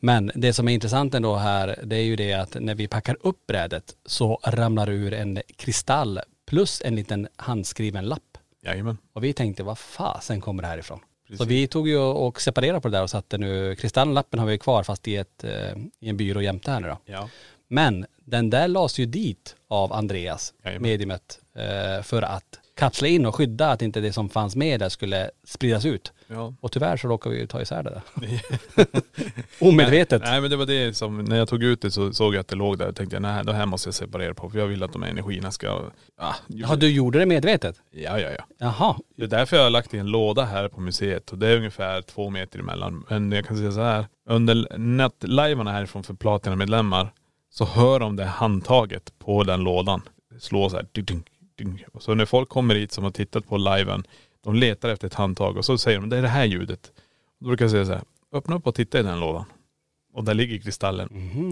Men 0.00 0.32
det 0.34 0.52
som 0.52 0.68
är 0.68 0.72
intressant 0.72 1.14
ändå 1.14 1.36
här 1.36 1.78
det 1.82 1.96
är 1.96 2.02
ju 2.02 2.16
det 2.16 2.32
att 2.32 2.56
när 2.60 2.74
vi 2.74 2.88
packar 2.88 3.16
upp 3.20 3.46
brädet 3.46 3.84
så 4.06 4.40
ramlar 4.44 4.86
det 4.86 4.92
ur 4.92 5.14
en 5.14 5.40
kristall 5.56 6.20
plus 6.46 6.82
en 6.84 6.96
liten 6.96 7.28
handskriven 7.36 8.04
lapp. 8.04 8.38
Jajamän. 8.64 8.98
Och 9.12 9.24
vi 9.24 9.32
tänkte 9.32 9.62
vad 9.62 9.78
fasen 9.78 10.40
kommer 10.40 10.62
det 10.62 10.68
här 10.68 10.78
ifrån? 10.78 11.00
Så 11.32 11.38
Precis. 11.38 11.52
vi 11.52 11.66
tog 11.66 11.88
ju 11.88 11.98
och 11.98 12.40
separerade 12.40 12.80
på 12.80 12.88
det 12.88 12.96
där 12.96 13.02
och 13.02 13.10
satte 13.10 13.38
nu, 13.38 13.74
kristalllappen 13.76 14.40
har 14.40 14.46
vi 14.46 14.58
kvar 14.58 14.82
fast 14.82 15.08
i, 15.08 15.16
ett, 15.16 15.44
eh, 15.44 15.76
i 16.00 16.08
en 16.08 16.16
byrå 16.16 16.42
jämte 16.42 16.70
här 16.70 16.80
nu 16.80 16.88
då. 16.88 16.98
Ja. 17.04 17.28
Men 17.68 18.06
den 18.24 18.50
där 18.50 18.68
lades 18.68 18.98
ju 18.98 19.06
dit 19.06 19.56
av 19.68 19.92
Andreas, 19.92 20.54
Jajamän. 20.64 20.82
mediumet, 20.82 21.38
eh, 21.54 22.02
för 22.02 22.22
att 22.22 22.60
kapsla 22.74 23.08
in 23.08 23.26
och 23.26 23.34
skydda 23.34 23.70
att 23.70 23.82
inte 23.82 24.00
det 24.00 24.12
som 24.12 24.28
fanns 24.28 24.56
med 24.56 24.80
där 24.80 24.88
skulle 24.88 25.30
spridas 25.44 25.84
ut. 25.84 26.12
Ja. 26.26 26.54
Och 26.60 26.72
tyvärr 26.72 26.96
så 26.96 27.08
råkade 27.08 27.34
vi 27.34 27.40
ju 27.40 27.46
ta 27.46 27.62
isär 27.62 27.82
det 27.82 27.90
där. 27.90 28.02
Omedvetet. 29.68 30.22
Nej 30.24 30.40
men 30.40 30.50
det 30.50 30.56
var 30.56 30.66
det 30.66 30.96
som, 30.96 31.24
när 31.24 31.36
jag 31.36 31.48
tog 31.48 31.62
ut 31.62 31.80
det 31.82 31.90
så 31.90 32.12
såg 32.12 32.34
jag 32.34 32.40
att 32.40 32.48
det 32.48 32.56
låg 32.56 32.78
där 32.78 32.88
och 32.88 32.96
tänkte 32.96 33.16
jag, 33.16 33.22
nej 33.22 33.44
det 33.44 33.52
här 33.52 33.66
måste 33.66 33.86
jag 33.88 33.94
separera 33.94 34.34
på 34.34 34.50
för 34.50 34.58
jag 34.58 34.66
vill 34.66 34.82
att 34.82 34.92
de 34.92 35.02
här 35.02 35.10
energierna 35.10 35.50
ska, 35.50 35.80
ah, 36.16 36.34
Ja, 36.46 36.76
du 36.76 36.88
gjorde 36.90 37.18
det 37.18 37.26
medvetet? 37.26 37.76
ja 37.90 38.18
ja 38.18 38.28
ja. 38.38 38.44
Jaha. 38.58 38.96
Det 39.16 39.22
är 39.24 39.28
därför 39.28 39.56
jag 39.56 39.62
har 39.64 39.70
lagt 39.70 39.94
i 39.94 39.98
en 39.98 40.06
låda 40.06 40.44
här 40.44 40.68
på 40.68 40.80
museet 40.80 41.30
och 41.30 41.38
det 41.38 41.48
är 41.48 41.56
ungefär 41.56 42.02
två 42.02 42.30
meter 42.30 42.58
emellan. 42.58 43.06
Men 43.10 43.32
jag 43.32 43.46
kan 43.46 43.56
säga 43.56 43.72
så 43.72 43.80
här, 43.82 44.06
under 44.28 44.78
nattlivarna 44.78 45.72
härifrån 45.72 46.02
för 46.02 46.14
Platina-medlemmar 46.14 47.12
så 47.50 47.64
hör 47.64 48.00
de 48.00 48.16
det 48.16 48.24
handtaget 48.24 49.12
på 49.18 49.44
den 49.44 49.60
lådan 49.60 50.02
slå 50.40 50.70
så 50.70 50.76
här. 50.76 50.86
Ding, 50.92 51.04
ding, 51.04 51.22
ding. 51.64 51.84
Och 51.92 52.02
så 52.02 52.14
när 52.14 52.24
folk 52.24 52.48
kommer 52.48 52.74
hit 52.74 52.92
som 52.92 53.04
har 53.04 53.10
tittat 53.10 53.48
på 53.48 53.56
liven, 53.56 54.04
de 54.44 54.54
letar 54.54 54.88
efter 54.88 55.06
ett 55.06 55.14
handtag 55.14 55.56
och 55.56 55.64
så 55.64 55.78
säger 55.78 55.98
de 56.00 56.08
det 56.08 56.16
är 56.16 56.22
det 56.22 56.28
här 56.28 56.44
ljudet. 56.44 56.92
Då 57.40 57.46
brukar 57.46 57.64
jag 57.64 57.70
säga 57.72 57.84
så 57.84 57.92
här, 57.92 58.02
öppna 58.32 58.56
upp 58.56 58.66
och 58.66 58.74
titta 58.74 59.00
i 59.00 59.02
den 59.02 59.20
lådan. 59.20 59.44
Och 60.14 60.24
där 60.24 60.34
ligger 60.34 60.58
kristallen. 60.58 61.08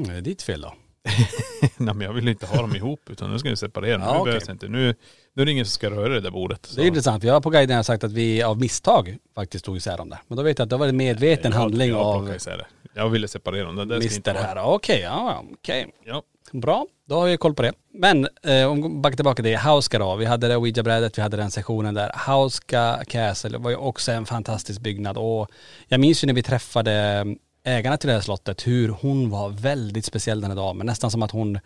Det 0.09 0.13
är 0.15 0.21
ditt 0.21 0.43
fel 0.43 0.61
då? 0.61 0.75
Nej 1.77 1.95
men 1.95 2.01
jag 2.01 2.13
vill 2.13 2.29
inte 2.29 2.47
ha 2.47 2.57
dem 2.63 2.77
ihop 2.77 3.01
utan 3.11 3.31
nu 3.33 3.39
ska 3.39 3.49
vi 3.51 3.57
separera. 3.57 3.99
Nu 3.99 4.05
Ja, 4.05 4.25
behövs 4.25 4.45
det 4.47 4.53
inte. 4.53 4.69
Nu, 4.69 4.95
nu 5.35 5.43
är 5.43 5.47
det 5.47 5.53
ingen 5.53 5.65
som 5.65 5.71
ska 5.71 5.91
röra 5.91 6.09
det 6.09 6.21
där 6.21 6.31
bordet. 6.31 6.73
Det 6.77 6.83
är 6.83 6.87
intressant. 6.87 7.25
Jag 7.25 7.33
har 7.35 7.41
på 7.41 7.51
guiden 7.51 7.85
sagt 7.85 8.05
att 8.05 8.13
vi 8.13 8.43
av 8.43 8.61
misstag 8.61 9.17
faktiskt 9.35 9.65
tog 9.65 9.77
isär 9.77 9.97
dem 9.97 10.09
där. 10.09 10.19
Men 10.29 10.37
då 10.37 10.43
vet 10.43 10.59
jag 10.59 10.67
att 10.67 10.71
det 10.71 10.77
var 10.77 10.87
en 10.87 10.97
medveten 10.97 11.53
handling 11.53 11.91
jag 11.91 11.99
av 11.99 12.15
plockade 12.19 12.37
isär 12.37 12.57
det. 12.57 12.67
Jag 12.95 13.09
ville 13.09 13.29
separera 13.29 13.65
dem. 13.67 13.77
Det 13.77 13.85
där 13.85 14.01
ska 14.01 14.15
inte 14.17 14.31
Mr 14.31 14.41
vara- 14.41 14.49
här. 14.63 14.75
Okej, 14.75 15.01
ja 15.01 15.45
okej. 15.53 15.93
Ja. 16.05 16.23
Bra, 16.53 16.87
då 17.09 17.15
har 17.15 17.27
vi 17.27 17.37
koll 17.37 17.55
på 17.55 17.63
det. 17.63 17.73
Men 17.95 18.29
eh, 18.43 18.67
om 18.71 19.03
backar 19.03 19.17
tillbaka 19.17 19.43
till 19.43 19.57
Hauska 19.57 19.99
då. 19.99 20.17
Vi 20.17 20.25
hade 20.25 20.49
det 20.49 20.57
ouija-brädet, 20.57 21.19
vi 21.19 21.23
hade 21.23 21.37
den 21.37 21.51
sessionen 21.51 21.95
där. 21.95 22.11
Hauska 22.15 23.05
Castle 23.09 23.59
var 23.59 23.71
ju 23.71 23.77
också 23.77 24.13
en 24.13 24.27
fantastisk 24.27 24.81
byggnad 24.81 25.19
och 25.19 25.49
jag 25.89 26.01
minns 26.01 26.25
ju 26.25 26.27
när 26.27 26.35
vi 26.35 26.43
träffade 26.43 27.25
ägarna 27.65 27.97
till 27.97 28.09
det 28.09 28.15
här 28.15 28.21
slottet 28.21 28.67
hur 28.67 28.89
hon 28.89 29.31
var 29.31 29.49
väldigt 29.49 30.05
speciell 30.05 30.41
den 30.41 30.51
här 30.51 30.57
damen. 30.57 30.87
Nästan 30.87 31.11
som 31.11 31.23
att 31.23 31.31
hon 31.31 31.59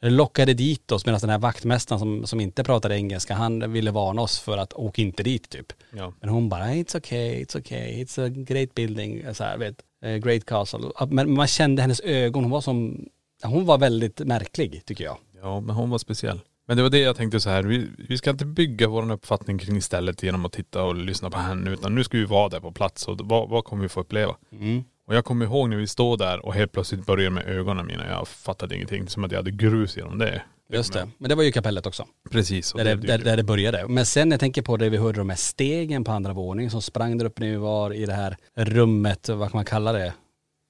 lockade 0.00 0.54
dit 0.54 0.92
oss 0.92 1.06
medan 1.06 1.20
den 1.20 1.30
här 1.30 1.38
vaktmästaren 1.38 1.98
som, 1.98 2.26
som 2.26 2.40
inte 2.40 2.64
pratade 2.64 2.96
engelska, 2.96 3.34
han 3.34 3.72
ville 3.72 3.90
varna 3.90 4.22
oss 4.22 4.38
för 4.40 4.58
att 4.58 4.72
åka 4.72 5.02
inte 5.02 5.22
dit 5.22 5.48
typ. 5.50 5.72
Ja. 5.90 6.12
Men 6.20 6.28
hon 6.30 6.48
bara, 6.48 6.64
it's 6.66 6.96
okay, 6.96 7.44
it's 7.44 7.58
okay, 7.58 8.04
it's 8.04 8.26
a 8.26 8.28
great 8.28 8.74
building, 8.74 9.34
så 9.34 9.44
här, 9.44 9.58
vet, 9.58 9.74
eh, 9.80 9.95
great 10.22 10.44
castle. 10.44 10.90
Men 11.08 11.34
man 11.34 11.46
kände 11.46 11.82
hennes 11.82 12.00
ögon, 12.00 12.44
hon 12.44 12.50
var 12.50 12.60
som, 12.60 13.08
hon 13.42 13.66
var 13.66 13.78
väldigt 13.78 14.18
märklig 14.18 14.84
tycker 14.84 15.04
jag. 15.04 15.16
ja, 15.42 15.60
men 15.60 15.76
hon 15.76 15.90
var 15.90 15.98
speciell. 15.98 16.40
Men 16.68 16.76
det 16.76 16.82
var 16.82 16.90
det 16.90 16.98
jag 16.98 17.16
tänkte 17.16 17.40
så 17.40 17.50
här, 17.50 17.62
vi, 17.62 17.88
vi 18.08 18.18
ska 18.18 18.30
inte 18.30 18.46
bygga 18.46 18.88
vår 18.88 19.12
uppfattning 19.12 19.58
kring 19.58 19.82
stället 19.82 20.22
genom 20.22 20.44
att 20.44 20.52
titta 20.52 20.82
och 20.82 20.94
lyssna 20.94 21.30
på 21.30 21.38
henne 21.38 21.70
utan 21.70 21.94
nu 21.94 22.04
ska 22.04 22.18
vi 22.18 22.24
vara 22.24 22.48
där 22.48 22.60
på 22.60 22.72
plats 22.72 23.08
och 23.08 23.20
vad, 23.20 23.48
vad 23.48 23.64
kommer 23.64 23.82
vi 23.82 23.88
få 23.88 24.00
uppleva? 24.00 24.36
Mm. 24.52 24.84
Och 25.06 25.14
jag 25.14 25.24
kommer 25.24 25.44
ihåg 25.44 25.68
när 25.68 25.76
vi 25.76 25.86
står 25.86 26.16
där 26.16 26.46
och 26.46 26.54
helt 26.54 26.72
plötsligt 26.72 27.06
börjar 27.06 27.30
med 27.30 27.46
ögonen 27.46 27.86
mina, 27.86 28.08
jag 28.08 28.28
fattade 28.28 28.74
ingenting, 28.74 29.08
som 29.08 29.24
att 29.24 29.32
jag 29.32 29.38
hade 29.38 29.50
grus 29.50 29.96
genom 29.96 30.18
det. 30.18 30.42
Just 30.68 30.92
det. 30.92 31.08
Men 31.18 31.28
det 31.28 31.34
var 31.34 31.42
ju 31.42 31.52
kapellet 31.52 31.86
också. 31.86 32.06
Precis. 32.30 32.72
Där 32.72 32.84
det, 32.84 32.94
där, 32.94 33.18
där 33.18 33.36
det 33.36 33.42
började. 33.42 33.88
Men 33.88 34.06
sen 34.06 34.30
jag 34.30 34.40
tänker 34.40 34.62
på 34.62 34.76
det 34.76 34.88
vi 34.88 34.96
hörde 34.96 35.18
de 35.18 35.30
här 35.30 35.36
stegen 35.36 36.04
på 36.04 36.12
andra 36.12 36.32
våningen 36.32 36.70
som 36.70 36.82
sprang 36.82 37.18
där 37.18 37.24
uppe 37.24 37.40
när 37.40 37.50
vi 37.50 37.56
var 37.56 37.92
i 37.92 38.06
det 38.06 38.12
här 38.12 38.36
rummet, 38.54 39.28
vad 39.28 39.50
kan 39.50 39.58
man 39.58 39.64
kalla 39.64 39.92
det? 39.92 40.12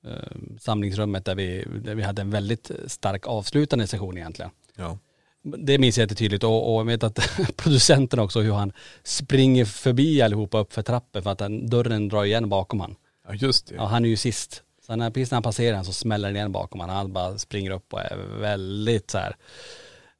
Eh, 0.07 0.13
samlingsrummet 0.61 1.25
där 1.25 1.35
vi, 1.35 1.65
där 1.85 1.95
vi 1.95 2.03
hade 2.03 2.23
en 2.23 2.31
väldigt 2.31 2.71
stark 2.87 3.27
avslutande 3.27 3.87
session 3.87 4.17
egentligen. 4.17 4.51
Ja. 4.77 4.99
Det 5.43 5.79
minns 5.79 5.99
jag 5.99 6.05
jättetydligt 6.05 6.45
och, 6.45 6.75
och 6.75 6.81
jag 6.81 6.85
vet 6.85 7.03
att 7.03 7.31
producenten 7.57 8.19
också 8.19 8.41
hur 8.41 8.53
han 8.53 8.73
springer 9.05 9.65
förbi 9.65 10.23
allihopa 10.23 10.59
upp 10.59 10.73
för 10.73 10.83
trappen 10.83 11.23
för 11.23 11.31
att 11.31 11.39
den, 11.39 11.71
dörren 11.71 12.09
drar 12.09 12.25
igen 12.25 12.49
bakom 12.49 12.81
han. 12.81 12.97
ja, 13.29 13.35
just 13.35 13.67
det. 13.67 13.75
Ja, 13.75 13.87
han 13.87 14.05
är 14.05 14.09
ju 14.09 14.17
sist. 14.17 14.63
Sen 14.87 14.99
när, 14.99 15.11
precis 15.11 15.31
när 15.31 15.37
han 15.37 15.43
passerar 15.43 15.77
den 15.77 15.85
så 15.85 15.93
smäller 15.93 16.29
den 16.29 16.37
igen 16.37 16.53
bakom 16.53 16.81
honom. 16.81 16.97
Han 16.97 17.13
bara 17.13 17.39
springer 17.39 17.71
upp 17.71 17.93
och 17.93 18.01
är 18.01 18.17
väldigt 18.41 19.11
så 19.11 19.19
här. 19.19 19.37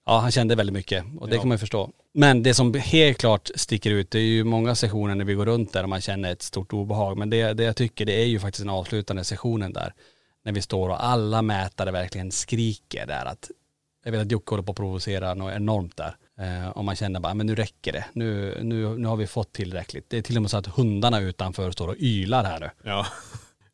Ja 0.07 0.19
han 0.19 0.31
kände 0.31 0.55
väldigt 0.55 0.75
mycket 0.75 1.05
och 1.19 1.29
det 1.29 1.35
Ja. 1.35 1.41
kan 1.41 1.49
man 1.49 1.55
ju 1.55 1.59
förstå. 1.59 1.91
Men 2.15 2.43
det 2.43 2.55
som 2.55 2.75
helt 2.75 3.19
klart 3.19 3.51
sticker 3.55 3.91
ut, 3.91 4.11
det 4.11 4.19
är 4.19 4.23
ju 4.23 4.45
många 4.45 4.75
sessioner 4.75 5.15
när 5.15 5.25
vi 5.25 5.35
går 5.35 5.47
runt 5.47 5.73
där 5.73 5.83
och 5.83 5.89
man 5.89 6.01
känner 6.01 6.33
ett 6.33 6.43
stort 6.43 6.73
obehag. 6.73 7.19
Men 7.19 7.31
det, 7.31 7.53
det 7.53 7.65
jag 7.65 7.77
tycker 7.77 8.07
det 8.07 8.23
är 8.23 8.27
ju 8.27 8.41
faktiskt 8.41 8.63
den 8.65 8.71
avslutande 8.75 9.25
sessionen 9.25 9.73
där. 9.73 9.95
När 10.45 10.53
vi 10.53 10.63
står 10.63 10.89
och 10.89 11.05
alla 11.05 11.43
mätare 11.43 11.91
verkligen 11.91 12.33
skriker 12.33 13.07
där 13.07 13.25
att, 13.25 13.51
jag 14.05 14.13
vet 14.13 14.21
att 14.21 14.31
Jocke 14.33 14.51
håller 14.51 14.63
på 14.63 14.73
att 14.73 14.77
provocera 14.77 15.35
något 15.35 15.55
enormt 15.55 15.97
där. 15.97 16.17
Eh, 16.41 16.69
och 16.69 16.85
man 16.85 16.97
känner 16.97 17.21
bara, 17.21 17.35
men 17.35 17.47
nu 17.47 17.55
räcker 17.55 17.93
det. 17.93 18.05
Nu, 18.13 18.59
nu, 18.63 18.99
nu 18.99 19.09
har 19.09 19.17
vi 19.17 19.27
fått 19.27 19.53
tillräckligt. 19.53 20.05
Det 20.11 20.19
är 20.19 20.23
till 20.23 20.37
och 20.37 20.43
med 20.43 20.51
så 20.51 20.57
att 20.57 20.67
hundarna 20.67 21.21
utanför 21.21 21.71
står 21.71 21.89
och 21.89 21.97
ylar 21.99 22.45
här 22.45 22.61
nu. 22.61 22.71
Ja. 22.91 23.07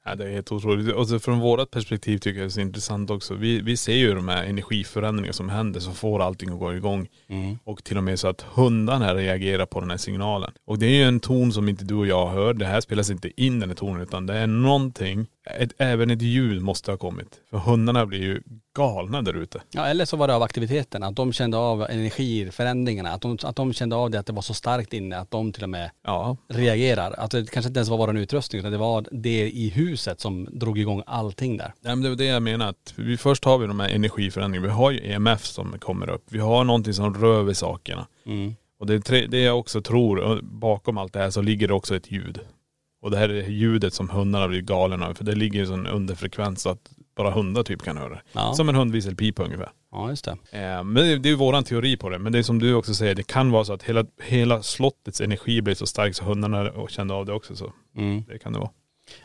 Ja, 0.05 0.15
det 0.15 0.25
är 0.25 0.31
helt 0.33 0.53
otroligt. 0.53 0.95
Och 0.95 1.09
så 1.09 1.19
från 1.19 1.41
vårat 1.41 1.71
perspektiv 1.71 2.19
tycker 2.19 2.41
jag 2.41 2.49
det 2.49 2.49
är 2.49 2.55
så 2.55 2.61
intressant 2.61 3.11
också. 3.11 3.35
Vi, 3.35 3.61
vi 3.61 3.77
ser 3.77 3.95
ju 3.97 4.15
de 4.15 4.29
här 4.29 4.45
energiförändringarna 4.45 5.33
som 5.33 5.49
händer 5.49 5.81
som 5.81 5.95
får 5.95 6.23
allting 6.23 6.51
att 6.53 6.59
gå 6.59 6.75
igång. 6.75 7.09
Och 7.65 7.85
till 7.85 7.97
och 7.97 8.05
med 8.05 8.19
så 8.19 8.29
att 8.29 8.43
hundarna 8.43 9.15
reagerar 9.15 9.67
på 9.67 9.81
den 9.81 9.91
här 9.91 9.97
signalen. 9.97 10.53
Och 10.67 10.79
det 10.79 10.87
är 10.87 10.95
ju 10.95 11.03
en 11.05 11.21
ton 11.21 11.53
som 11.53 11.69
inte 11.69 11.85
du 11.85 11.95
och 11.95 12.07
jag 12.07 12.29
hör. 12.29 12.55
Det 12.55 12.67
här 12.67 12.81
spelas 12.81 13.11
inte 13.11 13.43
in 13.43 13.61
den 13.61 13.69
här 13.71 13.77
tonen 13.77 14.03
utan 14.03 14.27
det 14.27 14.35
är 14.35 14.47
någonting, 14.47 15.27
ett, 15.45 15.73
även 15.79 16.11
ett 16.11 16.23
ljud 16.23 16.63
måste 16.63 16.91
ha 16.91 16.99
kommit. 16.99 17.41
För 17.51 17.59
hundarna 17.59 18.07
blir 18.07 18.21
ju 18.21 18.43
galna 18.77 19.23
där 19.23 19.35
ute. 19.35 19.63
Ja 19.71 19.87
eller 19.87 20.05
så 20.05 20.17
var 20.17 20.29
det 20.29 20.35
av 20.35 20.43
aktiviteten, 20.43 21.03
att 21.03 21.17
de 21.17 21.33
kände 21.33 21.57
av 21.57 21.83
energiförändringarna. 21.83 23.11
Att 23.11 23.21
de, 23.21 23.39
att 23.43 23.57
de 23.57 23.73
kände 23.73 23.97
av 23.97 24.11
det, 24.11 24.19
att 24.19 24.27
det 24.27 24.33
var 24.33 24.43
så 24.43 24.55
starkt 24.55 24.93
inne 24.93 25.19
att 25.19 25.31
de 25.31 25.53
till 25.53 25.63
och 25.63 25.71
med 25.71 25.91
Ja, 26.05 26.37
reagerar. 26.49 27.15
Att 27.19 27.31
det 27.31 27.51
kanske 27.51 27.69
inte 27.69 27.79
ens 27.79 27.89
var 27.89 27.97
vår 27.97 28.17
utrustning 28.17 28.61
utan 28.61 28.73
det 28.73 28.79
var 28.79 29.07
det 29.11 29.51
i 29.51 29.69
huset 29.69 30.21
som 30.21 30.49
drog 30.53 30.79
igång 30.79 31.03
allting 31.07 31.57
där. 31.57 31.73
Nej, 31.81 31.97
men 31.97 32.03
det 32.03 32.09
var 32.09 32.17
det 32.17 32.25
jag 32.25 32.43
menar. 32.43 32.69
Att 32.69 32.95
vi, 32.97 33.17
först 33.17 33.45
har 33.45 33.59
vi 33.59 33.67
de 33.67 33.81
här 33.81 33.89
energiförändringarna. 33.89 34.67
Vi 34.67 34.75
har 34.75 34.91
ju 34.91 35.13
EMF 35.13 35.45
som 35.45 35.79
kommer 35.79 36.11
upp. 36.11 36.25
Vi 36.29 36.39
har 36.39 36.65
någonting 36.65 36.95
som 36.95 37.15
rör 37.15 37.43
vid 37.43 37.57
sakerna. 37.57 38.07
Mm. 38.27 38.55
Och 38.79 38.87
det, 38.87 39.11
är 39.11 39.29
det 39.29 39.41
jag 39.41 39.59
också 39.59 39.83
tror, 39.83 40.41
bakom 40.43 40.99
allt 40.99 41.13
det 41.13 41.19
här 41.19 41.31
så 41.31 41.43
ligger 41.43 41.69
det 41.69 41.75
också 41.75 41.97
ett 41.97 42.11
ljud. 42.11 42.41
Och 43.03 43.11
det 43.11 43.17
här 43.17 43.29
är 43.29 43.49
ljudet 43.49 43.95
som 43.95 44.11
hundarna 44.11 44.49
blir 44.49 44.61
galna 44.61 45.07
av. 45.07 45.15
För 45.15 45.25
det 45.25 45.35
ligger 45.35 45.61
en 45.61 45.67
sån 45.67 45.87
underfrekvens 45.87 46.63
så 46.63 46.69
att 46.71 46.91
bara 47.17 47.31
hundar 47.31 47.63
typ 47.63 47.83
kan 47.83 47.97
höra 47.97 48.09
det. 48.09 48.23
Ja. 48.33 48.55
Som 48.55 48.69
en 48.69 48.75
hundvisselpipa 48.75 49.43
ungefär. 49.45 49.71
Ja 49.93 50.11
just 50.11 50.25
det. 50.25 50.31
Eh, 50.51 50.85
men 50.85 50.95
det, 50.95 51.19
det 51.19 51.29
är 51.29 51.31
ju 51.31 51.37
våran 51.37 51.65
teori 51.65 51.97
på 51.97 52.09
det. 52.09 52.19
Men 52.19 52.33
det 52.33 52.39
är 52.39 52.43
som 52.43 52.59
du 52.59 52.75
också 52.75 52.95
säger, 52.95 53.15
det 53.15 53.27
kan 53.27 53.51
vara 53.51 53.65
så 53.65 53.73
att 53.73 53.83
hela, 53.83 54.05
hela 54.23 54.63
slottets 54.63 55.21
energi 55.21 55.63
blir 55.63 55.75
så 55.75 55.87
stark 55.87 56.15
så 56.15 56.25
hundarna 56.25 56.71
kände 56.89 57.15
av 57.15 57.27
det 57.27 57.33
också. 57.33 57.57
Så 57.57 57.73
Mm. 57.97 58.25
det 58.29 58.39
kan 58.39 58.53
det 58.53 58.59
vara. 58.59 58.71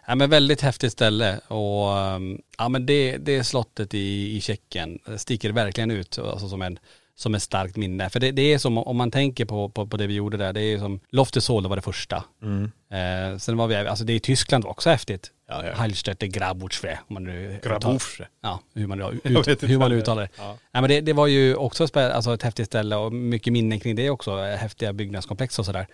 Ja 0.07 0.15
men 0.15 0.29
väldigt 0.29 0.61
häftigt 0.61 0.91
ställe 0.91 1.39
och 1.47 1.97
um, 2.15 2.41
ja 2.57 2.69
men 2.69 2.85
det, 2.85 3.17
det 3.17 3.43
slottet 3.43 3.93
i, 3.93 4.37
i 4.37 4.41
Tjeckien 4.41 4.99
sticker 5.17 5.51
verkligen 5.51 5.91
ut 5.91 6.19
alltså 6.19 6.49
som 6.49 6.61
en 6.61 6.79
som 7.19 7.35
ett 7.35 7.43
starkt 7.43 7.75
minne. 7.75 8.09
För 8.09 8.19
det, 8.19 8.31
det 8.31 8.53
är 8.53 8.57
som 8.57 8.77
om 8.77 8.97
man 8.97 9.11
tänker 9.11 9.45
på, 9.45 9.69
på, 9.69 9.87
på 9.87 9.97
det 9.97 10.07
vi 10.07 10.13
gjorde 10.13 10.37
där, 10.37 10.53
det 10.53 10.61
är 10.61 10.77
som 10.79 10.99
Loftus 11.09 11.49
Hall, 11.49 11.63
det 11.63 11.69
var 11.69 11.75
det 11.75 11.81
första. 11.81 12.15
Eh, 12.91 13.37
sen 13.37 13.57
var 13.57 13.67
vi, 13.67 13.75
alltså 13.75 14.05
det 14.05 14.13
är 14.13 14.15
i 14.15 14.19
Tyskland 14.19 14.65
också 14.65 14.89
häftigt. 14.89 15.31
Ja, 15.49 15.65
ja. 15.65 15.73
Heilstätte 15.73 16.27
Grabowschwe, 16.27 16.99
om 17.07 17.13
man 17.13 17.23
nu 17.23 17.59
Grabowschwe. 17.63 18.27
Ja, 18.41 18.59
hur 18.73 18.87
man, 18.87 19.01
ut, 19.23 19.63
hur 19.63 19.77
man 19.77 19.91
uttalar 19.91 20.21
det. 20.21 20.29
Ja. 20.37 20.57
Nej 20.71 20.81
men 20.81 20.89
det, 20.89 21.01
det 21.01 21.13
var 21.13 21.27
ju 21.27 21.55
också 21.55 21.85
spä- 21.85 22.11
alltså 22.11 22.33
ett 22.33 22.43
häftigt 22.43 22.65
ställe 22.65 22.95
och 22.95 23.13
mycket 23.13 23.53
minnen 23.53 23.79
kring 23.79 23.95
det 23.95 24.09
också, 24.09 24.37
häftiga 24.41 24.93
byggnadskomplex 24.93 25.59
och 25.59 25.65
sådär. 25.65 25.87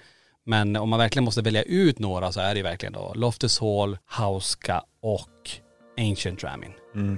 Men 0.45 0.75
om 0.75 0.89
man 0.89 0.99
verkligen 0.99 1.23
måste 1.23 1.41
välja 1.41 1.63
ut 1.63 1.99
några 1.99 2.31
så 2.31 2.39
är 2.39 2.55
det 2.55 2.63
verkligen 2.63 2.93
då 2.93 3.13
Loftus 3.15 3.59
Hall, 3.59 3.97
Hauska 4.05 4.83
och 5.01 5.49
Ancient 5.97 6.43
Ramin. 6.43 6.71
Mm. 6.95 7.17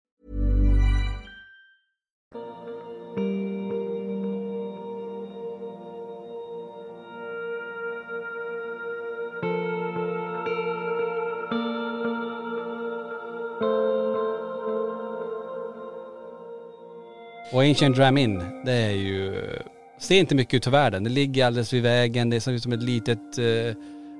Och 17.53 17.61
Ancient 17.61 17.97
Ramin, 17.97 18.61
det 18.65 18.71
är 18.71 18.91
ju, 18.91 19.43
ser 19.99 20.19
inte 20.19 20.35
mycket 20.35 20.53
ut 20.53 20.63
för 20.63 20.71
världen. 20.71 21.03
Det 21.03 21.09
ligger 21.09 21.45
alldeles 21.45 21.73
vid 21.73 21.83
vägen, 21.83 22.29
det 22.29 22.41
ser 22.41 22.51
ut 22.51 22.63
som 22.63 22.71
ett 22.71 22.83
litet 22.83 23.37
eh, 23.37 23.75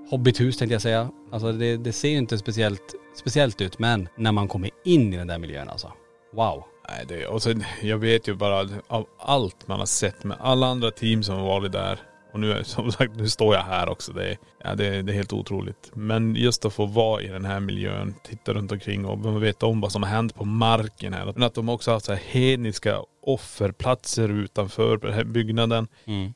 hobbithus 0.10 0.58
tänkte 0.58 0.74
jag 0.74 0.82
säga. 0.82 1.10
Alltså 1.32 1.52
det, 1.52 1.78
det 1.78 1.94
ser 1.94 2.10
ju 2.10 2.18
inte 2.18 2.38
speciellt, 2.38 2.96
speciellt 3.16 3.62
ut 3.62 3.80
men 3.80 4.08
när 4.18 4.32
man 4.32 4.48
kommer 4.48 4.70
in 4.86 5.14
i 5.14 5.18
den 5.18 5.28
där 5.28 5.38
miljön 5.38 5.70
alltså. 5.70 5.92
Wow. 6.34 6.64
Nej, 6.90 7.06
det, 7.08 7.28
och 7.28 7.44
sen, 7.44 7.64
jag 7.82 7.98
vet 7.98 8.28
ju 8.28 8.34
bara 8.34 8.70
av 8.88 9.08
allt 9.20 9.68
man 9.68 9.80
har 9.80 9.86
sett 9.86 10.24
med 10.24 10.38
alla 10.40 10.68
andra 10.68 10.92
team 10.92 11.24
som 11.24 11.36
har 11.36 11.46
varit 11.46 11.72
där. 11.72 12.00
Och 12.34 12.40
nu, 12.40 12.64
som 12.64 12.92
sagt, 12.92 13.16
nu 13.16 13.30
står 13.30 13.56
jag 13.56 13.64
här 13.64 13.90
också. 13.90 14.14
Det 14.14 14.30
är, 14.30 14.38
ja, 14.64 14.76
det, 14.76 15.02
det 15.02 15.12
är 15.12 15.16
helt 15.16 15.34
otroligt. 15.34 15.92
Men 15.94 16.36
just 16.36 16.66
att 16.66 16.74
få 16.74 16.86
vara 16.86 17.22
i 17.22 17.28
den 17.28 17.46
här 17.46 17.60
miljön, 17.60 18.16
titta 18.24 18.54
runt 18.54 18.72
omkring 18.72 19.06
och 19.06 19.18
man 19.18 19.42
vet 19.42 19.64
om 19.64 19.82
vad 19.82 19.92
som 19.92 20.04
har 20.04 20.10
hänt 20.10 20.36
på 20.36 20.46
marken 20.46 21.14
här. 21.14 21.26
Men 21.26 21.44
att 21.44 21.54
de 21.54 21.70
också 21.70 21.92
har 21.92 21.96
haft 21.96 22.06
så 22.06 22.14
här 22.14 22.22
hedniska 22.26 23.00
offerplatser 23.24 24.30
utanför 24.30 24.98
den 24.98 25.14
här 25.14 25.24
byggnaden. 25.24 25.88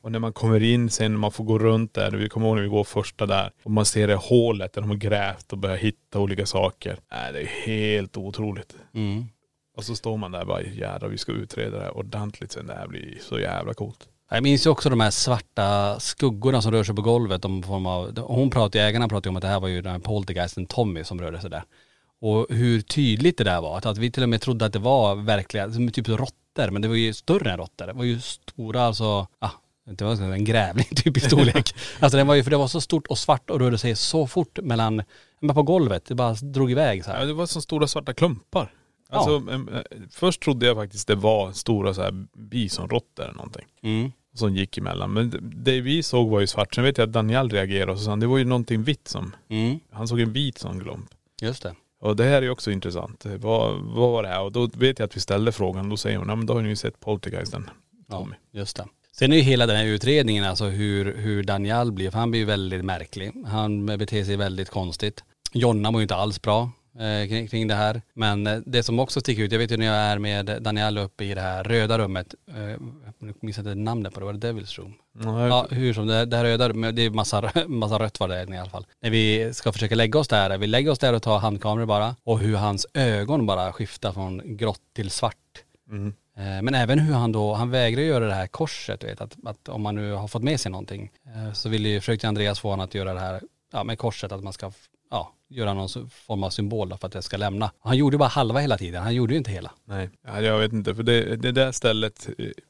Och 0.02 0.12
när 0.12 0.18
man 0.18 0.32
kommer 0.32 0.62
in 0.62 0.90
sen, 0.90 1.18
man 1.18 1.32
får 1.32 1.44
gå 1.44 1.58
runt 1.58 1.94
där. 1.94 2.10
Vi 2.10 2.28
kommer 2.28 2.46
ihåg 2.46 2.56
när 2.56 2.62
vi 2.62 2.68
går 2.68 2.84
första 2.84 3.26
där. 3.26 3.50
Och 3.64 3.70
man 3.70 3.84
ser 3.84 4.08
det 4.08 4.14
hålet 4.14 4.72
där 4.72 4.80
de 4.80 4.90
har 4.90 4.96
grävt 4.96 5.52
och 5.52 5.58
börjat 5.58 5.80
hitta 5.80 6.18
olika 6.18 6.46
saker. 6.46 6.98
Nej, 7.12 7.32
det 7.32 7.40
är 7.40 7.46
helt 7.46 8.16
otroligt. 8.16 8.76
Mm. 8.94 9.24
Och 9.76 9.84
så 9.84 9.94
står 9.96 10.16
man 10.16 10.32
där 10.32 10.40
och 10.40 10.46
bara 10.46 10.62
jädrar 10.62 11.08
vi 11.08 11.18
ska 11.18 11.32
utreda 11.32 11.76
det 11.76 11.82
här 11.82 11.96
ordentligt 11.96 12.52
sen. 12.52 12.66
Det 12.66 12.74
här 12.74 12.88
blir 12.88 13.18
så 13.20 13.40
jävla 13.40 13.74
coolt. 13.74 14.08
Jag 14.30 14.42
minns 14.42 14.66
ju 14.66 14.70
också 14.70 14.90
de 14.90 15.00
här 15.00 15.10
svarta 15.10 16.00
skuggorna 16.00 16.62
som 16.62 16.72
rör 16.72 16.84
sig 16.84 16.94
på 16.94 17.02
golvet. 17.02 17.42
De 17.42 17.62
form 17.62 17.86
av, 17.86 18.18
hon 18.18 18.50
pratade, 18.50 18.84
ägarna 18.84 19.08
pratade 19.08 19.28
om 19.28 19.36
att 19.36 19.42
det 19.42 19.48
här 19.48 19.60
var 19.60 19.68
ju 19.68 19.82
den 19.82 19.92
här 19.92 19.98
poltergeisten 19.98 20.66
Tommy 20.66 21.04
som 21.04 21.20
rörde 21.20 21.40
sig 21.40 21.50
där. 21.50 21.62
Och 22.20 22.46
hur 22.50 22.80
tydligt 22.80 23.38
det 23.38 23.44
där 23.44 23.60
var. 23.60 23.86
Att, 23.86 23.98
vi 23.98 24.10
till 24.10 24.22
och 24.22 24.28
med 24.28 24.40
trodde 24.40 24.66
att 24.66 24.72
det 24.72 24.78
var 24.78 25.14
verkliga, 25.14 25.70
typ 25.92 26.08
råttor. 26.08 26.70
Men 26.70 26.82
det 26.82 26.88
var 26.88 26.94
ju 26.94 27.12
större 27.12 27.50
än 27.50 27.58
råttor. 27.58 27.86
Det 27.86 27.92
var 27.92 28.04
ju 28.04 28.20
stora 28.20 28.82
alltså, 28.82 29.26
ah, 29.38 29.50
det 29.84 30.04
var 30.04 30.22
en 30.22 30.44
grävling 30.44 30.86
typ 30.96 31.16
i 31.16 31.20
storlek. 31.20 31.74
alltså 32.00 32.16
den 32.16 32.26
var 32.26 32.34
ju, 32.34 32.44
för 32.44 32.50
det 32.50 32.56
var 32.56 32.68
så 32.68 32.80
stort 32.80 33.06
och 33.06 33.18
svart 33.18 33.50
och 33.50 33.60
rörde 33.60 33.78
sig 33.78 33.96
så 33.96 34.26
fort 34.26 34.58
mellan, 34.62 35.02
men 35.40 35.54
på 35.54 35.62
golvet. 35.62 36.04
Det 36.06 36.14
bara 36.14 36.32
drog 36.32 36.70
iväg 36.70 37.04
så 37.04 37.10
Ja, 37.10 37.14
här. 37.14 37.26
det 37.26 37.32
var 37.32 37.46
som 37.46 37.62
stora 37.62 37.86
svarta 37.86 38.14
klumpar. 38.14 38.72
Alltså, 39.08 39.50
em, 39.52 39.68
eh, 39.68 39.80
först 40.10 40.42
trodde 40.42 40.66
jag 40.66 40.76
faktiskt 40.76 41.08
det 41.08 41.14
var 41.14 41.52
stora 41.52 41.94
så 41.94 42.02
här 42.02 42.26
bisonråttor 42.36 43.24
eller 43.24 43.34
någonting. 43.34 43.64
Mm. 43.82 44.12
Som 44.34 44.54
gick 44.56 44.78
emellan. 44.78 45.12
Men 45.12 45.50
det- 45.64 45.80
vi 45.80 46.02
såg 46.02 46.30
var 46.30 46.40
ju 46.40 46.46
svart. 46.46 46.74
Sen 46.74 46.84
vet 46.84 46.98
jag 46.98 47.06
att 47.06 47.12
Daniel 47.12 47.50
reagerade 47.50 47.92
och 47.92 47.98
så 47.98 48.04
sa 48.04 48.10
han, 48.10 48.20
det 48.20 48.26
var 48.26 48.38
ju 48.38 48.44
någonting 48.44 48.82
vitt 48.82 49.08
som, 49.08 49.34
Mm. 49.48 49.78
han 49.92 50.08
såg 50.08 50.20
en 50.20 50.32
vit 50.32 50.58
sån 50.58 50.78
glump. 50.78 51.06
Just 51.42 51.62
det. 51.62 51.74
Och 52.00 52.16
det 52.16 52.24
här 52.24 52.32
är 52.32 52.42
ju 52.42 52.50
också 52.50 52.70
intressant. 52.70 53.24
Vad, 53.26 53.74
vad 53.80 54.10
var 54.12 54.22
det 54.22 54.28
här? 54.28 54.42
Och 54.42 54.52
då 54.52 54.66
vet 54.74 54.98
jag 54.98 55.06
att 55.06 55.16
vi 55.16 55.20
ställde 55.20 55.52
frågan. 55.52 55.88
Då 55.88 55.96
säger 55.96 56.18
hon, 56.18 56.28
ja 56.28 56.36
men 56.36 56.46
då 56.46 56.54
har 56.54 56.62
ni 56.62 56.68
ju 56.68 56.76
sett 56.76 57.00
Poltergeisten. 57.00 57.70
Ja, 58.08 58.28
just 58.52 58.76
det. 58.76 58.84
Sen 59.12 59.32
är 59.32 59.36
ju 59.36 59.42
hela 59.42 59.66
den 59.66 59.76
här 59.76 59.84
utredningen 59.86 60.44
alltså 60.44 60.64
hur, 60.64 61.16
hur 61.16 61.42
Daniel 61.42 61.92
blir, 61.92 62.10
för 62.10 62.18
han 62.18 62.30
blir 62.30 62.40
ju 62.40 62.46
väldigt 62.46 62.84
märklig. 62.84 63.32
Han 63.46 63.86
beter 63.86 64.24
sig 64.24 64.36
väldigt 64.36 64.70
konstigt. 64.70 65.24
Jonna 65.52 65.90
mår 65.90 66.00
ju 66.00 66.02
inte 66.02 66.14
alls 66.16 66.42
bra 66.42 66.70
kring, 67.28 67.48
kring 67.48 67.68
det 67.68 67.74
här. 67.74 68.02
Men 68.14 68.46
eh, 68.46 68.58
det 68.66 68.82
som 68.82 68.98
också 69.00 69.20
sticker 69.20 69.42
ut, 69.42 69.52
jag 69.52 69.58
vet 69.58 69.70
ju 69.70 69.76
när 69.76 69.86
jag 69.86 69.94
är 69.96 70.18
med 70.18 70.62
Daniel 70.62 70.98
uppe 70.98 71.24
i 71.24 71.34
det 71.34 71.40
här 71.40 71.64
röda 71.64 71.98
rummet, 71.98 72.34
eh, 72.56 72.70
jag 73.18 73.34
minns 73.40 73.58
inte 73.58 73.74
namnet 73.74 74.14
på 74.14 74.20
det, 74.20 74.26
var 74.26 74.32
det 74.32 74.52
Devil's 74.52 74.78
Room? 74.78 74.94
Ja, 75.22 75.48
Ja, 75.48 75.66
hur 75.70 75.94
som, 75.94 76.06
det, 76.06 76.24
det 76.24 76.36
här 76.36 76.44
röda, 76.44 76.72
men 76.72 76.94
det 76.94 77.02
är 77.02 77.10
massa, 77.10 77.50
massa 77.66 77.98
rött 77.98 78.20
var 78.20 78.28
det 78.28 78.54
i 78.54 78.58
alla 78.58 78.70
fall. 78.70 78.86
När 79.02 79.10
vi 79.10 79.54
ska 79.54 79.72
försöka 79.72 79.94
lägga 79.94 80.18
oss 80.18 80.28
där, 80.28 80.58
vi 80.58 80.66
lägger 80.66 80.90
oss 80.90 80.98
där 80.98 81.12
och 81.12 81.22
tar 81.22 81.38
handkameror 81.38 81.86
bara. 81.86 82.16
Och 82.24 82.38
hur 82.38 82.56
hans 82.56 82.86
ögon 82.94 83.46
bara 83.46 83.72
skiftar 83.72 84.12
från 84.12 84.56
grått 84.56 84.80
till 84.94 85.10
svart. 85.10 85.34
Mm. 85.90 86.14
Eh, 86.36 86.62
Men 86.62 86.74
även 86.74 86.98
hur 86.98 87.14
han 87.14 87.32
då, 87.32 87.54
han 87.54 87.70
vägrar 87.70 88.02
göra 88.02 88.26
det 88.26 88.34
här 88.34 88.46
korset, 88.46 89.04
vet, 89.04 89.20
att, 89.20 89.36
att 89.44 89.68
om 89.68 89.82
man 89.82 89.94
nu 89.94 90.12
har 90.12 90.28
fått 90.28 90.42
med 90.42 90.60
sig 90.60 90.70
någonting. 90.72 91.10
eh, 91.26 91.52
Så 91.52 91.68
vill 91.68 91.86
ju, 91.86 92.00
försökte 92.00 92.28
Andreas 92.28 92.60
få 92.60 92.70
honom 92.70 92.84
att 92.84 92.94
göra 92.94 93.14
det 93.14 93.20
här, 93.20 93.40
ja 93.72 93.84
med 93.84 93.98
korset, 93.98 94.32
att 94.32 94.42
man 94.44 94.52
ska, 94.52 94.72
göra 95.48 95.74
någon 95.74 95.88
form 96.10 96.42
av 96.44 96.50
symbol 96.50 96.88
för 97.00 97.06
att 97.06 97.12
det 97.12 97.22
ska 97.22 97.36
lämna. 97.36 97.70
Han 97.80 97.96
gjorde 97.96 98.18
bara 98.18 98.28
halva 98.28 98.60
hela 98.60 98.78
tiden, 98.78 99.02
han 99.02 99.14
gjorde 99.14 99.32
ju 99.34 99.38
inte 99.38 99.50
hela. 99.50 99.70
Nej, 99.84 100.10
ja, 100.26 100.40
jag 100.40 100.58
vet 100.58 100.72
inte. 100.72 100.94
För 100.94 101.02
det, 101.02 101.36
det 101.36 101.52
där 101.52 101.72
stället, 101.72 102.28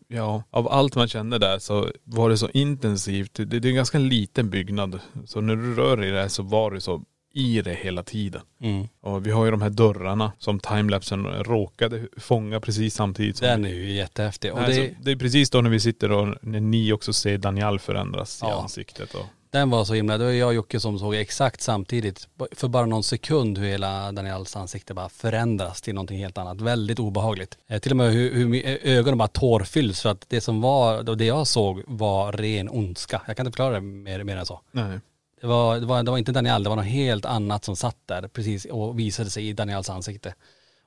ja, 0.09 0.43
av 0.51 0.68
allt 0.68 0.97
man 0.97 1.09
kände 1.09 1.39
där 1.39 1.59
så 1.59 1.91
var 2.05 2.31
det 2.31 2.39
så 2.39 2.49
intensivt. 2.49 3.35
Det, 3.35 3.45
det 3.45 3.68
är 3.68 3.70
en 3.70 3.74
ganska 3.74 3.99
liten 3.99 4.51
byggnad. 4.51 5.01
Så 5.27 5.41
när 5.41 5.57
du 5.57 5.74
rör 5.74 5.97
dig 5.97 6.11
där 6.11 6.29
så 6.29 6.43
var 6.43 6.70
det 6.70 6.81
så 6.81 7.03
i 7.35 7.62
det 7.62 7.74
hela 7.74 8.03
tiden. 8.03 8.41
Mm. 8.61 8.89
Och 9.01 9.27
vi 9.27 9.31
har 9.31 9.45
ju 9.45 9.51
de 9.51 9.62
här 9.62 9.70
dörrarna 9.70 10.33
som 10.39 10.61
timelapsen 10.61 11.27
råkade 11.27 12.09
fånga 12.16 12.61
precis 12.61 12.95
samtidigt 12.95 13.37
som 13.37 13.47
Den 13.47 13.64
är 13.64 13.68
ju 13.74 13.93
jättehäftig. 13.93 14.53
Och 14.53 14.59
Nej, 14.61 14.68
det, 14.68 14.89
så 14.97 15.03
det 15.03 15.11
är 15.11 15.16
precis 15.16 15.51
då 15.51 15.61
när 15.61 15.70
vi 15.70 15.81
sitter 15.81 16.12
och 16.12 16.37
när 16.43 16.61
ni 16.61 16.93
också 16.93 17.12
ser 17.12 17.39
Daniel 17.39 17.79
förändras 17.79 18.43
i 18.43 18.47
Ja. 18.47 18.62
ansiktet. 18.62 19.14
Och, 19.14 19.27
Den 19.57 19.70
var 19.70 19.84
så 19.84 19.94
himla, 19.94 20.18
det 20.18 20.24
var 20.24 20.30
jag 20.32 20.48
och 20.48 20.54
Jocke 20.54 20.80
som 20.80 20.98
såg 20.98 21.14
exakt 21.14 21.61
samtidigt, 21.61 22.28
för 22.52 22.68
bara 22.68 22.86
någon 22.86 23.02
sekund 23.02 23.59
hur 23.59 23.66
hela 23.66 24.12
Daniels 24.12 24.57
ansikte 24.57 24.94
bara 24.94 25.09
förändras 25.09 25.82
till 25.82 25.94
någonting 25.94 26.18
helt 26.18 26.38
annat. 26.38 26.61
Väldigt 26.61 26.98
obehagligt. 26.98 27.59
Eh, 27.66 27.78
till 27.78 27.92
och 27.92 27.96
med 27.96 28.12
hur, 28.12 28.34
hur 28.34 28.46
my- 28.48 28.78
ögonen 28.82 29.18
bara 29.18 29.28
tårfylls 29.28 30.00
för 30.00 30.09
att 30.09 30.24
det 30.28 30.40
som 30.40 30.61
var, 30.61 31.09
och 31.09 31.16
det 31.16 31.24
jag 31.24 31.46
såg 31.46 31.82
var 31.86 32.32
ren 32.32 32.68
ondska. 32.68 33.22
Jag 33.26 33.36
kan 33.36 33.46
inte 33.46 33.57
förklara 33.57 33.74
det 33.74 33.80
mer, 33.80 34.24
mer 34.24 34.36
än 34.36 34.46
så. 34.46 34.61
nej. 34.72 35.00
Det 35.40 35.46
var, 35.46 35.80
det, 35.80 35.86
var, 35.86 36.02
det 36.02 36.11
var 36.11 36.18
inte 36.18 36.32
Daniel, 36.32 36.62
det 36.62 36.68
var 36.68 36.76
något 36.76 36.84
helt 36.84 37.24
annat 37.24 37.64
som 37.64 37.76
satt 37.76 37.96
där 38.07 38.28
precis 38.28 38.64
och 38.64 38.98
visade 38.98 39.30
sig 39.30 39.48
i 39.48 39.52
Daniels 39.52 39.90
ansikte. 39.90 40.34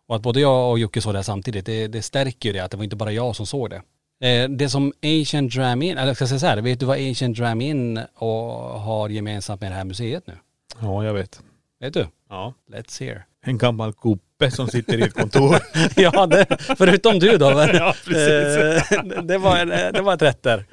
Och 0.07 0.15
att 0.15 0.21
både 0.21 0.39
jag 0.39 0.71
och 0.71 0.79
Jocke 0.79 1.01
såg 1.01 1.13
det 1.13 1.23
samtidigt, 1.23 1.65
det, 1.65 1.87
det 1.87 2.01
stärker 2.01 2.49
ju 2.49 2.53
det 2.53 2.59
att 2.59 2.71
det 2.71 2.77
var 2.77 2.83
inte 2.83 2.95
bara 2.95 3.11
jag 3.11 3.35
som 3.35 3.45
såg 3.45 3.69
det. 3.69 3.81
Eh, 4.23 4.49
det 4.49 4.69
som 4.69 4.93
Ancient 5.03 5.53
Dram 5.53 5.81
In, 5.81 5.97
eller 5.97 6.13
ska 6.13 6.21
jag 6.21 6.29
säga 6.29 6.39
så 6.39 6.45
här, 6.47 6.61
vet 6.61 6.79
du 6.79 6.85
vad 6.85 6.97
Ancient 6.97 7.37
Dram 7.37 7.61
In 7.61 7.97
och 8.15 8.39
har 8.79 9.09
gemensamt 9.09 9.61
med 9.61 9.71
det 9.71 9.75
här 9.75 9.83
museet 9.83 10.27
nu? 10.27 10.33
Ja, 10.81 11.03
jag 11.05 11.13
vet. 11.13 11.41
Vet 11.79 11.93
du? 11.93 12.07
Ja. 12.29 12.53
Let's 12.71 12.99
hear. 12.99 13.23
En 13.45 13.57
gammal 13.57 13.93
koppe 13.93 14.51
som 14.51 14.67
sitter 14.67 14.97
i 14.97 15.01
ett 15.01 15.13
kontor. 15.13 15.55
ja, 15.95 16.25
det, 16.25 16.45
förutom 16.77 17.19
du 17.19 17.37
då. 17.37 17.53
Men, 17.55 17.69
Ja, 17.75 17.93
precis. 18.05 18.91
eh, 18.91 19.23
det, 19.23 19.37
var, 19.37 19.57
en- 19.57 19.93
det 19.93 20.01
var 20.01 20.13
ett 20.13 20.21
rätt 20.21 20.43
där. 20.43 20.65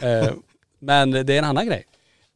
Eh, 0.00 0.28
men 0.80 1.10
det 1.10 1.30
är 1.34 1.38
en 1.38 1.44
annan 1.44 1.66
grej. 1.66 1.84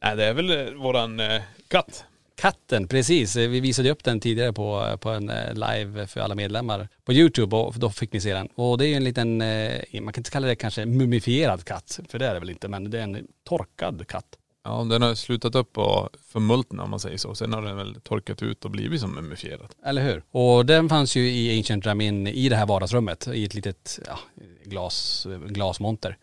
nej, 0.03 0.17
det 0.17 0.25
är 0.25 0.33
väl 0.35 0.75
våran 0.75 1.21
katt. 1.69 2.05
Katten, 2.41 2.89
precis. 2.89 3.37
Vi 3.37 3.61
visade 3.61 3.91
upp 3.91 4.05
den 4.05 4.21
tidigare 4.21 4.53
på, 4.53 4.99
på 5.01 5.11
en 5.11 5.31
eh, 5.31 5.55
live 5.55 6.07
för 6.07 6.21
alla 6.21 6.35
medlemmar 6.35 6.89
på 7.05 7.13
YouTube 7.13 7.57
och 7.57 7.75
då 7.79 7.91
fick 7.91 8.13
ni 8.13 8.21
se 8.21 8.35
den. 8.35 8.47
Och 8.55 8.79
det 8.79 8.87
är 8.87 8.89
ju 8.89 8.95
en 8.95 9.05
liten, 9.05 9.41
eh, 9.41 10.01
man 10.01 10.13
kan 10.13 10.21
inte 10.21 10.31
kalla 10.31 10.47
det 10.47 10.57
kanske 10.57 10.87
mumifierad 10.87 11.65
katt, 11.65 12.01
för 12.09 12.19
det 12.19 12.27
är 12.27 12.35
det 12.35 12.41
väl 12.41 12.51
inte, 12.51 12.69
men 12.69 12.91
det 12.91 12.99
är 12.99 13.03
en 13.03 13.27
torkad 13.45 14.09
katt. 14.09 14.27
Ja, 14.65 14.87
den 14.91 15.03
har 15.03 15.15
slutat 15.15 15.55
upp 15.55 15.79
och 15.79 16.09
förmultna 16.33 16.83
om 16.83 16.91
man 16.91 17.01
säger 17.01 17.17
så. 17.17 17.35
Sen 17.35 17.53
har 17.53 17.63
den 17.63 17.77
väl 17.77 18.01
torkat 18.03 18.43
ut 18.43 18.65
och 18.65 18.71
blivit 18.71 19.01
som 19.01 19.15
mumifierad. 19.15 19.69
Eller 19.85 20.03
hur? 20.03 20.23
Och 20.31 20.67
den 20.67 20.89
fanns 20.89 21.17
ju 21.17 21.31
i 21.31 21.59
Ancient 21.59 21.87
Ramin 21.87 22.27
i 22.27 22.49
det 22.49 22.57
här 22.57 22.67
vardagsrummet 22.67 23.29
i 23.29 23.45
ett 23.45 23.55
litet 23.55 23.99
ja, 24.07 24.19
glas, 24.65 25.27
glasmonter. 25.47 26.17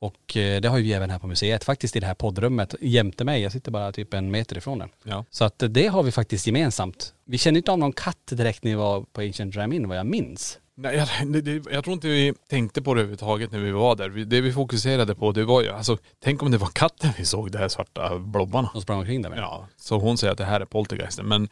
Och 0.00 0.36
eh, 0.36 0.60
det 0.60 0.68
har 0.68 0.78
ju 0.78 0.84
vi 0.84 0.92
även 0.92 1.10
här 1.10 1.18
på 1.18 1.26
museet, 1.26 1.64
faktiskt 1.64 1.96
i 1.96 2.00
det 2.00 2.06
här 2.06 2.14
poddrummet 2.14 2.74
jämte 2.80 3.24
mig. 3.24 3.42
Jag 3.42 3.52
sitter 3.52 3.70
bara 3.70 3.92
typ 3.92 4.14
en 4.14 4.30
meter 4.30 4.58
ifrån 4.58 4.78
den. 4.78 4.88
Ja. 5.04 5.24
Så 5.30 5.44
att 5.44 5.62
det 5.68 5.86
har 5.86 6.02
vi 6.02 6.12
faktiskt 6.12 6.46
gemensamt. 6.46 7.14
Vi 7.24 7.38
kände 7.38 7.58
inte 7.58 7.72
av 7.72 7.78
någon 7.78 7.92
katt 7.92 8.26
direkt 8.30 8.64
när 8.64 8.70
vi 8.70 8.76
var 8.76 9.04
på 9.12 9.20
Ancient 9.20 9.56
Ramin 9.56 9.88
vad 9.88 9.98
jag 9.98 10.06
minns. 10.06 10.58
Nej, 10.80 10.96
jag, 10.96 11.44
det, 11.44 11.72
jag 11.72 11.84
tror 11.84 11.94
inte 11.94 12.08
vi 12.08 12.34
tänkte 12.48 12.82
på 12.82 12.94
det 12.94 13.00
överhuvudtaget 13.00 13.52
när 13.52 13.58
vi 13.58 13.70
var 13.70 13.96
där. 13.96 14.08
Vi, 14.08 14.24
det 14.24 14.40
vi 14.40 14.52
fokuserade 14.52 15.14
på 15.14 15.32
det 15.32 15.44
var 15.44 15.62
ju, 15.62 15.70
alltså 15.70 15.98
tänk 16.24 16.42
om 16.42 16.50
det 16.50 16.58
var 16.58 16.68
katten 16.68 17.10
vi 17.18 17.24
såg, 17.24 17.50
de 17.50 17.58
här 17.58 17.68
svarta 17.68 18.18
blobbarna. 18.18 18.70
De 18.72 18.82
sprang 18.82 18.98
omkring 18.98 19.22
där 19.22 19.30
med. 19.30 19.38
Ja, 19.38 19.68
så 19.76 19.98
hon 19.98 20.18
säger 20.18 20.32
att 20.32 20.38
det 20.38 20.44
här 20.44 20.60
är 20.60 20.64
poltergeisten. 20.64 21.26
Men 21.26 21.48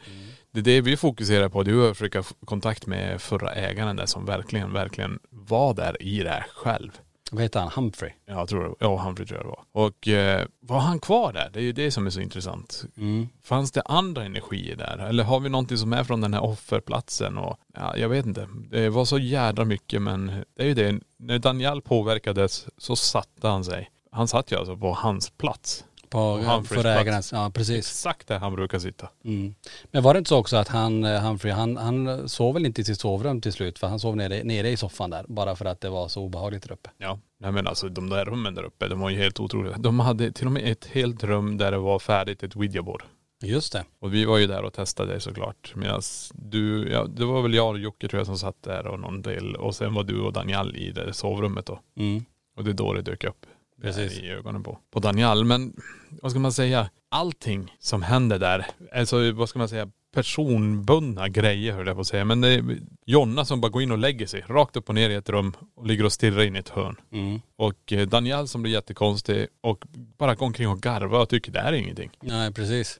det, 0.51 0.61
det 0.61 0.81
vi 0.81 0.97
fokuserar 0.97 1.49
på 1.49 1.63
det 1.63 1.71
är 1.71 1.91
att 1.91 1.97
försöka 1.97 2.23
få 2.23 2.33
kontakt 2.45 2.85
med 2.85 3.21
förra 3.21 3.53
ägaren 3.53 3.95
där 3.95 4.05
som 4.05 4.25
verkligen, 4.25 4.73
verkligen 4.73 5.19
var 5.29 5.73
där 5.73 6.01
i 6.03 6.23
det 6.23 6.29
här 6.29 6.45
själv. 6.55 6.91
Vad 7.31 7.43
heter 7.43 7.59
han? 7.59 7.71
Humphrey? 7.75 8.11
Ja, 8.25 8.33
jag 8.33 8.49
tror 8.49 8.63
det. 8.63 8.75
Ja, 8.79 8.97
Humphrey 8.97 9.27
tror 9.27 9.39
jag 9.39 9.45
det 9.45 9.49
var. 9.49 9.85
Och 9.85 10.07
eh, 10.07 10.45
var 10.59 10.79
han 10.79 10.99
kvar 10.99 11.33
där? 11.33 11.49
Det 11.53 11.59
är 11.59 11.63
ju 11.63 11.71
det 11.71 11.91
som 11.91 12.05
är 12.05 12.09
så 12.09 12.21
intressant. 12.21 12.85
Mm. 12.97 13.27
Fanns 13.43 13.71
det 13.71 13.81
andra 13.81 14.23
energier 14.23 14.75
där? 14.75 14.97
Eller 14.97 15.23
har 15.23 15.39
vi 15.39 15.49
någonting 15.49 15.77
som 15.77 15.93
är 15.93 16.03
från 16.03 16.21
den 16.21 16.33
här 16.33 16.43
offerplatsen? 16.43 17.37
Och, 17.37 17.59
ja, 17.73 17.97
jag 17.97 18.09
vet 18.09 18.25
inte. 18.25 18.47
Det 18.69 18.89
var 18.89 19.05
så 19.05 19.19
jädra 19.19 19.65
mycket 19.65 20.01
men 20.01 20.27
det 20.55 20.63
är 20.63 20.67
ju 20.67 20.73
det. 20.73 20.99
När 21.17 21.39
Daniel 21.39 21.81
påverkades 21.81 22.67
så 22.77 22.95
satte 22.95 23.47
han 23.47 23.63
sig. 23.63 23.91
Han 24.11 24.27
satt 24.27 24.51
ju 24.51 24.55
alltså 24.55 24.77
på 24.77 24.93
hans 24.93 25.29
plats. 25.29 25.85
På 26.09 26.37
Humphreys 26.37 27.03
plats. 27.03 27.31
ja 27.31 27.51
precis. 27.53 27.77
Exakt 27.77 28.27
där 28.27 28.39
han 28.39 28.55
brukar 28.55 28.79
sitta. 28.79 29.09
Mm. 29.23 29.55
Men 29.91 30.03
var 30.03 30.13
det 30.13 30.17
inte 30.17 30.29
så 30.29 30.37
också 30.37 30.57
att 30.57 30.67
han, 30.67 31.03
eh, 31.03 31.21
Humphrey, 31.21 31.53
han, 31.53 31.77
han 31.77 32.29
sov 32.29 32.53
väl 32.53 32.65
inte 32.65 32.81
i 32.81 32.83
sitt 32.83 32.99
sovrum 32.99 33.41
till 33.41 33.53
slut 33.53 33.79
för 33.79 33.87
han 33.87 33.99
sov 33.99 34.15
nere, 34.15 34.43
nere 34.43 34.69
i 34.69 34.77
soffan 34.77 35.09
där 35.09 35.25
bara 35.27 35.55
för 35.55 35.65
att 35.65 35.81
det 35.81 35.89
var 35.89 36.07
så 36.07 36.23
obehagligt 36.23 36.63
där 36.63 36.71
uppe. 36.71 36.89
Ja. 36.97 37.19
Nej 37.39 37.51
men 37.51 37.67
alltså 37.67 37.89
de 37.89 38.09
där 38.09 38.25
rummen 38.25 38.55
där 38.55 38.63
uppe, 38.63 38.87
de 38.87 38.99
var 38.99 39.09
ju 39.09 39.17
helt 39.17 39.39
otroliga. 39.39 39.77
De 39.77 39.99
hade 39.99 40.31
till 40.31 40.45
och 40.45 40.51
med 40.51 40.71
ett 40.71 40.85
helt 40.85 41.23
rum 41.23 41.57
där 41.57 41.71
det 41.71 41.77
var 41.77 41.99
färdigt 41.99 42.43
ett 42.43 42.55
Ouija-board. 42.55 43.01
Just 43.43 43.73
det. 43.73 43.85
Och 43.99 44.13
vi 44.13 44.25
var 44.25 44.37
ju 44.37 44.47
där 44.47 44.63
och 44.63 44.73
testade 44.73 45.19
såklart. 45.19 45.73
Medan 45.75 46.01
du, 46.33 46.89
ja 46.89 47.05
det 47.05 47.25
var 47.25 47.41
väl 47.41 47.53
jag 47.53 47.69
och 47.69 47.79
Jocke 47.79 48.07
tror 48.07 48.19
jag 48.19 48.27
som 48.27 48.37
satt 48.37 48.63
där 48.63 48.87
och 48.87 48.99
någon 48.99 49.21
del. 49.21 49.55
Och 49.55 49.75
sen 49.75 49.93
var 49.93 50.03
du 50.03 50.19
och 50.21 50.33
Daniel 50.33 50.75
i 50.75 50.91
det 50.91 51.13
sovrummet 51.13 51.65
då. 51.65 51.79
Mm. 51.97 52.25
Och 52.57 52.63
det 52.63 52.71
är 52.71 52.73
då 52.73 52.93
det 52.93 53.01
dök 53.01 53.23
upp. 53.23 53.45
Precis. 53.81 54.15
Där 54.15 54.23
I 54.23 54.29
ögonen 54.29 54.63
på, 54.63 54.79
på 54.91 54.99
Daniel. 54.99 55.45
Men 55.45 55.73
vad 56.21 56.31
ska 56.31 56.39
man 56.39 56.53
säga? 56.53 56.89
Allting 57.09 57.75
som 57.79 58.01
händer 58.01 58.39
där, 58.39 58.67
alltså 58.93 59.31
vad 59.31 59.49
ska 59.49 59.59
man 59.59 59.69
säga? 59.69 59.91
Personbundna 60.13 61.29
grejer 61.29 61.73
höll 61.73 61.87
jag 61.87 61.95
på 61.95 62.01
att 62.01 62.07
säga. 62.07 62.25
Men 62.25 62.41
det 62.41 62.49
är 62.49 62.77
Jonna 63.05 63.45
som 63.45 63.61
bara 63.61 63.69
går 63.69 63.81
in 63.81 63.91
och 63.91 63.97
lägger 63.97 64.27
sig 64.27 64.43
rakt 64.47 64.75
upp 64.75 64.89
och 64.89 64.95
ner 64.95 65.09
i 65.09 65.13
ett 65.13 65.29
rum 65.29 65.53
och 65.75 65.87
ligger 65.87 66.05
och 66.05 66.13
stirrar 66.13 66.43
in 66.43 66.55
i 66.55 66.59
ett 66.59 66.69
hörn. 66.69 66.95
Mm. 67.11 67.41
Och 67.55 67.93
eh, 67.93 68.07
Daniel 68.07 68.47
som 68.47 68.61
blir 68.61 68.73
jättekonstig 68.73 69.47
och 69.61 69.85
bara 70.17 70.35
går 70.35 70.45
omkring 70.45 70.67
och 70.67 70.81
garvar 70.81 71.19
och 71.19 71.29
tycker 71.29 71.51
det 71.51 71.59
här 71.59 71.73
är 71.73 71.77
ingenting. 71.77 72.11
Nej 72.21 72.53
precis. 72.53 72.99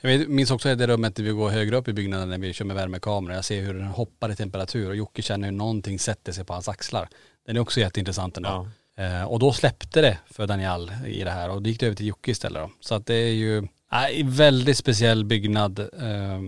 Jag 0.00 0.28
minns 0.28 0.50
också 0.50 0.74
det 0.74 0.86
rummet 0.86 1.16
där 1.16 1.24
vi 1.24 1.30
går 1.30 1.50
högre 1.50 1.76
upp 1.76 1.88
i 1.88 1.92
byggnaden 1.92 2.28
när 2.28 2.38
vi 2.38 2.52
kör 2.52 2.64
med 2.64 2.76
värmekamera. 2.76 3.34
Jag 3.34 3.44
ser 3.44 3.62
hur 3.62 3.74
den 3.74 3.86
hoppar 3.86 4.32
i 4.32 4.36
temperatur 4.36 4.88
och 4.88 4.96
Jocke 4.96 5.22
känner 5.22 5.48
hur 5.48 5.56
någonting 5.56 5.98
sätter 5.98 6.32
sig 6.32 6.44
på 6.44 6.52
hans 6.52 6.68
axlar. 6.68 7.08
Den 7.46 7.56
är 7.56 7.60
också 7.60 7.80
jätteintressant 7.80 8.36
ändå. 8.36 8.68
Eh, 8.98 9.22
och 9.24 9.38
då 9.38 9.52
släppte 9.52 10.00
det 10.00 10.18
för 10.30 10.46
Daniel 10.46 10.90
i 11.06 11.24
det 11.24 11.30
här 11.30 11.50
och 11.50 11.62
då 11.62 11.70
gick 11.70 11.80
det 11.80 11.86
över 11.86 11.96
till 11.96 12.06
Jocke 12.06 12.30
istället 12.30 12.62
då. 12.62 12.70
Så 12.80 12.94
att 12.94 13.06
det 13.06 13.14
är 13.14 13.32
ju, 13.32 13.68
nej, 13.92 14.22
väldigt 14.24 14.76
speciell 14.76 15.24
byggnad. 15.24 15.78
Eh, 15.78 16.40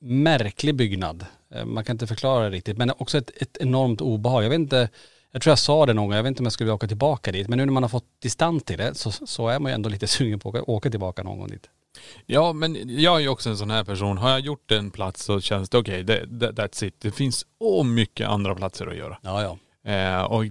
märklig 0.00 0.74
byggnad. 0.74 1.26
Eh, 1.54 1.64
man 1.64 1.84
kan 1.84 1.94
inte 1.94 2.06
förklara 2.06 2.44
det 2.44 2.50
riktigt 2.50 2.78
men 2.78 2.90
också 2.90 3.18
ett, 3.18 3.30
ett 3.42 3.56
enormt 3.60 4.00
obehag. 4.00 4.44
Jag 4.44 4.50
vet 4.50 4.58
inte, 4.58 4.88
jag 5.32 5.42
tror 5.42 5.50
jag 5.50 5.58
sa 5.58 5.86
det 5.86 5.92
någon 5.92 6.04
gång, 6.06 6.16
jag 6.16 6.22
vet 6.22 6.28
inte 6.30 6.40
om 6.40 6.46
jag 6.46 6.52
skulle 6.52 6.72
åka 6.72 6.86
tillbaka 6.88 7.32
dit. 7.32 7.48
Men 7.48 7.58
nu 7.58 7.64
när 7.64 7.72
man 7.72 7.82
har 7.82 7.88
fått 7.90 8.06
distans 8.22 8.62
till 8.64 8.78
det 8.78 8.94
så, 8.94 9.10
så 9.10 9.48
är 9.48 9.58
man 9.58 9.72
ju 9.72 9.74
ändå 9.74 9.88
lite 9.88 10.06
sugen 10.16 10.38
på 10.40 10.48
att 10.48 10.54
åka, 10.54 10.70
åka 10.72 10.90
tillbaka 10.90 11.22
någon 11.22 11.38
gång 11.38 11.48
dit. 11.48 11.70
Ja 12.26 12.52
men 12.52 12.98
jag 13.00 13.16
är 13.16 13.20
ju 13.20 13.28
också 13.28 13.50
en 13.50 13.56
sån 13.56 13.70
här 13.70 13.84
person. 13.84 14.18
Har 14.18 14.30
jag 14.30 14.40
gjort 14.40 14.70
en 14.70 14.90
plats 14.90 15.24
så 15.24 15.40
känns 15.40 15.68
det 15.70 15.78
okej, 15.78 16.02
det 16.02 16.26
det- 16.26 16.52
that's 16.52 16.84
it. 16.84 16.94
Det 17.00 17.10
finns 17.10 17.46
så 17.58 17.82
mycket 17.82 18.28
andra 18.28 18.54
platser 18.54 18.86
att 18.86 18.96
göra. 18.96 19.18
Ja 19.22 19.42
ja. 19.42 19.58
Eh, 19.92 20.22
och 20.22 20.44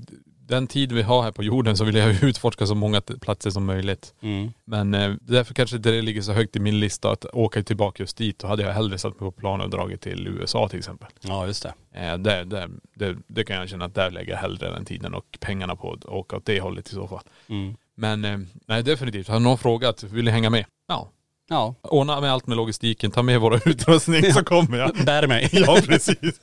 den 0.53 0.67
tid 0.67 0.91
vi 0.91 1.01
har 1.01 1.23
här 1.23 1.31
på 1.31 1.43
jorden 1.43 1.77
så 1.77 1.83
vill 1.83 1.95
jag 1.95 2.23
utforska 2.23 2.65
så 2.65 2.75
många 2.75 3.01
platser 3.01 3.49
som 3.49 3.65
möjligt. 3.65 4.13
Mm. 4.21 4.51
Men 4.65 4.93
eh, 4.93 5.13
därför 5.21 5.53
kanske 5.53 5.77
det 5.77 6.01
ligger 6.01 6.21
så 6.21 6.33
högt 6.33 6.55
i 6.55 6.59
min 6.59 6.79
lista 6.79 7.11
att 7.11 7.25
åka 7.25 7.63
tillbaka 7.63 8.03
just 8.03 8.17
dit. 8.17 8.39
Då 8.39 8.47
hade 8.47 8.63
jag 8.63 8.73
hellre 8.73 8.97
satt 8.97 9.19
mig 9.19 9.19
på 9.19 9.31
plan 9.31 9.61
och 9.61 9.69
dragit 9.69 10.01
till 10.01 10.27
USA 10.27 10.69
till 10.69 10.79
exempel. 10.79 11.07
Ja 11.21 11.47
just 11.47 11.63
det. 11.63 11.73
Eh, 11.93 12.17
där, 12.17 12.45
där, 12.45 12.69
det, 12.95 13.15
det 13.27 13.43
kan 13.43 13.55
jag 13.55 13.69
känna 13.69 13.85
att 13.85 13.95
där 13.95 14.11
lägger 14.11 14.31
jag 14.31 14.39
hellre 14.39 14.69
den 14.69 14.85
tiden 14.85 15.13
och 15.13 15.37
pengarna 15.39 15.75
på 15.75 15.93
att 15.93 16.05
åka 16.05 16.37
åt 16.37 16.45
det 16.45 16.59
hållet 16.59 16.87
i 16.87 16.93
så 16.93 17.07
fall. 17.07 17.23
Mm. 17.47 17.75
Men 17.95 18.25
eh, 18.25 18.37
nej 18.67 18.83
definitivt. 18.83 19.27
Har 19.27 19.39
någon 19.39 19.57
frågat, 19.57 20.03
vill 20.03 20.25
ni 20.25 20.31
hänga 20.31 20.49
med? 20.49 20.65
Ja. 20.87 21.09
Ja. 21.53 21.75
Ordna 21.81 22.21
med 22.21 22.31
allt 22.31 22.47
med 22.47 22.57
logistiken, 22.57 23.11
ta 23.11 23.23
med 23.23 23.39
våra 23.41 23.55
utrustning 23.65 24.33
så 24.33 24.43
kommer 24.43 24.77
jag. 24.77 24.91
Bär 25.05 25.27
mig. 25.27 25.49
Ja 25.51 25.77
precis. 25.87 26.41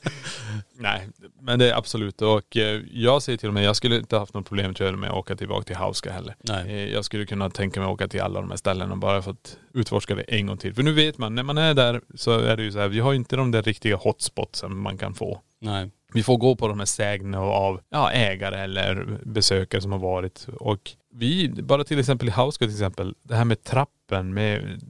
Nej, 0.73 1.07
men 1.41 1.59
det 1.59 1.71
är 1.71 1.77
absolut 1.77 2.21
och 2.21 2.57
eh, 2.57 2.81
jag 2.91 3.21
säger 3.21 3.37
till 3.37 3.47
och 3.47 3.53
med, 3.53 3.63
jag 3.63 3.75
skulle 3.75 3.97
inte 3.97 4.17
haft 4.17 4.33
något 4.33 4.45
problem 4.47 4.73
tror 4.73 4.89
jag, 4.89 4.99
med 4.99 5.09
att 5.09 5.15
åka 5.17 5.35
tillbaka 5.35 5.63
till 5.63 5.75
Hauska 5.75 6.11
heller. 6.11 6.35
Nej. 6.43 6.69
Eh, 6.69 6.93
Jag 6.93 7.05
skulle 7.05 7.25
kunna 7.25 7.49
tänka 7.49 7.79
mig 7.79 7.87
att 7.87 7.93
åka 7.93 8.07
till 8.07 8.21
alla 8.21 8.41
de 8.41 8.49
här 8.49 8.57
ställena 8.57 8.95
bara 8.95 9.21
för 9.21 9.31
att 9.31 9.57
utforska 9.73 10.15
det 10.15 10.21
en 10.21 10.47
gång 10.47 10.57
till. 10.57 10.73
För 10.73 10.83
nu 10.83 10.93
vet 10.93 11.17
man, 11.17 11.35
när 11.35 11.43
man 11.43 11.57
är 11.57 11.73
där 11.73 12.01
så 12.15 12.39
är 12.39 12.57
det 12.57 12.63
ju 12.63 12.71
så 12.71 12.79
här, 12.79 12.87
vi 12.87 12.99
har 12.99 13.11
ju 13.11 13.17
inte 13.17 13.35
de 13.35 13.51
där 13.51 13.61
riktiga 13.63 13.95
hotspotsen 13.95 14.77
man 14.77 14.97
kan 14.97 15.13
få. 15.13 15.41
Nej. 15.59 15.89
Vi 16.13 16.23
får 16.23 16.37
gå 16.37 16.55
på 16.55 16.67
de 16.67 16.79
här 16.79 16.85
sägnen 16.85 17.33
av 17.35 17.81
ja, 17.89 18.11
ägare 18.11 18.59
eller 18.63 19.17
besökare 19.25 19.81
som 19.81 19.91
har 19.91 19.99
varit. 19.99 20.47
Och 20.59 20.91
vi, 21.13 21.49
bara 21.49 21.83
till 21.83 21.99
exempel 21.99 22.27
i 22.27 22.31
Hauska 22.31 22.65
till 22.65 22.73
exempel, 22.73 23.13
det 23.23 23.35
här 23.35 23.45
med 23.45 23.63
trappen 23.63 24.33
med 24.33 24.81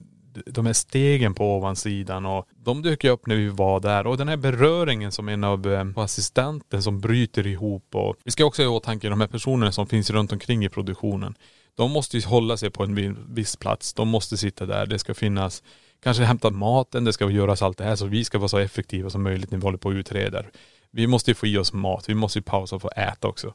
de 0.46 0.66
här 0.66 0.74
stegen 0.74 1.34
på 1.34 1.58
ovansidan 1.58 2.26
och 2.26 2.48
de 2.56 2.82
dök 2.82 3.04
ju 3.04 3.10
upp 3.10 3.28
när 3.28 3.36
vi 3.36 3.48
var 3.48 3.80
där 3.80 4.08
och 4.08 4.18
den 4.18 4.28
här 4.28 4.38
beröringen 4.38 5.12
som 5.12 5.30
en 5.30 5.44
av 5.44 5.74
eh, 5.74 5.86
assistenten 5.96 6.84
som 6.84 7.00
bryter 7.00 7.48
ihop 7.48 7.96
och 7.96 8.16
vi 8.24 8.32
ska 8.32 8.46
också 8.46 8.62
ha 8.62 8.66
i 8.66 8.78
åtanke 8.78 9.10
de 9.10 9.22
här 9.22 9.28
personerna 9.28 9.72
som 9.72 9.88
finns 9.88 10.10
runt 10.10 10.32
omkring 10.32 10.66
i 10.66 10.70
produktionen. 10.70 11.36
De 11.76 11.92
måste 11.92 12.18
ju 12.18 12.26
hålla 12.26 12.58
sig 12.58 12.70
på 12.70 12.84
en 12.84 13.18
viss 13.36 13.56
plats. 13.56 13.94
De 13.94 14.08
måste 14.08 14.38
sitta 14.38 14.66
där. 14.66 14.86
Det 14.86 15.00
ska 15.00 15.14
finnas, 15.14 15.64
kanske 16.04 16.24
hämta 16.24 16.50
maten, 16.50 17.04
det 17.04 17.14
ska 17.14 17.30
göras 17.30 17.62
allt 17.62 17.78
det 17.78 17.84
här 17.84 17.96
så 17.96 18.06
vi 18.06 18.26
ska 18.26 18.38
vara 18.38 18.50
så 18.50 18.58
effektiva 18.58 19.10
som 19.10 19.24
möjligt 19.24 19.52
när 19.52 19.58
vi 19.58 19.64
håller 19.64 19.78
på 19.78 19.90
och 19.90 19.94
utreder. 19.94 20.50
Vi 20.92 21.08
måste 21.08 21.32
ju 21.32 21.36
få 21.36 21.48
i 21.48 21.58
oss 21.58 21.74
mat. 21.74 22.10
Vi 22.10 22.14
måste 22.14 22.40
ju 22.40 22.44
pausa 22.44 22.76
och 22.76 22.82
få 22.82 22.90
äta 22.96 23.28
också. 23.28 23.54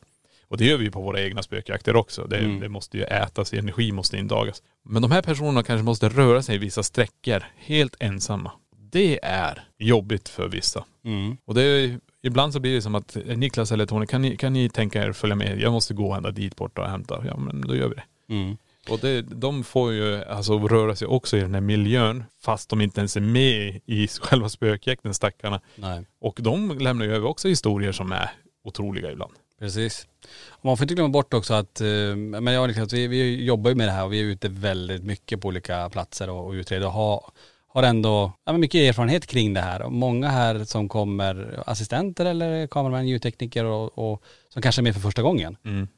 Och 0.48 0.56
det 0.56 0.64
gör 0.64 0.78
vi 0.78 0.90
på 0.90 1.00
våra 1.00 1.20
egna 1.20 1.42
spökjakter 1.42 1.96
också. 1.96 2.26
Det, 2.26 2.58
det 2.60 2.68
måste 2.68 2.98
ju 2.98 3.04
ätas, 3.04 3.52
energi 3.52 3.92
måste 3.92 4.16
indagas. 4.16 4.62
Men 4.84 5.02
de 5.02 5.10
här 5.10 5.22
personerna 5.22 5.62
kanske 5.62 5.84
måste 5.84 6.08
röra 6.08 6.42
sig 6.42 6.54
i 6.54 6.58
vissa 6.58 6.82
sträckor 6.82 7.44
helt 7.56 7.96
ensamma. 8.00 8.52
Det 8.76 9.18
är 9.22 9.64
jobbigt 9.78 10.28
för 10.28 10.48
vissa. 10.48 10.84
Mm. 11.04 11.36
Och 11.44 11.54
det 11.54 11.62
är, 11.62 12.00
ibland 12.22 12.52
så 12.52 12.60
blir 12.60 12.74
det 12.74 12.82
som 12.82 12.94
att 12.94 13.16
Niklas 13.26 13.72
eller 13.72 13.86
Tony, 13.86 14.06
kan 14.06 14.22
ni, 14.22 14.36
kan 14.36 14.52
ni 14.52 14.68
tänka 14.68 15.04
er 15.04 15.12
följa 15.12 15.36
med? 15.36 15.60
Jag 15.60 15.72
måste 15.72 15.94
gå 15.94 16.12
ända 16.12 16.30
dit 16.30 16.56
bort 16.56 16.78
och 16.78 16.90
hämta. 16.90 17.22
Ja 17.26 17.36
men 17.36 17.60
då 17.60 17.76
gör 17.76 17.88
vi 17.88 17.94
det. 17.94 18.34
Mm. 18.34 18.56
Och 18.90 18.98
det, 18.98 19.22
de 19.22 19.64
får 19.64 19.92
ju 19.92 20.24
alltså 20.24 20.58
röra 20.58 20.96
sig 20.96 21.08
också 21.08 21.36
i 21.36 21.40
den 21.40 21.54
här 21.54 21.60
miljön 21.60 22.24
fast 22.42 22.70
de 22.70 22.80
inte 22.80 23.00
ens 23.00 23.16
är 23.16 23.20
med 23.20 23.80
i 23.86 24.08
själva 24.08 24.48
spökjakten 24.48 25.14
stackarna. 25.14 25.60
Nej. 25.76 26.04
Och 26.20 26.38
de 26.42 26.78
lämnar 26.78 27.04
ju 27.04 27.14
över 27.14 27.28
också 27.28 27.48
historier 27.48 27.92
som 27.92 28.12
är 28.12 28.30
otroliga 28.64 29.12
ibland. 29.12 29.32
Precis. 29.58 30.06
Och 30.48 30.64
man 30.64 30.76
får 30.76 30.84
inte 30.84 30.94
glömma 30.94 31.08
bort 31.08 31.34
också 31.34 31.54
att, 31.54 31.80
eh, 31.80 32.16
men 32.16 32.46
jag 32.46 32.62
och 32.62 32.68
Niklas, 32.68 32.92
vi, 32.92 33.06
vi 33.06 33.44
jobbar 33.44 33.70
ju 33.70 33.74
med 33.74 33.88
det 33.88 33.92
här 33.92 34.04
och 34.04 34.12
vi 34.12 34.20
är 34.20 34.24
ute 34.24 34.48
väldigt 34.48 35.04
mycket 35.04 35.40
på 35.40 35.48
olika 35.48 35.90
platser 35.90 36.30
och, 36.30 36.46
och 36.46 36.52
utreder 36.52 36.86
och 36.86 36.92
har, 36.92 37.30
har 37.68 37.82
ändå 37.82 38.32
ja, 38.44 38.52
men 38.52 38.60
mycket 38.60 38.78
erfarenhet 38.78 39.26
kring 39.26 39.54
det 39.54 39.60
här. 39.60 39.82
Och 39.82 39.92
många 39.92 40.28
här 40.28 40.64
som 40.64 40.88
kommer, 40.88 41.62
assistenter 41.66 42.26
eller 42.26 42.66
kameramän, 42.66 43.08
ljudtekniker 43.08 43.64
och, 43.64 43.98
och 43.98 44.22
som 44.48 44.62
kanske 44.62 44.80
är 44.80 44.84
med 44.84 44.94
för 44.94 45.00
första 45.00 45.22
gången. 45.22 45.56
Mm. 45.64 45.88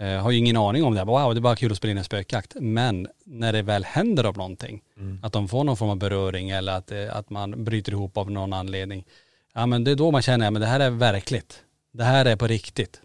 Eh, 0.00 0.22
har 0.22 0.30
ju 0.30 0.38
ingen 0.38 0.56
aning 0.56 0.84
om 0.84 0.94
det. 0.94 1.04
Wow, 1.04 1.34
det 1.34 1.38
är 1.38 1.40
bara 1.40 1.56
kul 1.56 1.72
att 1.72 1.78
spela 1.78 1.90
in 1.90 1.98
en 1.98 2.04
spökjakt. 2.04 2.56
Men 2.60 3.08
när 3.24 3.52
det 3.52 3.62
väl 3.62 3.84
händer 3.84 4.24
av 4.24 4.36
någonting, 4.36 4.82
att 5.22 5.32
de 5.32 5.48
får 5.48 5.64
någon 5.64 5.76
form 5.76 5.90
av 5.90 5.96
beröring 5.96 6.50
eller 6.50 6.72
att, 6.72 6.90
eh, 6.90 7.16
att 7.16 7.30
man 7.30 7.64
bryter 7.64 7.92
ihop 7.92 8.16
av 8.16 8.30
någon 8.30 8.52
anledning. 8.52 9.06
Ja 9.54 9.66
men 9.66 9.84
det 9.84 9.90
är 9.90 9.96
då 9.96 10.10
man 10.10 10.22
känner, 10.22 10.46
ja, 10.46 10.50
men 10.50 10.62
det 10.62 10.68
här 10.68 10.80
är 10.80 10.90
verkligt. 10.90 11.62
Det 11.92 12.04
här 12.04 12.24
är 12.24 12.36
på 12.36 12.46
riktigt. 12.46 13.00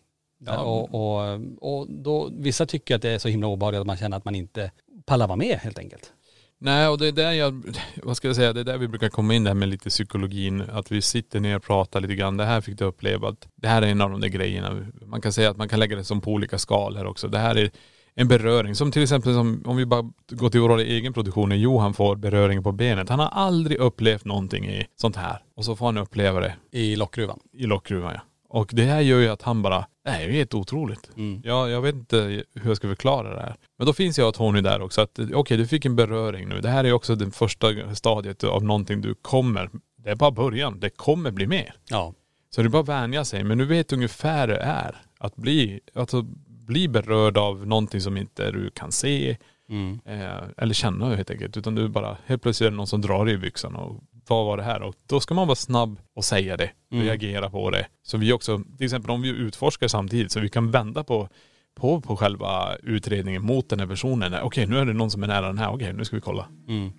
Ja. 0.45 0.57
Och, 0.59 0.93
och, 0.93 1.39
och 1.61 1.87
då, 1.89 2.29
vissa 2.37 2.65
tycker 2.65 2.95
att 2.95 3.01
det 3.01 3.09
är 3.09 3.19
så 3.19 3.27
himla 3.27 3.47
obehagligt 3.47 3.81
att 3.81 3.87
man 3.87 3.97
känner 3.97 4.17
att 4.17 4.25
man 4.25 4.35
inte 4.35 4.71
pallar 5.05 5.27
vara 5.27 5.37
med 5.37 5.57
helt 5.57 5.79
enkelt. 5.79 6.11
Nej 6.57 6.87
och 6.87 6.97
det 6.97 7.07
är 7.07 7.11
där 7.11 7.31
jag, 7.31 7.77
vad 8.03 8.17
ska 8.17 8.27
jag 8.27 8.35
säga, 8.35 8.53
det 8.53 8.59
är 8.59 8.63
där 8.63 8.77
vi 8.77 8.87
brukar 8.87 9.09
komma 9.09 9.33
in 9.33 9.43
det 9.43 9.49
här 9.49 9.55
med 9.55 9.69
lite 9.69 9.89
psykologin. 9.89 10.61
Att 10.61 10.91
vi 10.91 11.01
sitter 11.01 11.39
ner 11.39 11.55
och 11.55 11.63
pratar 11.63 12.01
lite 12.01 12.15
grann. 12.15 12.37
Det 12.37 12.45
här 12.45 12.61
fick 12.61 12.77
du 12.77 12.85
uppleva. 12.85 13.29
Att 13.29 13.47
det 13.55 13.67
här 13.67 13.81
är 13.81 13.87
en 13.87 14.01
av 14.01 14.09
de 14.09 14.21
där 14.21 14.27
grejerna. 14.27 14.87
Man 15.05 15.21
kan 15.21 15.33
säga 15.33 15.49
att 15.49 15.57
man 15.57 15.69
kan 15.69 15.79
lägga 15.79 15.95
det 15.95 16.03
som 16.03 16.21
på 16.21 16.31
olika 16.31 16.57
skalor 16.57 17.05
också. 17.05 17.27
Det 17.27 17.39
här 17.39 17.55
är 17.55 17.71
en 18.15 18.27
beröring. 18.27 18.75
Som 18.75 18.91
till 18.91 19.03
exempel 19.03 19.33
som, 19.33 19.63
om 19.65 19.77
vi 19.77 19.85
bara 19.85 20.11
går 20.29 20.49
till 20.49 20.59
vår 20.59 20.79
egen 20.79 21.13
produktion. 21.13 21.49
När 21.49 21.55
Johan 21.55 21.93
får 21.93 22.15
beröring 22.15 22.63
på 22.63 22.71
benet. 22.71 23.09
Han 23.09 23.19
har 23.19 23.27
aldrig 23.27 23.77
upplevt 23.77 24.25
någonting 24.25 24.65
i 24.65 24.85
sånt 24.95 25.15
här. 25.15 25.43
Och 25.55 25.65
så 25.65 25.75
får 25.75 25.85
han 25.85 25.97
uppleva 25.97 26.39
det 26.39 26.55
I 26.71 26.95
lockgruvan. 26.95 27.39
i 27.53 27.65
lockgruvan 27.65 28.13
ja. 28.13 28.21
Och 28.55 28.69
det 28.73 28.83
här 28.83 29.01
gör 29.01 29.19
ju 29.19 29.29
att 29.29 29.41
han 29.41 29.61
bara, 29.61 29.85
det 30.03 30.09
här 30.09 30.21
är 30.21 30.27
ju 30.27 30.31
helt 30.31 30.53
otroligt. 30.53 31.09
Mm. 31.17 31.41
Ja, 31.43 31.69
jag 31.69 31.81
vet 31.81 31.95
inte 31.95 32.17
hur 32.53 32.67
jag 32.69 32.77
ska 32.77 32.87
förklara 32.87 33.35
det 33.35 33.41
här. 33.41 33.55
Men 33.77 33.87
då 33.87 33.93
finns 33.93 34.17
jag 34.17 34.27
och 34.27 34.35
Tony 34.35 34.61
där 34.61 34.81
också. 34.81 35.01
att 35.01 35.19
Okej, 35.33 35.57
du 35.57 35.67
fick 35.67 35.85
en 35.85 35.95
beröring 35.95 36.49
nu. 36.49 36.61
Det 36.61 36.69
här 36.69 36.83
är 36.83 36.93
också 36.93 37.15
det 37.15 37.31
första 37.31 37.95
stadiet 37.95 38.43
av 38.43 38.63
någonting 38.63 39.01
du 39.01 39.15
kommer. 39.15 39.69
Det 39.97 40.09
är 40.09 40.15
bara 40.15 40.31
början. 40.31 40.79
Det 40.79 40.89
kommer 40.89 41.31
bli 41.31 41.47
mer. 41.47 41.73
Ja. 41.89 42.13
Så 42.49 42.61
det 42.61 42.67
är 42.67 42.69
bara 42.69 42.81
att 42.81 42.89
vänja 42.89 43.25
sig. 43.25 43.43
Men 43.43 43.57
du 43.57 43.65
vet 43.65 43.93
ungefär 43.93 44.47
det 44.47 44.57
är. 44.57 44.95
Att 45.17 45.35
bli, 45.35 45.79
alltså, 45.95 46.21
bli 46.47 46.87
berörd 46.87 47.37
av 47.37 47.67
någonting 47.67 48.01
som 48.01 48.17
inte 48.17 48.51
du 48.51 48.69
kan 48.69 48.91
se. 48.91 49.37
Mm. 49.69 49.99
Eh, 50.05 50.43
eller 50.57 50.73
känna 50.73 51.15
helt 51.15 51.31
enkelt. 51.31 51.57
Utan 51.57 51.75
du 51.75 51.87
bara, 51.87 52.17
helt 52.25 52.41
plötsligt 52.41 52.67
är 52.67 52.71
det 52.71 52.77
någon 52.77 52.87
som 52.87 53.01
drar 53.01 53.29
i 53.29 53.37
byxan 53.37 53.75
och 53.75 54.03
vad 54.27 54.45
var 54.45 54.57
det 54.57 54.63
här? 54.63 54.81
Och 54.81 54.95
då 55.07 55.19
ska 55.19 55.33
man 55.33 55.47
vara 55.47 55.55
snabb 55.55 55.99
och 56.15 56.25
säga 56.25 56.57
det. 56.57 56.71
Mm. 56.91 57.05
Reagera 57.05 57.49
på 57.49 57.69
det. 57.69 57.87
Så 58.03 58.17
vi 58.17 58.33
också, 58.33 58.61
till 58.77 58.85
exempel 58.85 59.11
om 59.11 59.21
vi 59.21 59.29
utforskar 59.29 59.87
samtidigt 59.87 60.31
så 60.31 60.39
vi 60.39 60.49
kan 60.49 60.71
vända 60.71 61.03
på 61.03 61.29
på, 61.75 62.01
på 62.01 62.17
själva 62.17 62.75
utredningen 62.83 63.45
mot 63.45 63.69
den 63.69 63.79
här 63.79 63.87
personen. 63.87 64.35
Okej 64.43 64.67
nu 64.67 64.77
är 64.77 64.85
det 64.85 64.93
någon 64.93 65.11
som 65.11 65.23
är 65.23 65.27
nära 65.27 65.47
den 65.47 65.57
här, 65.57 65.73
okej 65.73 65.93
nu 65.93 66.05
ska 66.05 66.15
vi 66.15 66.21
kolla. 66.21 66.47
Mm. 66.67 66.91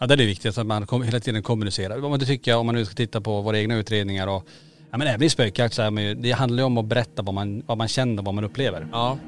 Ja 0.00 0.06
det 0.06 0.14
är 0.14 0.18
det 0.18 0.26
viktigaste 0.26 0.60
att 0.60 0.66
man 0.66 0.86
kom, 0.86 1.02
hela 1.02 1.20
tiden 1.20 1.42
kommunicerar. 1.42 2.10
Men 2.10 2.18
det 2.18 2.26
tycker 2.26 2.56
om 2.56 2.66
man 2.66 2.74
nu 2.74 2.84
ska 2.84 2.94
titta 2.94 3.20
på 3.20 3.40
våra 3.40 3.58
egna 3.58 3.74
utredningar 3.74 4.26
och 4.26 4.46
ja 4.90 4.98
men 4.98 5.08
även 5.08 5.22
i 5.22 5.30
spökjakt 5.30 5.74
så 5.74 5.82
är 5.82 5.90
man 5.90 6.02
ju, 6.02 6.14
det 6.14 6.32
handlar 6.32 6.58
ju 6.58 6.64
om 6.64 6.78
att 6.78 6.86
berätta 6.86 7.22
vad 7.22 7.34
man, 7.34 7.62
vad 7.66 7.78
man 7.78 7.88
känner, 7.88 8.22
vad 8.22 8.34
man 8.34 8.44
upplever. 8.44 8.88
Ja. 8.92 9.18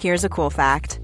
Here's 0.00 0.26
a 0.26 0.28
cool 0.30 0.50
fact 0.50 1.03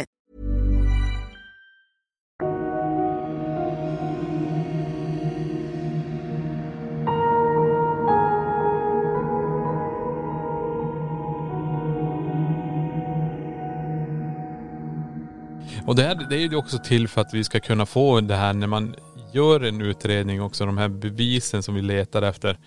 Och 15.85 15.95
det, 15.95 16.03
här, 16.03 16.27
det 16.29 16.35
är 16.35 16.39
ju 16.39 16.55
också 16.55 16.77
till 16.77 17.07
för 17.07 17.21
att 17.21 17.33
vi 17.33 17.43
ska 17.43 17.59
kunna 17.59 17.85
få 17.85 18.21
det 18.21 18.35
här 18.35 18.53
när 18.53 18.67
man 18.67 18.95
gör 19.33 19.61
en 19.61 19.81
utredning 19.81 20.41
också, 20.41 20.65
de 20.65 20.77
här 20.77 20.89
bevisen 20.89 21.63
som 21.63 21.75
vi 21.75 21.81
letar 21.81 22.21
efter. 22.21 22.57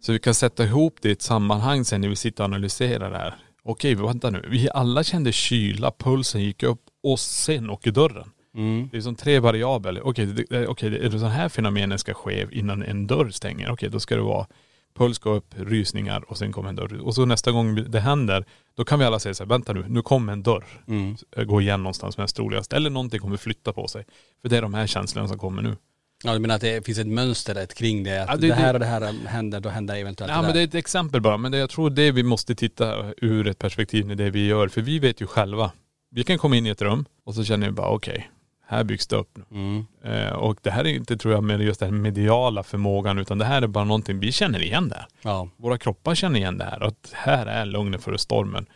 Så 0.00 0.12
vi 0.12 0.18
kan 0.18 0.34
sätta 0.34 0.64
ihop 0.64 0.96
det 1.00 1.08
i 1.08 1.12
ett 1.12 1.22
sammanhang 1.22 1.84
sen 1.84 2.00
när 2.00 2.08
vi 2.08 2.16
sitter 2.16 2.42
och 2.42 2.48
analyserar 2.48 3.10
det 3.10 3.18
här. 3.18 3.34
Okej, 3.64 3.94
vänta 3.94 4.30
nu. 4.30 4.44
Vi 4.48 4.68
alla 4.74 5.04
kände 5.04 5.32
kyla, 5.32 5.92
pulsen 5.98 6.42
gick 6.42 6.62
upp 6.62 6.80
och 7.02 7.20
sen 7.20 7.70
åker 7.70 7.90
dörren. 7.90 8.30
Mm. 8.54 8.88
Det 8.92 8.96
är 8.96 9.00
som 9.00 9.14
tre 9.14 9.38
variabler. 9.38 10.06
Okej, 10.06 10.26
det, 10.26 10.66
okej, 10.66 10.98
är 11.04 11.10
det 11.10 11.18
så 11.18 11.26
här 11.26 11.48
fenomenen 11.48 11.98
ska 11.98 12.14
ske 12.14 12.46
innan 12.50 12.82
en 12.82 13.06
dörr 13.06 13.30
stänger? 13.30 13.70
Okej, 13.70 13.90
då 13.90 14.00
ska 14.00 14.16
det 14.16 14.22
vara 14.22 14.46
puls 14.94 15.18
gå 15.18 15.30
upp, 15.30 15.54
rysningar 15.56 16.24
och 16.30 16.38
sen 16.38 16.52
kommer 16.52 16.68
en 16.68 16.76
dörr. 16.76 17.00
Och 17.02 17.14
så 17.14 17.24
nästa 17.24 17.52
gång 17.52 17.74
det 17.90 18.00
händer, 18.00 18.44
då 18.76 18.84
kan 18.84 18.98
vi 18.98 19.04
alla 19.04 19.18
säga 19.18 19.34
så 19.34 19.42
här, 19.44 19.48
vänta 19.48 19.72
nu, 19.72 19.84
nu 19.88 20.02
kommer 20.02 20.32
en 20.32 20.42
dörr. 20.42 20.64
Mm. 20.88 21.16
Gå 21.46 21.60
igen 21.60 21.82
någonstans 21.82 22.18
mest 22.18 22.36
troligast. 22.36 22.72
Eller 22.72 22.90
någonting 22.90 23.20
kommer 23.20 23.36
flytta 23.36 23.72
på 23.72 23.88
sig. 23.88 24.04
För 24.42 24.48
det 24.48 24.56
är 24.56 24.62
de 24.62 24.74
här 24.74 24.86
känslorna 24.86 25.28
som 25.28 25.38
kommer 25.38 25.62
nu. 25.62 25.76
Ja 26.24 26.32
du 26.32 26.38
menar 26.38 26.54
att 26.54 26.60
det 26.60 26.86
finns 26.86 26.98
ett 26.98 27.06
mönster 27.06 27.54
ett 27.54 27.74
kring 27.74 28.04
det? 28.04 28.22
Att 28.22 28.28
Ja, 28.30 28.36
det, 28.36 28.46
det- 28.46 28.54
här 28.54 28.74
och 28.74 28.80
det 28.80 28.86
här 28.86 29.12
händer, 29.26 29.60
då 29.60 29.68
händer 29.68 29.96
eventuellt 29.96 30.30
Ja 30.30 30.36
det 30.36 30.42
men 30.42 30.48
där. 30.48 30.54
det 30.54 30.60
är 30.60 30.64
ett 30.68 30.74
exempel 30.74 31.20
bara. 31.20 31.36
Men 31.36 31.52
det, 31.52 31.58
jag 31.58 31.70
tror 31.70 31.90
det 31.90 32.10
vi 32.10 32.22
måste 32.22 32.54
titta 32.54 33.12
ur 33.16 33.46
ett 33.46 33.58
perspektiv 33.58 34.06
med 34.06 34.16
det 34.16 34.30
vi 34.30 34.46
gör. 34.46 34.68
För 34.68 34.80
vi 34.82 34.98
vet 34.98 35.20
ju 35.20 35.26
själva. 35.26 35.72
Vi 36.10 36.24
kan 36.24 36.38
komma 36.38 36.56
in 36.56 36.66
i 36.66 36.68
ett 36.68 36.82
rum 36.82 37.04
och 37.24 37.34
så 37.34 37.44
känner 37.44 37.66
vi 37.66 37.72
bara 37.72 37.88
okej, 37.88 38.30
här 38.66 38.84
byggs 38.84 39.06
det 39.06 39.16
upp 39.16 39.36
nu. 39.36 39.44
Mm. 39.50 39.86
Eh, 40.04 40.32
och 40.32 40.58
det 40.62 40.70
här 40.70 40.84
är 40.84 40.88
inte 40.88 41.16
tror 41.16 41.34
jag 41.34 41.44
med 41.44 41.60
just 41.60 41.80
den 41.80 42.02
mediala 42.02 42.62
förmågan 42.62 43.18
utan 43.18 43.38
det 43.38 43.44
här 43.44 43.62
är 43.62 43.66
bara 43.66 43.84
någonting 43.84 44.18
vi 44.18 44.32
känner 44.32 44.62
igen 44.62 44.88
det 44.88 44.94
här. 44.94 45.06
Ja. 45.22 45.48
Våra 45.56 45.78
kroppar 45.78 46.14
känner 46.14 46.40
igen 46.40 46.58
det 46.58 46.64
här. 46.64 46.80
Att 46.80 47.10
här 47.12 47.46
är 47.46 47.66
lugnet 47.66 48.02
före 48.02 48.18
stormen. 48.18 48.66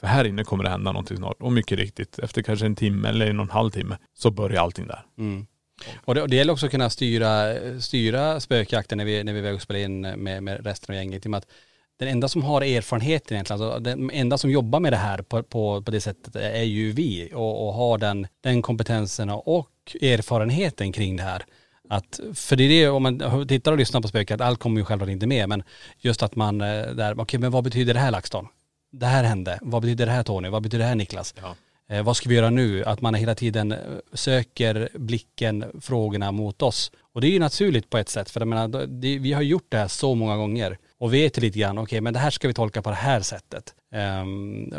För 0.00 0.06
här 0.06 0.24
inne 0.24 0.44
kommer 0.44 0.64
det 0.64 0.70
hända 0.70 0.92
någonting 0.92 1.16
snart. 1.16 1.36
Och 1.40 1.52
mycket 1.52 1.78
riktigt, 1.78 2.18
efter 2.18 2.42
kanske 2.42 2.66
en 2.66 2.76
timme 2.76 3.08
eller 3.08 3.26
en 3.26 3.40
och 3.40 3.44
en 3.44 3.50
halv 3.50 3.70
timme 3.70 3.98
så 4.14 4.30
börjar 4.30 4.62
allting 4.62 4.86
där. 4.86 5.02
Mm. 5.18 5.46
Och 6.04 6.14
det, 6.14 6.22
och 6.22 6.28
det 6.28 6.36
gäller 6.36 6.52
också 6.52 6.66
att 6.66 6.72
kunna 6.72 6.90
styra, 6.90 7.54
styra 7.80 8.40
spökjakten 8.40 8.98
när 8.98 9.04
vi, 9.04 9.24
när 9.24 9.32
vi 9.32 9.38
är 9.38 9.42
iväg 9.42 9.54
och 9.54 9.62
spelar 9.62 9.80
in 9.80 10.00
med, 10.00 10.42
med 10.42 10.66
resten 10.66 10.94
av 10.94 10.96
gänget. 10.96 11.26
I 11.26 11.28
och 11.28 11.30
med 11.30 11.38
att 11.38 11.48
den 11.98 12.08
enda 12.08 12.28
som 12.28 12.42
har 12.42 12.62
erfarenheten 12.62 13.34
egentligen, 13.34 13.62
alltså 13.62 13.78
den 13.78 14.10
enda 14.10 14.38
som 14.38 14.50
jobbar 14.50 14.80
med 14.80 14.92
det 14.92 14.96
här 14.96 15.22
på, 15.22 15.42
på, 15.42 15.82
på 15.82 15.90
det 15.90 16.00
sättet 16.00 16.36
är 16.36 16.62
ju 16.62 16.92
vi 16.92 17.30
och, 17.34 17.66
och 17.66 17.74
har 17.74 17.98
den, 17.98 18.26
den 18.40 18.62
kompetensen 18.62 19.30
och 19.30 19.70
erfarenheten 20.00 20.92
kring 20.92 21.16
det 21.16 21.22
här. 21.22 21.44
Att, 21.88 22.20
för 22.34 22.56
det 22.56 22.64
är 22.64 22.68
det, 22.68 22.88
om 22.88 23.02
man 23.02 23.48
tittar 23.48 23.72
och 23.72 23.78
lyssnar 23.78 24.00
på 24.00 24.08
spöket, 24.08 24.40
allt 24.40 24.58
kommer 24.58 24.80
ju 24.80 24.84
självklart 24.84 25.10
inte 25.10 25.26
med, 25.26 25.48
men 25.48 25.62
just 25.98 26.22
att 26.22 26.36
man 26.36 26.60
eh, 26.60 26.86
där, 26.86 27.20
okej 27.20 27.40
men 27.40 27.50
vad 27.50 27.64
betyder 27.64 27.94
det 27.94 28.00
här 28.00 28.10
LaxTon? 28.10 28.48
Det 28.92 29.06
här 29.06 29.24
hände, 29.24 29.58
vad 29.62 29.82
betyder 29.82 30.06
det 30.06 30.12
här 30.12 30.22
Tony? 30.22 30.48
Vad 30.48 30.62
betyder 30.62 30.84
det 30.84 30.88
här 30.88 30.94
Niklas? 30.94 31.34
Ja. 31.42 31.54
Eh, 31.88 32.02
vad 32.02 32.16
ska 32.16 32.28
vi 32.28 32.34
göra 32.34 32.50
nu? 32.50 32.84
Att 32.84 33.00
man 33.00 33.14
hela 33.14 33.34
tiden 33.34 33.72
eh, 33.72 33.78
söker 34.12 34.88
blicken, 34.94 35.64
frågorna 35.80 36.32
mot 36.32 36.62
oss. 36.62 36.92
Och 37.12 37.20
det 37.20 37.26
är 37.26 37.30
ju 37.30 37.38
naturligt 37.38 37.90
på 37.90 37.98
ett 37.98 38.08
sätt, 38.08 38.30
för 38.30 38.40
jag 38.40 38.48
menar, 38.48 38.86
det, 38.86 39.18
vi 39.18 39.32
har 39.32 39.42
gjort 39.42 39.66
det 39.68 39.76
här 39.76 39.88
så 39.88 40.14
många 40.14 40.36
gånger 40.36 40.78
och 41.04 41.14
vet 41.14 41.36
lite 41.36 41.58
grann, 41.58 41.78
okej 41.78 42.00
men 42.00 42.12
det 42.12 42.18
här 42.18 42.30
ska 42.30 42.48
vi 42.48 42.54
tolka 42.54 42.82
på 42.82 42.90
det 42.90 42.96
här 42.96 43.20
sättet. 43.20 43.74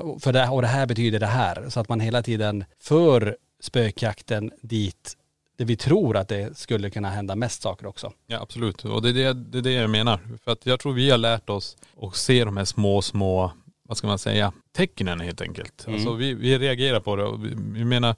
Och 0.01 0.21
för 0.21 0.34
det, 0.34 0.47
och 0.47 0.61
det 0.61 0.67
här 0.67 0.86
betyder 0.86 1.19
det 1.19 1.26
här. 1.26 1.69
Så 1.69 1.80
att 1.80 1.89
man 1.89 1.99
hela 1.99 2.21
tiden 2.21 2.65
för 2.80 3.38
spökjakten 3.61 4.51
dit 4.61 5.17
det 5.57 5.65
vi 5.65 5.76
tror 5.76 6.17
att 6.17 6.28
det 6.28 6.57
skulle 6.57 6.89
kunna 6.89 7.09
hända 7.09 7.36
mest 7.36 7.61
saker 7.61 7.86
också. 7.86 8.13
Ja 8.28 8.41
absolut. 8.41 8.86
Och 8.86 9.01
det 9.01 9.09
är 9.09 9.13
det, 9.13 9.34
det 9.34 9.57
är 9.57 9.61
det 9.61 9.71
jag 9.71 9.89
menar. 9.89 10.19
För 10.43 10.51
att 10.51 10.65
jag 10.65 10.80
tror 10.80 10.93
vi 10.93 11.09
har 11.09 11.17
lärt 11.17 11.49
oss 11.49 11.78
att 12.01 12.15
se 12.15 12.45
de 12.45 12.57
här 12.57 12.65
små, 12.65 13.01
små, 13.01 13.51
vad 13.88 13.97
ska 13.97 14.07
man 14.07 14.19
säga, 14.19 14.53
tecknen 14.76 15.19
helt 15.19 15.41
enkelt. 15.41 15.88
Mm. 15.88 15.95
Alltså 15.95 16.13
vi, 16.13 16.34
vi 16.34 16.57
reagerar 16.57 16.99
på 16.99 17.15
det. 17.15 17.38
Vi, 17.38 17.55
vi 17.80 17.86
menar, 17.86 18.15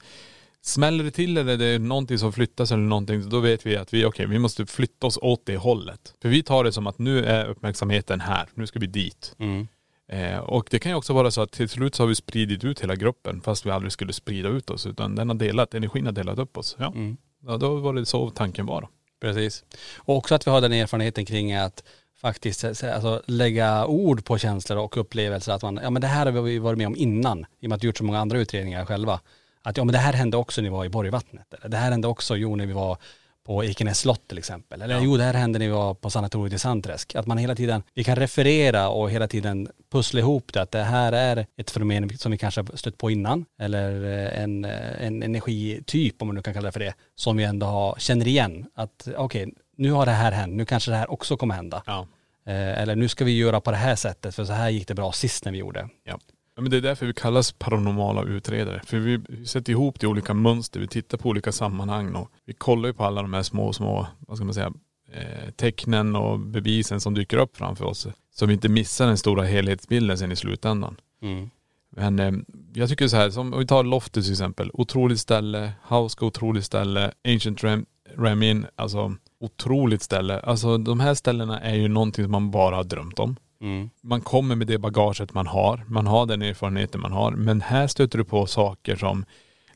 smäller 0.67 1.03
det 1.03 1.11
till 1.11 1.37
eller 1.37 1.57
det 1.57 1.65
är 1.65 1.79
någonting 1.79 2.17
som 2.19 2.33
flyttas 2.33 2.71
eller 2.71 2.83
någonting, 2.83 3.29
då 3.29 3.39
vet 3.39 3.65
vi 3.65 3.77
att 3.77 3.93
vi, 3.93 4.05
okej, 4.05 4.25
vi 4.27 4.39
måste 4.39 4.65
flytta 4.65 5.07
oss 5.07 5.19
åt 5.21 5.45
det 5.45 5.57
hållet. 5.57 6.13
För 6.21 6.29
vi 6.29 6.43
tar 6.43 6.63
det 6.63 6.71
som 6.71 6.87
att 6.87 6.99
nu 6.99 7.25
är 7.25 7.45
uppmärksamheten 7.45 8.21
här, 8.21 8.47
nu 8.53 8.67
ska 8.67 8.79
vi 8.79 8.87
dit. 8.87 9.35
Mm. 9.39 9.67
Eh, 10.11 10.37
och 10.39 10.67
det 10.71 10.79
kan 10.79 10.91
ju 10.91 10.95
också 10.95 11.13
vara 11.13 11.31
så 11.31 11.41
att 11.41 11.51
till 11.51 11.69
slut 11.69 11.95
så 11.95 12.03
har 12.03 12.07
vi 12.07 12.15
spridit 12.15 12.63
ut 12.63 12.83
hela 12.83 12.95
gruppen 12.95 13.41
fast 13.41 13.65
vi 13.65 13.71
aldrig 13.71 13.91
skulle 13.91 14.13
sprida 14.13 14.49
ut 14.49 14.69
oss 14.69 14.85
utan 14.85 15.15
den 15.15 15.29
har 15.29 15.35
delat, 15.35 15.73
energin 15.73 16.05
har 16.05 16.13
delat 16.13 16.39
upp 16.39 16.57
oss. 16.57 16.75
Ja, 16.79 16.87
Mm. 16.95 17.17
ja 17.47 17.57
då 17.57 17.75
var 17.75 17.93
det 17.93 18.05
så 18.05 18.29
tanken 18.29 18.65
var. 18.65 18.87
Precis. 19.21 19.63
Och 19.97 20.15
också 20.17 20.35
att 20.35 20.47
vi 20.47 20.51
har 20.51 20.61
den 20.61 20.73
erfarenheten 20.73 21.25
kring 21.25 21.53
att 21.53 21.83
faktiskt 22.21 22.63
eh, 22.63 22.69
alltså, 22.69 23.21
lägga 23.25 23.85
ord 23.85 24.25
på 24.25 24.37
känslor 24.37 24.77
och 24.79 24.97
upplevelser. 24.97 25.51
Att 25.51 25.61
man, 25.61 25.79
ja 25.83 25.89
men 25.89 26.01
det 26.01 26.07
här 26.07 26.25
har 26.25 26.41
vi 26.41 26.59
varit 26.59 26.77
med 26.77 26.87
om 26.87 26.95
innan, 26.95 27.45
i 27.59 27.65
och 27.65 27.69
med 27.69 27.75
att 27.75 27.83
vi 27.83 27.87
gjort 27.87 27.97
så 27.97 28.03
många 28.03 28.19
andra 28.19 28.39
utredningar 28.39 28.85
själva. 28.85 29.19
Att 29.67 29.77
ja 29.77 29.83
men 29.83 29.93
det 29.93 29.99
här 29.99 30.13
hände 30.13 30.37
också 30.37 30.61
när 30.61 30.69
vi 30.69 30.75
var 30.75 30.85
i 30.85 30.89
Borgvattnet. 30.89 31.53
Eller 31.53 31.69
det 31.69 31.77
här 31.77 31.91
hände 31.91 32.07
också 32.07 32.35
jo 32.35 32.55
när 32.55 32.65
vi 32.65 32.73
var 32.73 32.97
på 33.45 33.63
Ekenäs 33.63 33.99
slott 33.99 34.27
till 34.27 34.37
exempel. 34.37 34.81
Eller 34.81 35.01
jo 35.01 35.17
det 35.17 35.23
här 35.23 35.33
hände 35.33 35.59
när 35.59 35.65
vi 35.65 35.71
var 35.71 35.93
på 35.93 36.09
sanatoriet 36.09 36.53
i 36.53 36.59
Sandträsk. 36.59 37.15
Att 37.15 37.27
man 37.27 37.37
hela 37.37 37.55
tiden, 37.55 37.83
vi 37.93 38.03
kan 38.03 38.15
referera 38.15 38.89
och 38.89 39.11
hela 39.11 39.27
tiden 39.27 39.69
pussla 39.91 40.19
ihop 40.19 40.53
det. 40.53 40.61
Att 40.61 40.71
det 40.71 40.83
här 40.83 41.11
är 41.11 41.45
ett 41.57 41.71
fenomen 41.71 42.17
som 42.17 42.31
vi 42.31 42.37
kanske 42.37 42.61
har 42.61 42.75
stött 42.75 42.97
på 42.97 43.11
innan. 43.11 43.45
Eller 43.59 44.03
eh, 44.03 44.43
en, 44.43 44.65
eh, 44.65 45.05
en 45.05 45.23
energityp 45.23 46.21
om 46.21 46.27
man 46.27 46.35
nu 46.35 46.41
kan 46.41 46.53
kalla 46.53 46.65
det 46.65 46.71
för 46.71 46.79
det. 46.79 46.93
Som 47.15 47.37
vi 47.37 47.43
ändå 47.43 47.65
har, 47.65 47.95
känner 47.97 48.27
igen. 48.27 48.65
Att 48.75 49.07
okej, 49.17 49.53
nu 49.77 49.91
har 49.91 50.05
det 50.05 50.11
här 50.11 50.31
hänt. 50.31 50.53
Nu 50.55 50.65
kanske 50.65 50.91
det 50.91 50.97
här 50.97 51.11
också 51.11 51.37
kommer 51.37 51.55
hända. 51.55 51.83
Ja. 51.85 52.07
Eh, 52.45 52.81
eller 52.81 52.95
nu 52.95 53.07
ska 53.07 53.25
vi 53.25 53.37
göra 53.37 53.61
på 53.61 53.71
det 53.71 53.77
här 53.77 53.95
sättet 53.95 54.35
för 54.35 54.45
så 54.45 54.53
här 54.53 54.69
gick 54.69 54.87
det 54.87 54.95
bra 54.95 55.11
sist 55.11 55.45
när 55.45 55.51
vi 55.51 55.57
gjorde. 55.57 55.89
Ja. 56.03 56.19
Ja 56.57 56.61
men 56.61 56.71
det 56.71 56.77
är 56.77 56.81
därför 56.81 57.05
vi 57.05 57.13
kallas 57.13 57.51
paranormala 57.51 58.23
utredare. 58.23 58.81
För 58.85 58.97
vi, 58.97 59.45
sätter 59.45 59.71
ihop 59.71 59.99
det 59.99 60.03
i 60.03 60.07
olika 60.07 60.33
mönster, 60.33 60.79
vi 60.79 60.87
tittar 60.87 61.17
på 61.17 61.29
olika 61.29 61.51
sammanhang 61.51 62.15
och 62.15 62.31
vi 62.45 62.53
kollar 62.53 62.87
ju 62.89 62.93
på 62.93 63.03
alla 63.03 63.21
de 63.21 63.33
här 63.33 63.43
små, 63.43 63.73
små, 63.73 64.07
vad 64.19 64.37
ska 64.37 64.45
man 64.45 64.53
säga, 64.53 64.73
eh, 65.11 65.51
tecknen 65.55 66.15
och 66.15 66.39
bevisen 66.39 66.99
som 66.99 67.13
dyker 67.13 67.37
upp 67.37 67.57
framför 67.57 67.85
oss. 67.85 68.07
Så 68.35 68.45
vi 68.45 68.53
inte 68.53 68.69
missar 68.69 69.07
den 69.07 69.17
stora 69.17 69.43
helhetsbilden 69.43 70.17
sen 70.17 70.31
i 70.31 70.35
slutändan. 70.35 70.95
Mm. 71.21 71.49
Men 71.89 72.19
eh, 72.19 72.31
jag 72.73 72.89
tycker 72.89 73.07
så 73.07 73.17
här, 73.17 73.29
som 73.29 73.53
om 73.53 73.59
vi 73.59 73.67
tar 73.67 73.83
Loftus 73.83 74.25
till 74.25 74.33
exempel. 74.33 74.69
Otroligt 74.73 75.19
ställe, 75.19 75.71
Hauska 75.81 76.25
otroligt 76.25 76.65
ställe, 76.65 77.11
Ancient 77.27 77.63
Ram, 77.63 77.85
Ramin, 78.15 78.65
alltså 78.75 79.15
otroligt 79.39 80.01
ställe. 80.01 80.39
Alltså 80.39 80.77
de 80.77 80.99
här 80.99 81.13
ställena 81.13 81.59
är 81.59 81.75
ju 81.75 81.87
någonting 81.87 82.25
som 82.25 82.31
man 82.31 82.51
bara 82.51 82.75
har 82.75 82.83
drömt 82.83 83.19
om. 83.19 83.35
Mm. 83.61 83.89
Man 84.01 84.21
kommer 84.21 84.55
med 84.55 84.67
det 84.67 84.77
bagaget 84.77 85.33
man 85.33 85.47
har, 85.47 85.83
man 85.87 86.07
har 86.07 86.25
den 86.25 86.41
erfarenheten 86.41 87.01
man 87.01 87.11
har. 87.11 87.31
Men 87.31 87.61
här 87.61 87.87
stöter 87.87 88.17
du 88.17 88.23
på 88.25 88.45
saker 88.45 88.95
som 88.95 89.25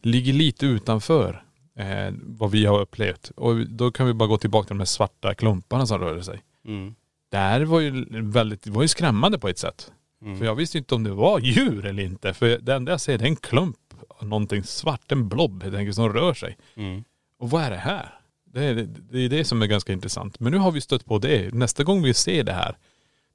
ligger 0.02 0.34
lite 0.34 0.66
utanför 0.66 1.44
eh, 1.76 2.14
vad 2.22 2.52
vi 2.52 2.66
har 2.66 2.80
upplevt. 2.80 3.32
Och 3.36 3.68
då 3.68 3.92
kan 3.92 4.06
vi 4.08 4.14
bara 4.14 4.28
gå 4.28 4.38
tillbaka 4.38 4.68
till 4.68 4.76
de 4.76 4.80
här 4.80 4.86
svarta 4.86 5.34
klumparna 5.34 5.86
som 5.86 6.00
rörde 6.00 6.24
sig. 6.24 6.42
Mm. 6.68 6.96
Det 7.32 7.38
här 7.38 7.62
var 7.62 7.80
ju 7.80 8.06
väldigt, 8.22 8.64
det 8.64 8.72
var 8.72 8.82
ju 8.82 8.88
skrämmande 8.88 9.40
på 9.40 9.48
ett 9.48 9.58
sätt. 9.58 9.92
Mm. 10.22 10.38
För 10.38 10.46
jag 10.46 10.56
visste 10.56 10.78
inte 10.78 10.96
om 10.96 11.04
det 11.04 11.12
var 11.12 11.40
djur 11.40 11.86
eller 11.86 12.04
inte. 12.04 12.34
För 12.34 12.58
det 12.58 12.74
enda 12.74 12.92
jag 12.92 13.02
ser 13.02 13.18
det 13.18 13.24
är 13.24 13.28
en 13.28 13.36
klump, 13.36 13.78
någonting 14.22 14.64
svart, 14.64 15.12
en 15.12 15.30
blob 15.30 15.64
helt 15.64 15.76
enkelt 15.76 15.96
som 15.96 16.14
rör 16.14 16.34
sig. 16.34 16.58
Mm. 16.76 17.04
Och 17.40 17.50
vad 17.50 17.64
är 17.64 17.72
det 17.72 17.78
här? 17.78 18.20
Det 18.46 18.66
är 18.66 18.88
det, 19.12 19.20
är 19.20 19.30
det 19.30 19.46
som 19.46 19.62
är 19.62 19.68
ganska 19.68 19.94
intressant. 19.94 20.40
Men 20.40 20.52
nu 20.52 20.58
har 20.58 20.72
vi 20.72 20.82
stött 20.82 21.06
på 21.06 21.18
det. 21.20 21.54
Nästa 21.54 21.84
gång 21.84 22.04
vi 22.04 22.14
ser 22.14 22.44
det 22.44 22.54
här, 22.54 22.78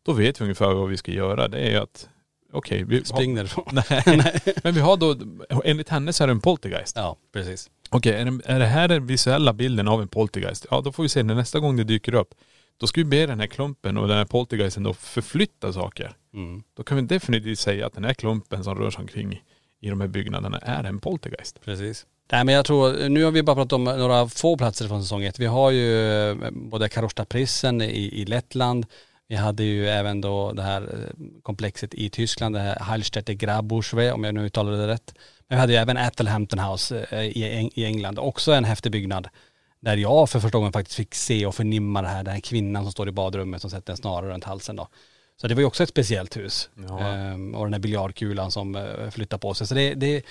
då 0.07 0.13
vet 0.13 0.41
vi 0.41 0.43
ungefär 0.43 0.75
vad 0.75 0.89
vi 0.89 0.97
ska 0.97 1.13
göra. 1.13 1.49
Det 1.49 1.59
är 1.59 1.81
att, 1.81 2.09
okej, 2.53 2.85
vi 2.85 3.05
Spring 3.05 3.35
därifrån. 3.35 3.65
Nej, 3.73 4.41
men 4.63 4.75
vi 4.75 4.81
har 4.81 4.97
då, 4.97 5.17
enligt 5.65 5.89
henne 5.89 6.13
så 6.13 6.23
är 6.23 6.27
det 6.27 6.33
en 6.33 6.41
poltergeist. 6.41 6.97
Ja, 6.97 7.17
precis. 7.33 7.71
Okej, 7.91 8.13
är, 8.13 8.25
det, 8.25 8.41
är 8.45 8.59
det 8.59 8.67
här 8.67 8.89
den 8.89 9.07
visuella 9.07 9.53
bilden 9.53 9.89
av 9.89 10.03
en 10.03 10.09
poltergeist? 10.09 10.67
Ja, 10.71 10.81
då 10.81 10.93
får 10.93 11.03
vi 11.03 11.09
se 11.09 11.23
när 11.23 11.35
nästa 11.35 11.59
gång 11.59 11.77
det 11.77 11.85
dyker 11.85 12.15
upp. 12.15 12.35
Då 12.77 12.87
ska 12.87 13.01
vi 13.01 13.05
be 13.05 13.27
den 13.27 13.41
här 13.41 13.47
klumpen 13.47 13.99
och 13.99 14.09
den 14.09 14.17
här 14.17 14.25
poltergeisten 14.25 14.83
då 14.83 14.95
förflytta 14.95 15.73
saker. 15.73 16.17
Mm. 16.35 16.63
Då 16.77 16.83
kan 16.83 16.97
vi 16.97 17.03
definitivt 17.03 17.59
säga 17.59 17.87
att 17.87 17.95
den 17.95 18.05
här 18.05 18.15
klumpen 18.15 18.65
som 18.65 18.75
rör 18.75 18.91
sig 18.91 19.01
omkring 19.01 19.43
i 19.81 19.89
de 19.89 20.01
här 20.01 20.09
byggnaderna 20.09 20.59
är 20.59 20.85
en 20.85 20.99
poltergeist. 20.99 21.61
Precis. 21.65 22.07
Nej 22.33 22.45
men 22.45 22.55
jag 22.55 22.65
tror, 22.65 23.09
nu 23.09 23.25
har 23.25 23.31
vi 23.31 23.43
bara 23.43 23.57
pratat 23.57 23.73
om 23.73 23.85
några 23.85 24.29
få 24.29 24.57
platser 24.57 24.89
från 24.89 25.03
säsong 25.03 25.25
ett. 25.25 25.39
Vi 25.39 25.47
har 25.47 25.71
ju 25.71 26.31
eh, 26.31 26.37
både 26.51 26.89
Karostad-prissen 26.89 27.83
i, 27.83 28.21
i 28.21 28.25
Lettland. 28.25 28.87
Vi 29.29 29.37
hade 29.37 29.63
ju 29.63 29.89
även 29.89 30.21
då 30.21 30.53
det 30.53 30.63
här 30.63 30.83
eh, 30.83 31.27
komplexet 31.43 31.95
i 31.95 32.11
Tyskland, 32.11 32.55
det 32.55 32.61
här 32.61 32.79
Heilstätte 32.81 33.35
Grabuschwe, 33.35 34.13
om 34.13 34.25
jag 34.25 34.35
nu 34.35 34.47
uttalade 34.47 34.77
det 34.77 34.89
rätt. 34.89 35.15
Men 35.49 35.57
vi 35.57 35.61
hade 35.61 35.73
ju 35.73 35.79
även 35.79 35.97
Athelhampton 35.97 36.59
House 36.59 37.07
eh, 37.11 37.23
i, 37.23 37.43
Eng- 37.45 37.71
i 37.75 37.85
England, 37.85 38.19
också 38.19 38.53
en 38.53 38.65
häftig 38.65 38.93
byggnad. 38.93 39.29
Där 39.81 39.97
jag 39.97 40.31
för 40.31 40.41
första 40.41 40.59
gången 40.59 40.73
faktiskt 40.73 40.97
fick 40.97 41.15
se 41.15 41.47
och 41.47 41.55
förnimma 41.55 42.03
det 42.03 42.09
här, 42.09 42.23
den 42.25 42.35
här 42.35 42.41
kvinnan 42.41 42.83
som 42.83 42.93
står 42.93 43.09
i 43.09 43.13
badrummet 43.13 43.61
som 43.61 43.71
sätter 43.71 43.93
en 43.93 43.97
snara 43.97 44.29
runt 44.29 44.45
halsen 44.45 44.77
då. 44.77 44.89
Så 45.41 45.49
det 45.49 45.55
var 45.55 45.61
ju 45.61 45.67
också 45.67 45.83
ett 45.83 45.89
speciellt 45.89 46.37
hus. 46.37 46.71
Ehm, 47.01 47.55
och 47.55 47.65
den 47.65 47.73
här 47.73 47.81
biljardkulan 47.81 48.51
som 48.51 48.75
eh, 48.77 49.11
flyttar 49.11 49.39
på 49.39 49.55
sig. 49.55 49.67
Så 49.67 49.75
det, 49.75 49.95
det, 49.95 50.23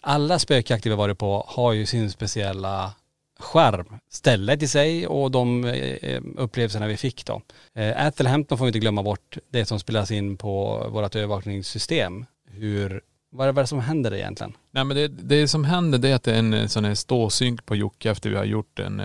alla 0.00 0.38
spökjakter 0.38 0.90
vi 0.90 0.96
varit 0.96 1.18
på 1.18 1.44
har 1.48 1.72
ju 1.72 1.86
sin 1.86 2.10
speciella 2.10 2.92
skärm. 3.38 3.98
Stället 4.10 4.62
i 4.62 4.68
sig 4.68 5.06
och 5.06 5.30
de 5.30 5.64
eh, 5.64 6.22
upplevelserna 6.36 6.86
vi 6.86 6.96
fick 6.96 7.26
då. 7.26 7.42
Eh, 7.74 8.06
Athelhampton 8.06 8.58
får 8.58 8.64
vi 8.64 8.68
inte 8.68 8.78
glömma 8.78 9.02
bort 9.02 9.38
det 9.50 9.64
som 9.64 9.78
spelas 9.78 10.10
in 10.10 10.36
på 10.36 10.86
vårt 10.92 11.14
övervakningssystem. 11.14 12.26
Hur 12.50 13.00
Vad 13.30 13.48
är 13.48 13.52
det 13.52 13.66
som 13.66 13.80
händer 13.80 14.14
egentligen? 14.14 14.52
Nej 14.70 14.84
men 14.84 14.96
det, 14.96 15.08
det 15.08 15.48
som 15.48 15.64
händer 15.64 15.98
det 15.98 16.08
är 16.08 16.14
att 16.14 16.22
det 16.22 16.34
är 16.34 16.38
en 16.38 16.54
eh, 16.54 16.66
sån 16.66 16.84
här 16.84 16.94
ståsynk 16.94 17.66
på 17.66 17.76
Jocke 17.76 18.10
efter 18.10 18.30
vi 18.30 18.36
har 18.36 18.44
gjort 18.44 18.78
en 18.78 19.02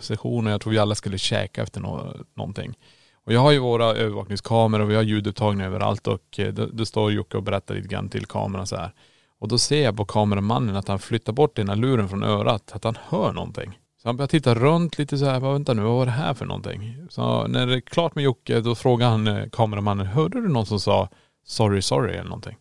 session 0.00 0.46
och 0.46 0.52
jag 0.52 0.60
tror 0.60 0.72
vi 0.72 0.78
alla 0.78 0.94
skulle 0.94 1.18
käka 1.18 1.62
efter 1.62 1.80
nå, 1.80 2.16
någonting. 2.34 2.74
Och 3.24 3.32
jag 3.32 3.40
har 3.40 3.52
ju 3.52 3.58
våra 3.58 3.84
övervakningskameror 3.84 4.82
och 4.82 4.90
vi 4.90 4.94
har 4.94 5.02
ljudupptagningar 5.02 5.66
överallt 5.66 6.06
och 6.06 6.40
då, 6.52 6.66
då 6.66 6.84
står 6.86 7.12
Jocke 7.12 7.36
och 7.36 7.42
berättar 7.42 7.74
lite 7.74 7.88
grann 7.88 8.08
till 8.08 8.26
kameran 8.26 8.66
så 8.66 8.76
här. 8.76 8.92
Och 9.38 9.48
då 9.48 9.58
ser 9.58 9.84
jag 9.84 9.96
på 9.96 10.04
kameramannen 10.04 10.76
att 10.76 10.88
han 10.88 10.98
flyttar 10.98 11.32
bort 11.32 11.56
den 11.56 11.68
här 11.68 11.76
luren 11.76 12.08
från 12.08 12.22
örat, 12.22 12.72
att 12.72 12.84
han 12.84 12.98
hör 13.08 13.32
någonting. 13.32 13.78
Så 14.02 14.08
han 14.08 14.16
börjar 14.16 14.28
titta 14.28 14.54
runt 14.54 14.98
lite 14.98 15.18
så 15.18 15.24
här, 15.24 15.40
bara, 15.40 15.52
vänta 15.52 15.74
nu, 15.74 15.82
vad 15.82 15.92
var 15.92 16.04
det 16.06 16.12
här 16.12 16.34
för 16.34 16.46
någonting? 16.46 17.06
Så 17.10 17.46
när 17.46 17.66
det 17.66 17.74
är 17.74 17.80
klart 17.80 18.14
med 18.14 18.24
Jocke, 18.24 18.60
då 18.60 18.74
frågar 18.74 19.08
han 19.08 19.26
eh, 19.26 19.48
kameramannen, 19.48 20.06
hörde 20.06 20.40
du 20.40 20.48
någon 20.48 20.66
som 20.66 20.80
sa 20.80 21.08
sorry, 21.44 21.82
sorry 21.82 22.12
eller 22.12 22.24
någonting? 22.24 22.56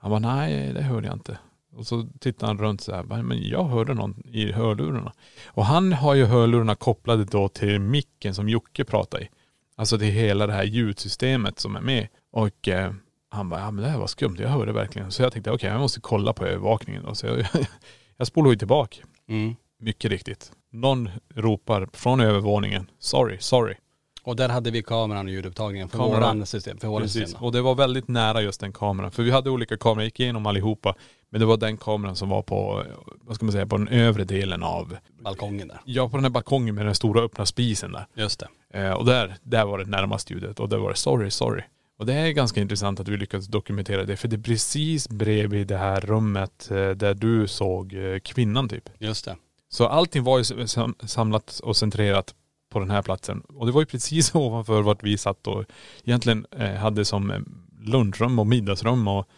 Han 0.00 0.10
bara, 0.10 0.36
nej 0.36 0.72
det 0.72 0.82
hörde 0.82 1.06
jag 1.06 1.16
inte. 1.16 1.38
Och 1.76 1.86
så 1.86 2.08
tittar 2.20 2.46
han 2.46 2.58
runt 2.58 2.80
så 2.80 2.94
här, 2.94 3.02
men 3.02 3.48
jag 3.48 3.64
hörde 3.64 3.94
någon 3.94 4.22
i 4.26 4.52
hörlurarna. 4.52 5.12
Och 5.46 5.64
han 5.64 5.92
har 5.92 6.14
ju 6.14 6.24
hörlurarna 6.24 6.74
kopplade 6.74 7.24
då 7.24 7.48
till 7.48 7.80
micken 7.80 8.34
som 8.34 8.48
Jocke 8.48 8.84
pratar 8.84 9.22
i. 9.22 9.28
Alltså 9.76 9.98
till 9.98 10.08
hela 10.08 10.46
det 10.46 10.52
här 10.52 10.64
ljudsystemet 10.64 11.58
som 11.58 11.76
är 11.76 11.80
med. 11.80 12.08
Och 12.30 12.68
eh, 12.68 12.92
han 13.30 13.48
bara, 13.48 13.60
ja 13.60 13.70
men 13.70 13.84
det 13.84 13.90
här 13.90 13.98
var 13.98 14.06
skumt, 14.06 14.36
jag 14.38 14.48
hörde 14.48 14.72
verkligen. 14.72 15.10
Så 15.10 15.22
jag 15.22 15.32
tänkte, 15.32 15.50
okej 15.50 15.70
jag 15.70 15.80
måste 15.80 16.00
kolla 16.00 16.32
på 16.32 16.46
övervakningen. 16.46 17.14
Så 17.14 17.26
jag, 17.26 17.46
jag 18.16 18.26
spolade 18.26 18.52
ju 18.54 18.58
tillbaka. 18.58 18.96
Mm. 19.28 19.56
Mycket 19.80 20.10
riktigt. 20.10 20.52
Någon 20.72 21.10
ropar 21.34 21.88
från 21.92 22.20
övervåningen, 22.20 22.90
sorry, 22.98 23.36
sorry. 23.40 23.74
Och 24.22 24.36
där 24.36 24.48
hade 24.48 24.70
vi 24.70 24.82
kameran 24.82 25.26
och 25.26 25.32
ljudupptagningen 25.32 25.88
för 25.88 25.98
Kameran. 25.98 26.20
våran 26.20 26.46
system, 26.46 26.78
för 26.78 26.88
våran 26.88 27.02
Precis. 27.02 27.22
system. 27.22 27.42
Och 27.44 27.52
det 27.52 27.60
var 27.62 27.74
väldigt 27.74 28.08
nära 28.08 28.42
just 28.42 28.60
den 28.60 28.72
kameran. 28.72 29.10
För 29.10 29.22
vi 29.22 29.30
hade 29.30 29.50
olika 29.50 29.76
kameror, 29.76 30.00
jag 30.00 30.04
gick 30.04 30.20
igenom 30.20 30.46
allihopa. 30.46 30.94
Men 31.30 31.40
det 31.40 31.46
var 31.46 31.56
den 31.56 31.76
kameran 31.76 32.16
som 32.16 32.28
var 32.28 32.42
på, 32.42 32.84
vad 33.20 33.36
ska 33.36 33.44
man 33.46 33.52
säga, 33.52 33.66
på 33.66 33.76
den 33.76 33.88
övre 33.88 34.24
delen 34.24 34.62
av, 34.62 34.96
Balkongen 35.24 35.68
där. 35.68 35.80
ja 35.84 36.08
på 36.08 36.16
den 36.16 36.24
här 36.24 36.30
balkongen 36.30 36.74
med 36.74 36.86
den 36.86 36.94
stora 36.94 37.20
öppna 37.20 37.46
spisen 37.46 37.92
där. 37.92 38.06
Just 38.14 38.40
det. 38.70 38.78
Eh, 38.80 38.92
och 38.92 39.04
där, 39.04 39.36
där 39.42 39.64
var 39.64 39.78
det 39.78 39.84
närmast 39.84 40.30
ljudet 40.30 40.60
och 40.60 40.68
där 40.68 40.76
var 40.78 40.90
det 40.90 40.96
sorry, 40.96 41.30
sorry. 41.30 41.62
Och 41.98 42.06
det 42.06 42.14
är 42.14 42.30
ganska 42.30 42.60
intressant 42.60 43.00
att 43.00 43.08
vi 43.08 43.16
lyckats 43.16 43.46
dokumentera 43.46 44.04
det. 44.04 44.16
För 44.16 44.28
det 44.28 44.36
är 44.36 44.40
precis 44.40 45.08
bredvid 45.08 45.66
det 45.66 45.76
här 45.76 46.00
rummet 46.00 46.70
eh, 46.70 46.90
där 46.90 47.14
du 47.14 47.48
såg 47.48 47.94
eh, 47.94 48.18
kvinnan 48.18 48.68
typ. 48.68 48.88
Just 48.98 49.24
det. 49.24 49.36
Så 49.68 49.86
allting 49.86 50.24
var 50.24 50.38
ju 50.38 50.44
sam- 50.66 50.94
samlat 51.06 51.60
och 51.62 51.76
centrerat 51.76 52.34
på 52.70 52.78
den 52.78 52.90
här 52.90 53.02
platsen. 53.02 53.40
Och 53.40 53.66
det 53.66 53.72
var 53.72 53.80
ju 53.80 53.86
precis 53.86 54.34
ovanför 54.34 54.82
vart 54.82 55.02
vi 55.02 55.18
satt 55.18 55.46
och 55.46 55.64
egentligen 56.04 56.46
eh, 56.50 56.74
hade 56.74 57.04
som 57.04 57.44
lunchrum 57.80 58.38
och 58.38 58.46
middagsrum 58.46 59.08
och 59.08 59.28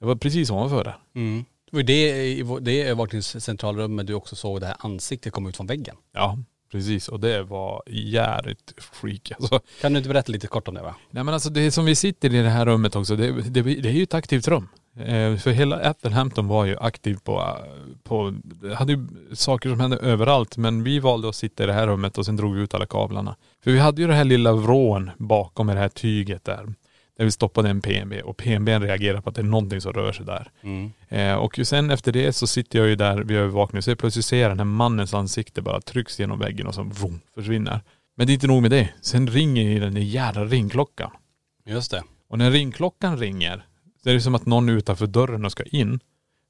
det 0.00 0.06
var 0.06 0.16
precis 0.16 0.50
ovanför 0.50 0.84
där. 0.84 0.96
Mm. 1.14 1.44
Det 1.70 1.76
var 1.76 2.58
ju 2.58 2.60
det 2.60 2.82
övervakningscentralrummet 2.82 4.06
du 4.06 4.14
också 4.14 4.36
såg 4.36 4.60
det 4.60 4.66
här 4.66 4.76
ansiktet 4.78 5.32
komma 5.32 5.48
ut 5.48 5.56
från 5.56 5.66
väggen. 5.66 5.96
Ja, 6.12 6.38
precis. 6.74 7.08
Och 7.08 7.20
det 7.20 7.42
var 7.42 7.82
jävligt 7.86 8.74
freak 8.78 9.32
alltså. 9.36 9.60
Kan 9.80 9.92
du 9.92 9.98
inte 9.98 10.08
berätta 10.08 10.32
lite 10.32 10.46
kort 10.46 10.68
om 10.68 10.74
det 10.74 10.82
va? 10.82 10.94
Nej 11.10 11.24
men 11.24 11.34
alltså 11.34 11.50
det 11.50 11.70
som 11.70 11.84
vi 11.84 11.94
sitter 11.94 12.34
i 12.34 12.42
det 12.42 12.48
här 12.48 12.66
rummet 12.66 12.96
också, 12.96 13.16
det, 13.16 13.32
det, 13.32 13.62
det 13.62 13.88
är 13.88 13.92
ju 13.92 14.02
ett 14.02 14.14
aktivt 14.14 14.48
rum. 14.48 14.68
Eh, 14.96 15.36
för 15.36 15.50
hela 15.50 15.90
Atherhampton 15.90 16.48
var 16.48 16.64
ju 16.64 16.76
aktiv 16.78 17.18
på, 17.24 17.56
på, 18.02 18.34
det 18.44 18.74
hade 18.74 18.92
ju 18.92 19.06
saker 19.32 19.68
som 19.68 19.80
hände 19.80 19.96
överallt 19.96 20.56
men 20.56 20.84
vi 20.84 20.98
valde 20.98 21.28
att 21.28 21.36
sitta 21.36 21.64
i 21.64 21.66
det 21.66 21.72
här 21.72 21.86
rummet 21.86 22.18
och 22.18 22.26
sen 22.26 22.36
drog 22.36 22.54
vi 22.54 22.62
ut 22.62 22.74
alla 22.74 22.86
kablarna. 22.86 23.36
För 23.64 23.70
vi 23.70 23.78
hade 23.78 24.02
ju 24.02 24.08
det 24.08 24.14
här 24.14 24.24
lilla 24.24 24.52
vrån 24.52 25.10
bakom 25.18 25.66
det 25.66 25.72
här 25.72 25.88
tyget 25.88 26.44
där. 26.44 26.74
Där 27.16 27.24
vi 27.24 27.30
stoppade 27.30 27.70
en 27.70 27.80
PNB 27.80 28.22
och 28.22 28.36
PNB 28.36 28.68
reagerar 28.68 29.20
på 29.20 29.28
att 29.28 29.34
det 29.34 29.40
är 29.40 29.44
någonting 29.44 29.80
som 29.80 29.92
rör 29.92 30.12
sig 30.12 30.26
där. 30.26 30.50
Mm. 30.62 30.92
Eh, 31.08 31.34
och 31.34 31.58
sen 31.64 31.90
efter 31.90 32.12
det 32.12 32.32
så 32.32 32.46
sitter 32.46 32.78
jag 32.78 32.88
ju 32.88 32.96
där 32.96 33.16
vid 33.16 33.36
övervakningen 33.36 33.82
så 33.82 33.90
jag 33.90 33.98
plötsligt 33.98 34.24
ser 34.24 34.42
jag 34.42 34.50
den 34.50 34.58
här 34.58 34.64
mannens 34.64 35.14
ansikte 35.14 35.62
bara 35.62 35.80
trycks 35.80 36.20
genom 36.20 36.38
väggen 36.38 36.66
och 36.66 36.74
så 36.74 36.82
vroom, 36.82 37.20
försvinner. 37.34 37.80
Men 38.16 38.26
det 38.26 38.32
är 38.32 38.34
inte 38.34 38.46
nog 38.46 38.62
med 38.62 38.70
det. 38.70 38.88
Sen 39.00 39.26
ringer 39.26 39.62
ju 39.62 39.80
den 39.80 39.94
där 39.94 40.00
jävla 40.00 40.44
ringklockan. 40.44 41.10
Just 41.66 41.90
det. 41.90 42.02
Och 42.28 42.38
när 42.38 42.50
ringklockan 42.50 43.18
ringer, 43.18 43.66
så 44.02 44.10
är 44.10 44.14
det 44.14 44.20
som 44.20 44.34
att 44.34 44.46
någon 44.46 44.68
är 44.68 44.72
utanför 44.72 45.06
dörren 45.06 45.44
och 45.44 45.52
ska 45.52 45.62
in. 45.62 46.00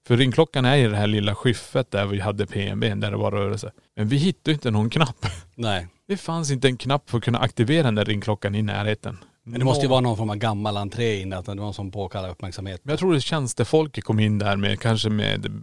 För 0.07 0.17
ringklockan 0.17 0.65
är 0.65 0.77
i 0.77 0.83
det 0.83 0.97
här 0.97 1.07
lilla 1.07 1.35
skyffet 1.35 1.91
där 1.91 2.07
vi 2.07 2.21
hade 2.21 2.47
PNB, 2.47 2.95
där 2.95 3.11
det 3.11 3.17
var 3.17 3.31
rörelse. 3.31 3.73
Men 3.97 4.09
vi 4.09 4.17
hittade 4.17 4.53
inte 4.53 4.71
någon 4.71 4.91
knapp. 4.91 5.27
Nej. 5.55 5.89
Det 6.07 6.17
fanns 6.17 6.51
inte 6.51 6.69
en 6.69 6.77
knapp 6.77 7.11
för 7.11 7.19
att 7.19 7.25
kunna 7.25 7.39
aktivera 7.39 7.83
den 7.83 7.95
där 7.95 8.05
ringklockan 8.05 8.55
i 8.55 8.63
närheten. 8.63 9.19
Men 9.45 9.59
det 9.59 9.65
måste 9.65 9.83
ju 9.83 9.89
vara 9.89 10.01
någon 10.01 10.17
form 10.17 10.31
av 10.31 10.37
gammal 10.37 10.77
entré 10.77 11.21
in, 11.21 11.33
att 11.33 11.45
det 11.45 11.51
var 11.51 11.57
någon 11.57 11.75
som 11.75 11.91
påkallar 11.91 12.31
uppmärksamhet. 12.31 12.81
Men 12.85 12.93
jag 12.93 12.99
tror 12.99 13.15
det 13.15 13.21
tjänstefolket 13.21 14.05
kom 14.05 14.21
in 14.21 14.39
där 14.39 14.57
med 14.57 14.81
kanske 14.81 15.11
med 15.11 15.63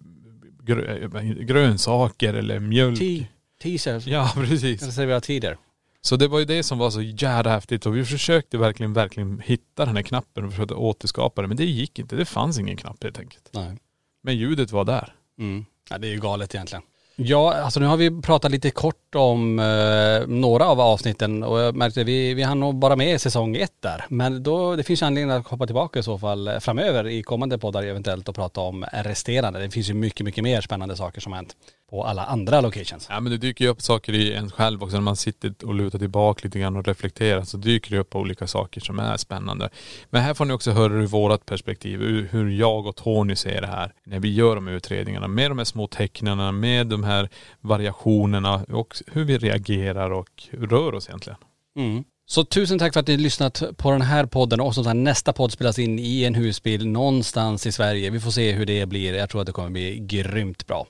grö, 0.64 1.08
grönsaker 1.24 2.34
eller 2.34 2.60
mjölk. 2.60 3.00
Tea, 3.00 3.26
teasers. 3.62 4.08
Ja 4.08 4.32
precis. 4.36 4.82
Eller 4.82 4.92
servera 4.92 5.22
tider. 5.22 5.58
Så 6.02 6.16
det 6.16 6.28
var 6.28 6.40
ju 6.40 6.46
det 6.46 6.64
som 6.64 6.78
var 6.78 6.90
så 6.90 7.02
jävla 7.02 7.52
häftigt 7.52 7.86
och 7.86 7.98
vi 7.98 8.06
försökte 8.06 8.58
verkligen, 8.58 8.94
verkligen 8.94 9.40
hitta 9.40 9.86
den 9.86 9.96
här 9.96 10.04
knappen 10.04 10.46
och 10.46 10.52
försökte 10.52 10.74
återskapa 10.74 11.42
den. 11.42 11.50
Men 11.50 11.58
det 11.58 11.66
gick 11.66 12.00
inte. 12.00 12.16
Det 12.16 12.26
fanns 12.26 12.60
ingen 12.60 12.78
knapp 12.78 13.04
helt 13.04 13.20
enkelt. 13.20 13.50
Nej. 13.54 13.78
Men 14.24 14.38
ljudet 14.38 14.72
var 14.72 14.86
där. 14.86 15.14
Mm. 15.40 15.66
Ja, 15.90 15.98
det 15.98 16.08
är 16.08 16.12
ju 16.12 16.20
galet 16.20 16.56
egentligen. 16.56 16.84
Ja, 17.24 17.54
alltså 17.54 17.80
nu 17.80 17.86
har 17.86 17.98
vi 17.98 18.22
pratat 18.22 18.52
lite 18.52 18.72
kort 18.72 19.16
om 19.16 19.60
eh, 19.60 20.28
några 20.28 20.66
av 20.66 20.80
avsnitten 20.80 21.44
och 21.44 21.60
jag 21.60 21.76
märkte 21.76 22.04
vi, 22.04 22.34
vi 22.34 22.44
hann 22.44 22.60
nog 22.60 22.76
bara 22.76 22.96
med 22.96 23.22
säsong 23.22 23.56
ett 23.56 23.82
där. 23.82 24.06
Men 24.10 24.44
då, 24.44 24.76
det 24.76 24.84
finns 24.84 25.02
ju 25.02 25.06
anledning 25.06 25.36
att 25.36 25.48
hoppa 25.48 25.66
tillbaka 25.66 26.00
i 26.00 26.04
så 26.04 26.20
fall 26.20 26.48
eh, 26.48 26.60
framöver 26.60 27.08
i 27.08 27.24
kommande 27.24 27.58
poddar 27.58 27.84
eventuellt 27.84 28.30
och 28.30 28.36
prata 28.36 28.62
om 28.62 28.86
resterande. 28.94 29.60
Det 29.60 29.70
finns 29.70 29.90
ju 29.90 29.94
mycket, 29.94 30.26
mycket 30.26 30.44
mer 30.44 30.62
spännande 30.62 30.96
saker 30.96 31.22
som 31.22 31.32
har 31.32 31.38
hänt 31.38 31.56
på 31.92 32.04
alla 32.04 32.26
andra 32.26 32.62
locations. 32.62 33.08
Ja 33.10 33.20
men 33.20 33.32
det 33.32 33.38
dyker 33.38 33.66
ju 33.66 33.72
upp 33.72 33.82
saker 33.82 34.14
i 34.14 34.34
en 34.34 34.52
själv 34.52 34.84
också 34.84 34.96
när 34.96 35.02
man 35.02 35.16
sitter 35.16 35.54
och 35.66 35.74
lutar 35.74 36.00
tillbaka 36.00 36.42
lite 36.44 36.60
grann 36.60 36.76
och 36.76 36.88
reflekterar 36.88 37.44
så 37.44 37.58
dyker 37.58 37.92
det 37.92 37.98
upp 37.98 38.16
olika 38.16 38.48
saker 38.48 38.82
som 38.82 39.00
är 39.00 39.18
spännande. 39.18 39.70
Men 40.10 40.22
här 40.22 40.34
får 40.34 40.46
ni 40.46 40.54
också 40.54 40.72
höra 40.72 40.94
ur 40.94 41.08
vårat 41.08 41.46
perspektiv, 41.46 42.02
ur 42.02 42.30
hur 42.32 42.50
jag 42.50 42.86
och 42.86 42.96
Tony 42.96 43.36
ser 43.36 43.62
det 43.62 43.68
här 43.68 43.94
när 44.04 44.20
vi 44.20 44.34
gör 44.34 44.56
de 44.56 44.68
här 44.68 44.74
utredningarna 44.74 45.28
med 45.28 45.52
de 45.52 45.58
här 45.58 45.66
små 45.66 45.88
tecknen, 45.88 46.60
med 46.60 46.88
de 46.88 47.04
här 47.04 47.30
variationerna 47.62 48.66
och 48.70 48.96
hur 49.08 49.24
vi 49.24 49.38
reagerar 49.38 50.12
och 50.12 50.44
rör 50.52 50.94
oss 50.94 51.10
egentligen. 51.10 51.38
Mm. 51.76 52.04
Så 52.32 52.44
tusen 52.44 52.80
tack 52.80 52.94
för 52.94 53.00
att 53.00 53.08
ni 53.08 53.14
har 53.14 53.20
lyssnat 53.20 53.64
på 53.78 53.92
den 53.92 54.02
här 54.02 54.26
podden 54.26 54.60
och 54.62 54.76
som 54.76 54.84
sagt 54.84 54.96
nästa 54.96 55.34
podd 55.34 55.52
spelas 55.52 55.80
in 55.80 56.00
i 56.00 56.24
en 56.24 56.36
husbil 56.36 56.88
någonstans 56.88 57.66
i 57.68 57.72
Sverige. 57.72 58.10
Vi 58.10 58.20
får 58.20 58.32
se 58.32 58.52
hur 58.52 58.66
det 58.66 58.86
blir. 58.86 59.14
Jag 59.14 59.30
tror 59.30 59.42
att 59.42 59.48
det 59.48 59.54
kommer 59.54 59.70
bli 59.70 60.00
grymt 60.00 60.68
bra. 60.68 60.88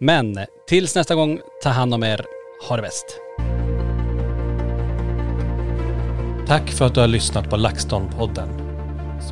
Men 0.00 0.38
tills 0.68 0.94
nästa 0.94 1.14
gång, 1.14 1.40
ta 1.62 1.68
hand 1.68 1.94
om 1.94 2.02
er. 2.02 2.24
Ha 2.68 2.76
det 2.76 2.82
bäst. 2.82 3.04
Tack 6.46 6.70
för 6.70 6.84
att 6.84 6.94
du 6.94 7.00
har 7.00 7.08
lyssnat 7.08 7.50
på 7.50 7.56
LaxTon-podden. 7.56 8.48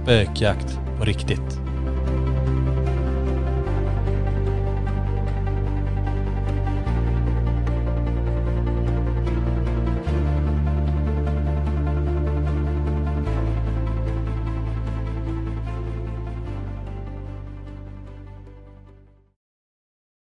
Spökjakt 0.03 0.79
på 0.99 1.05
riktigt. 1.05 1.64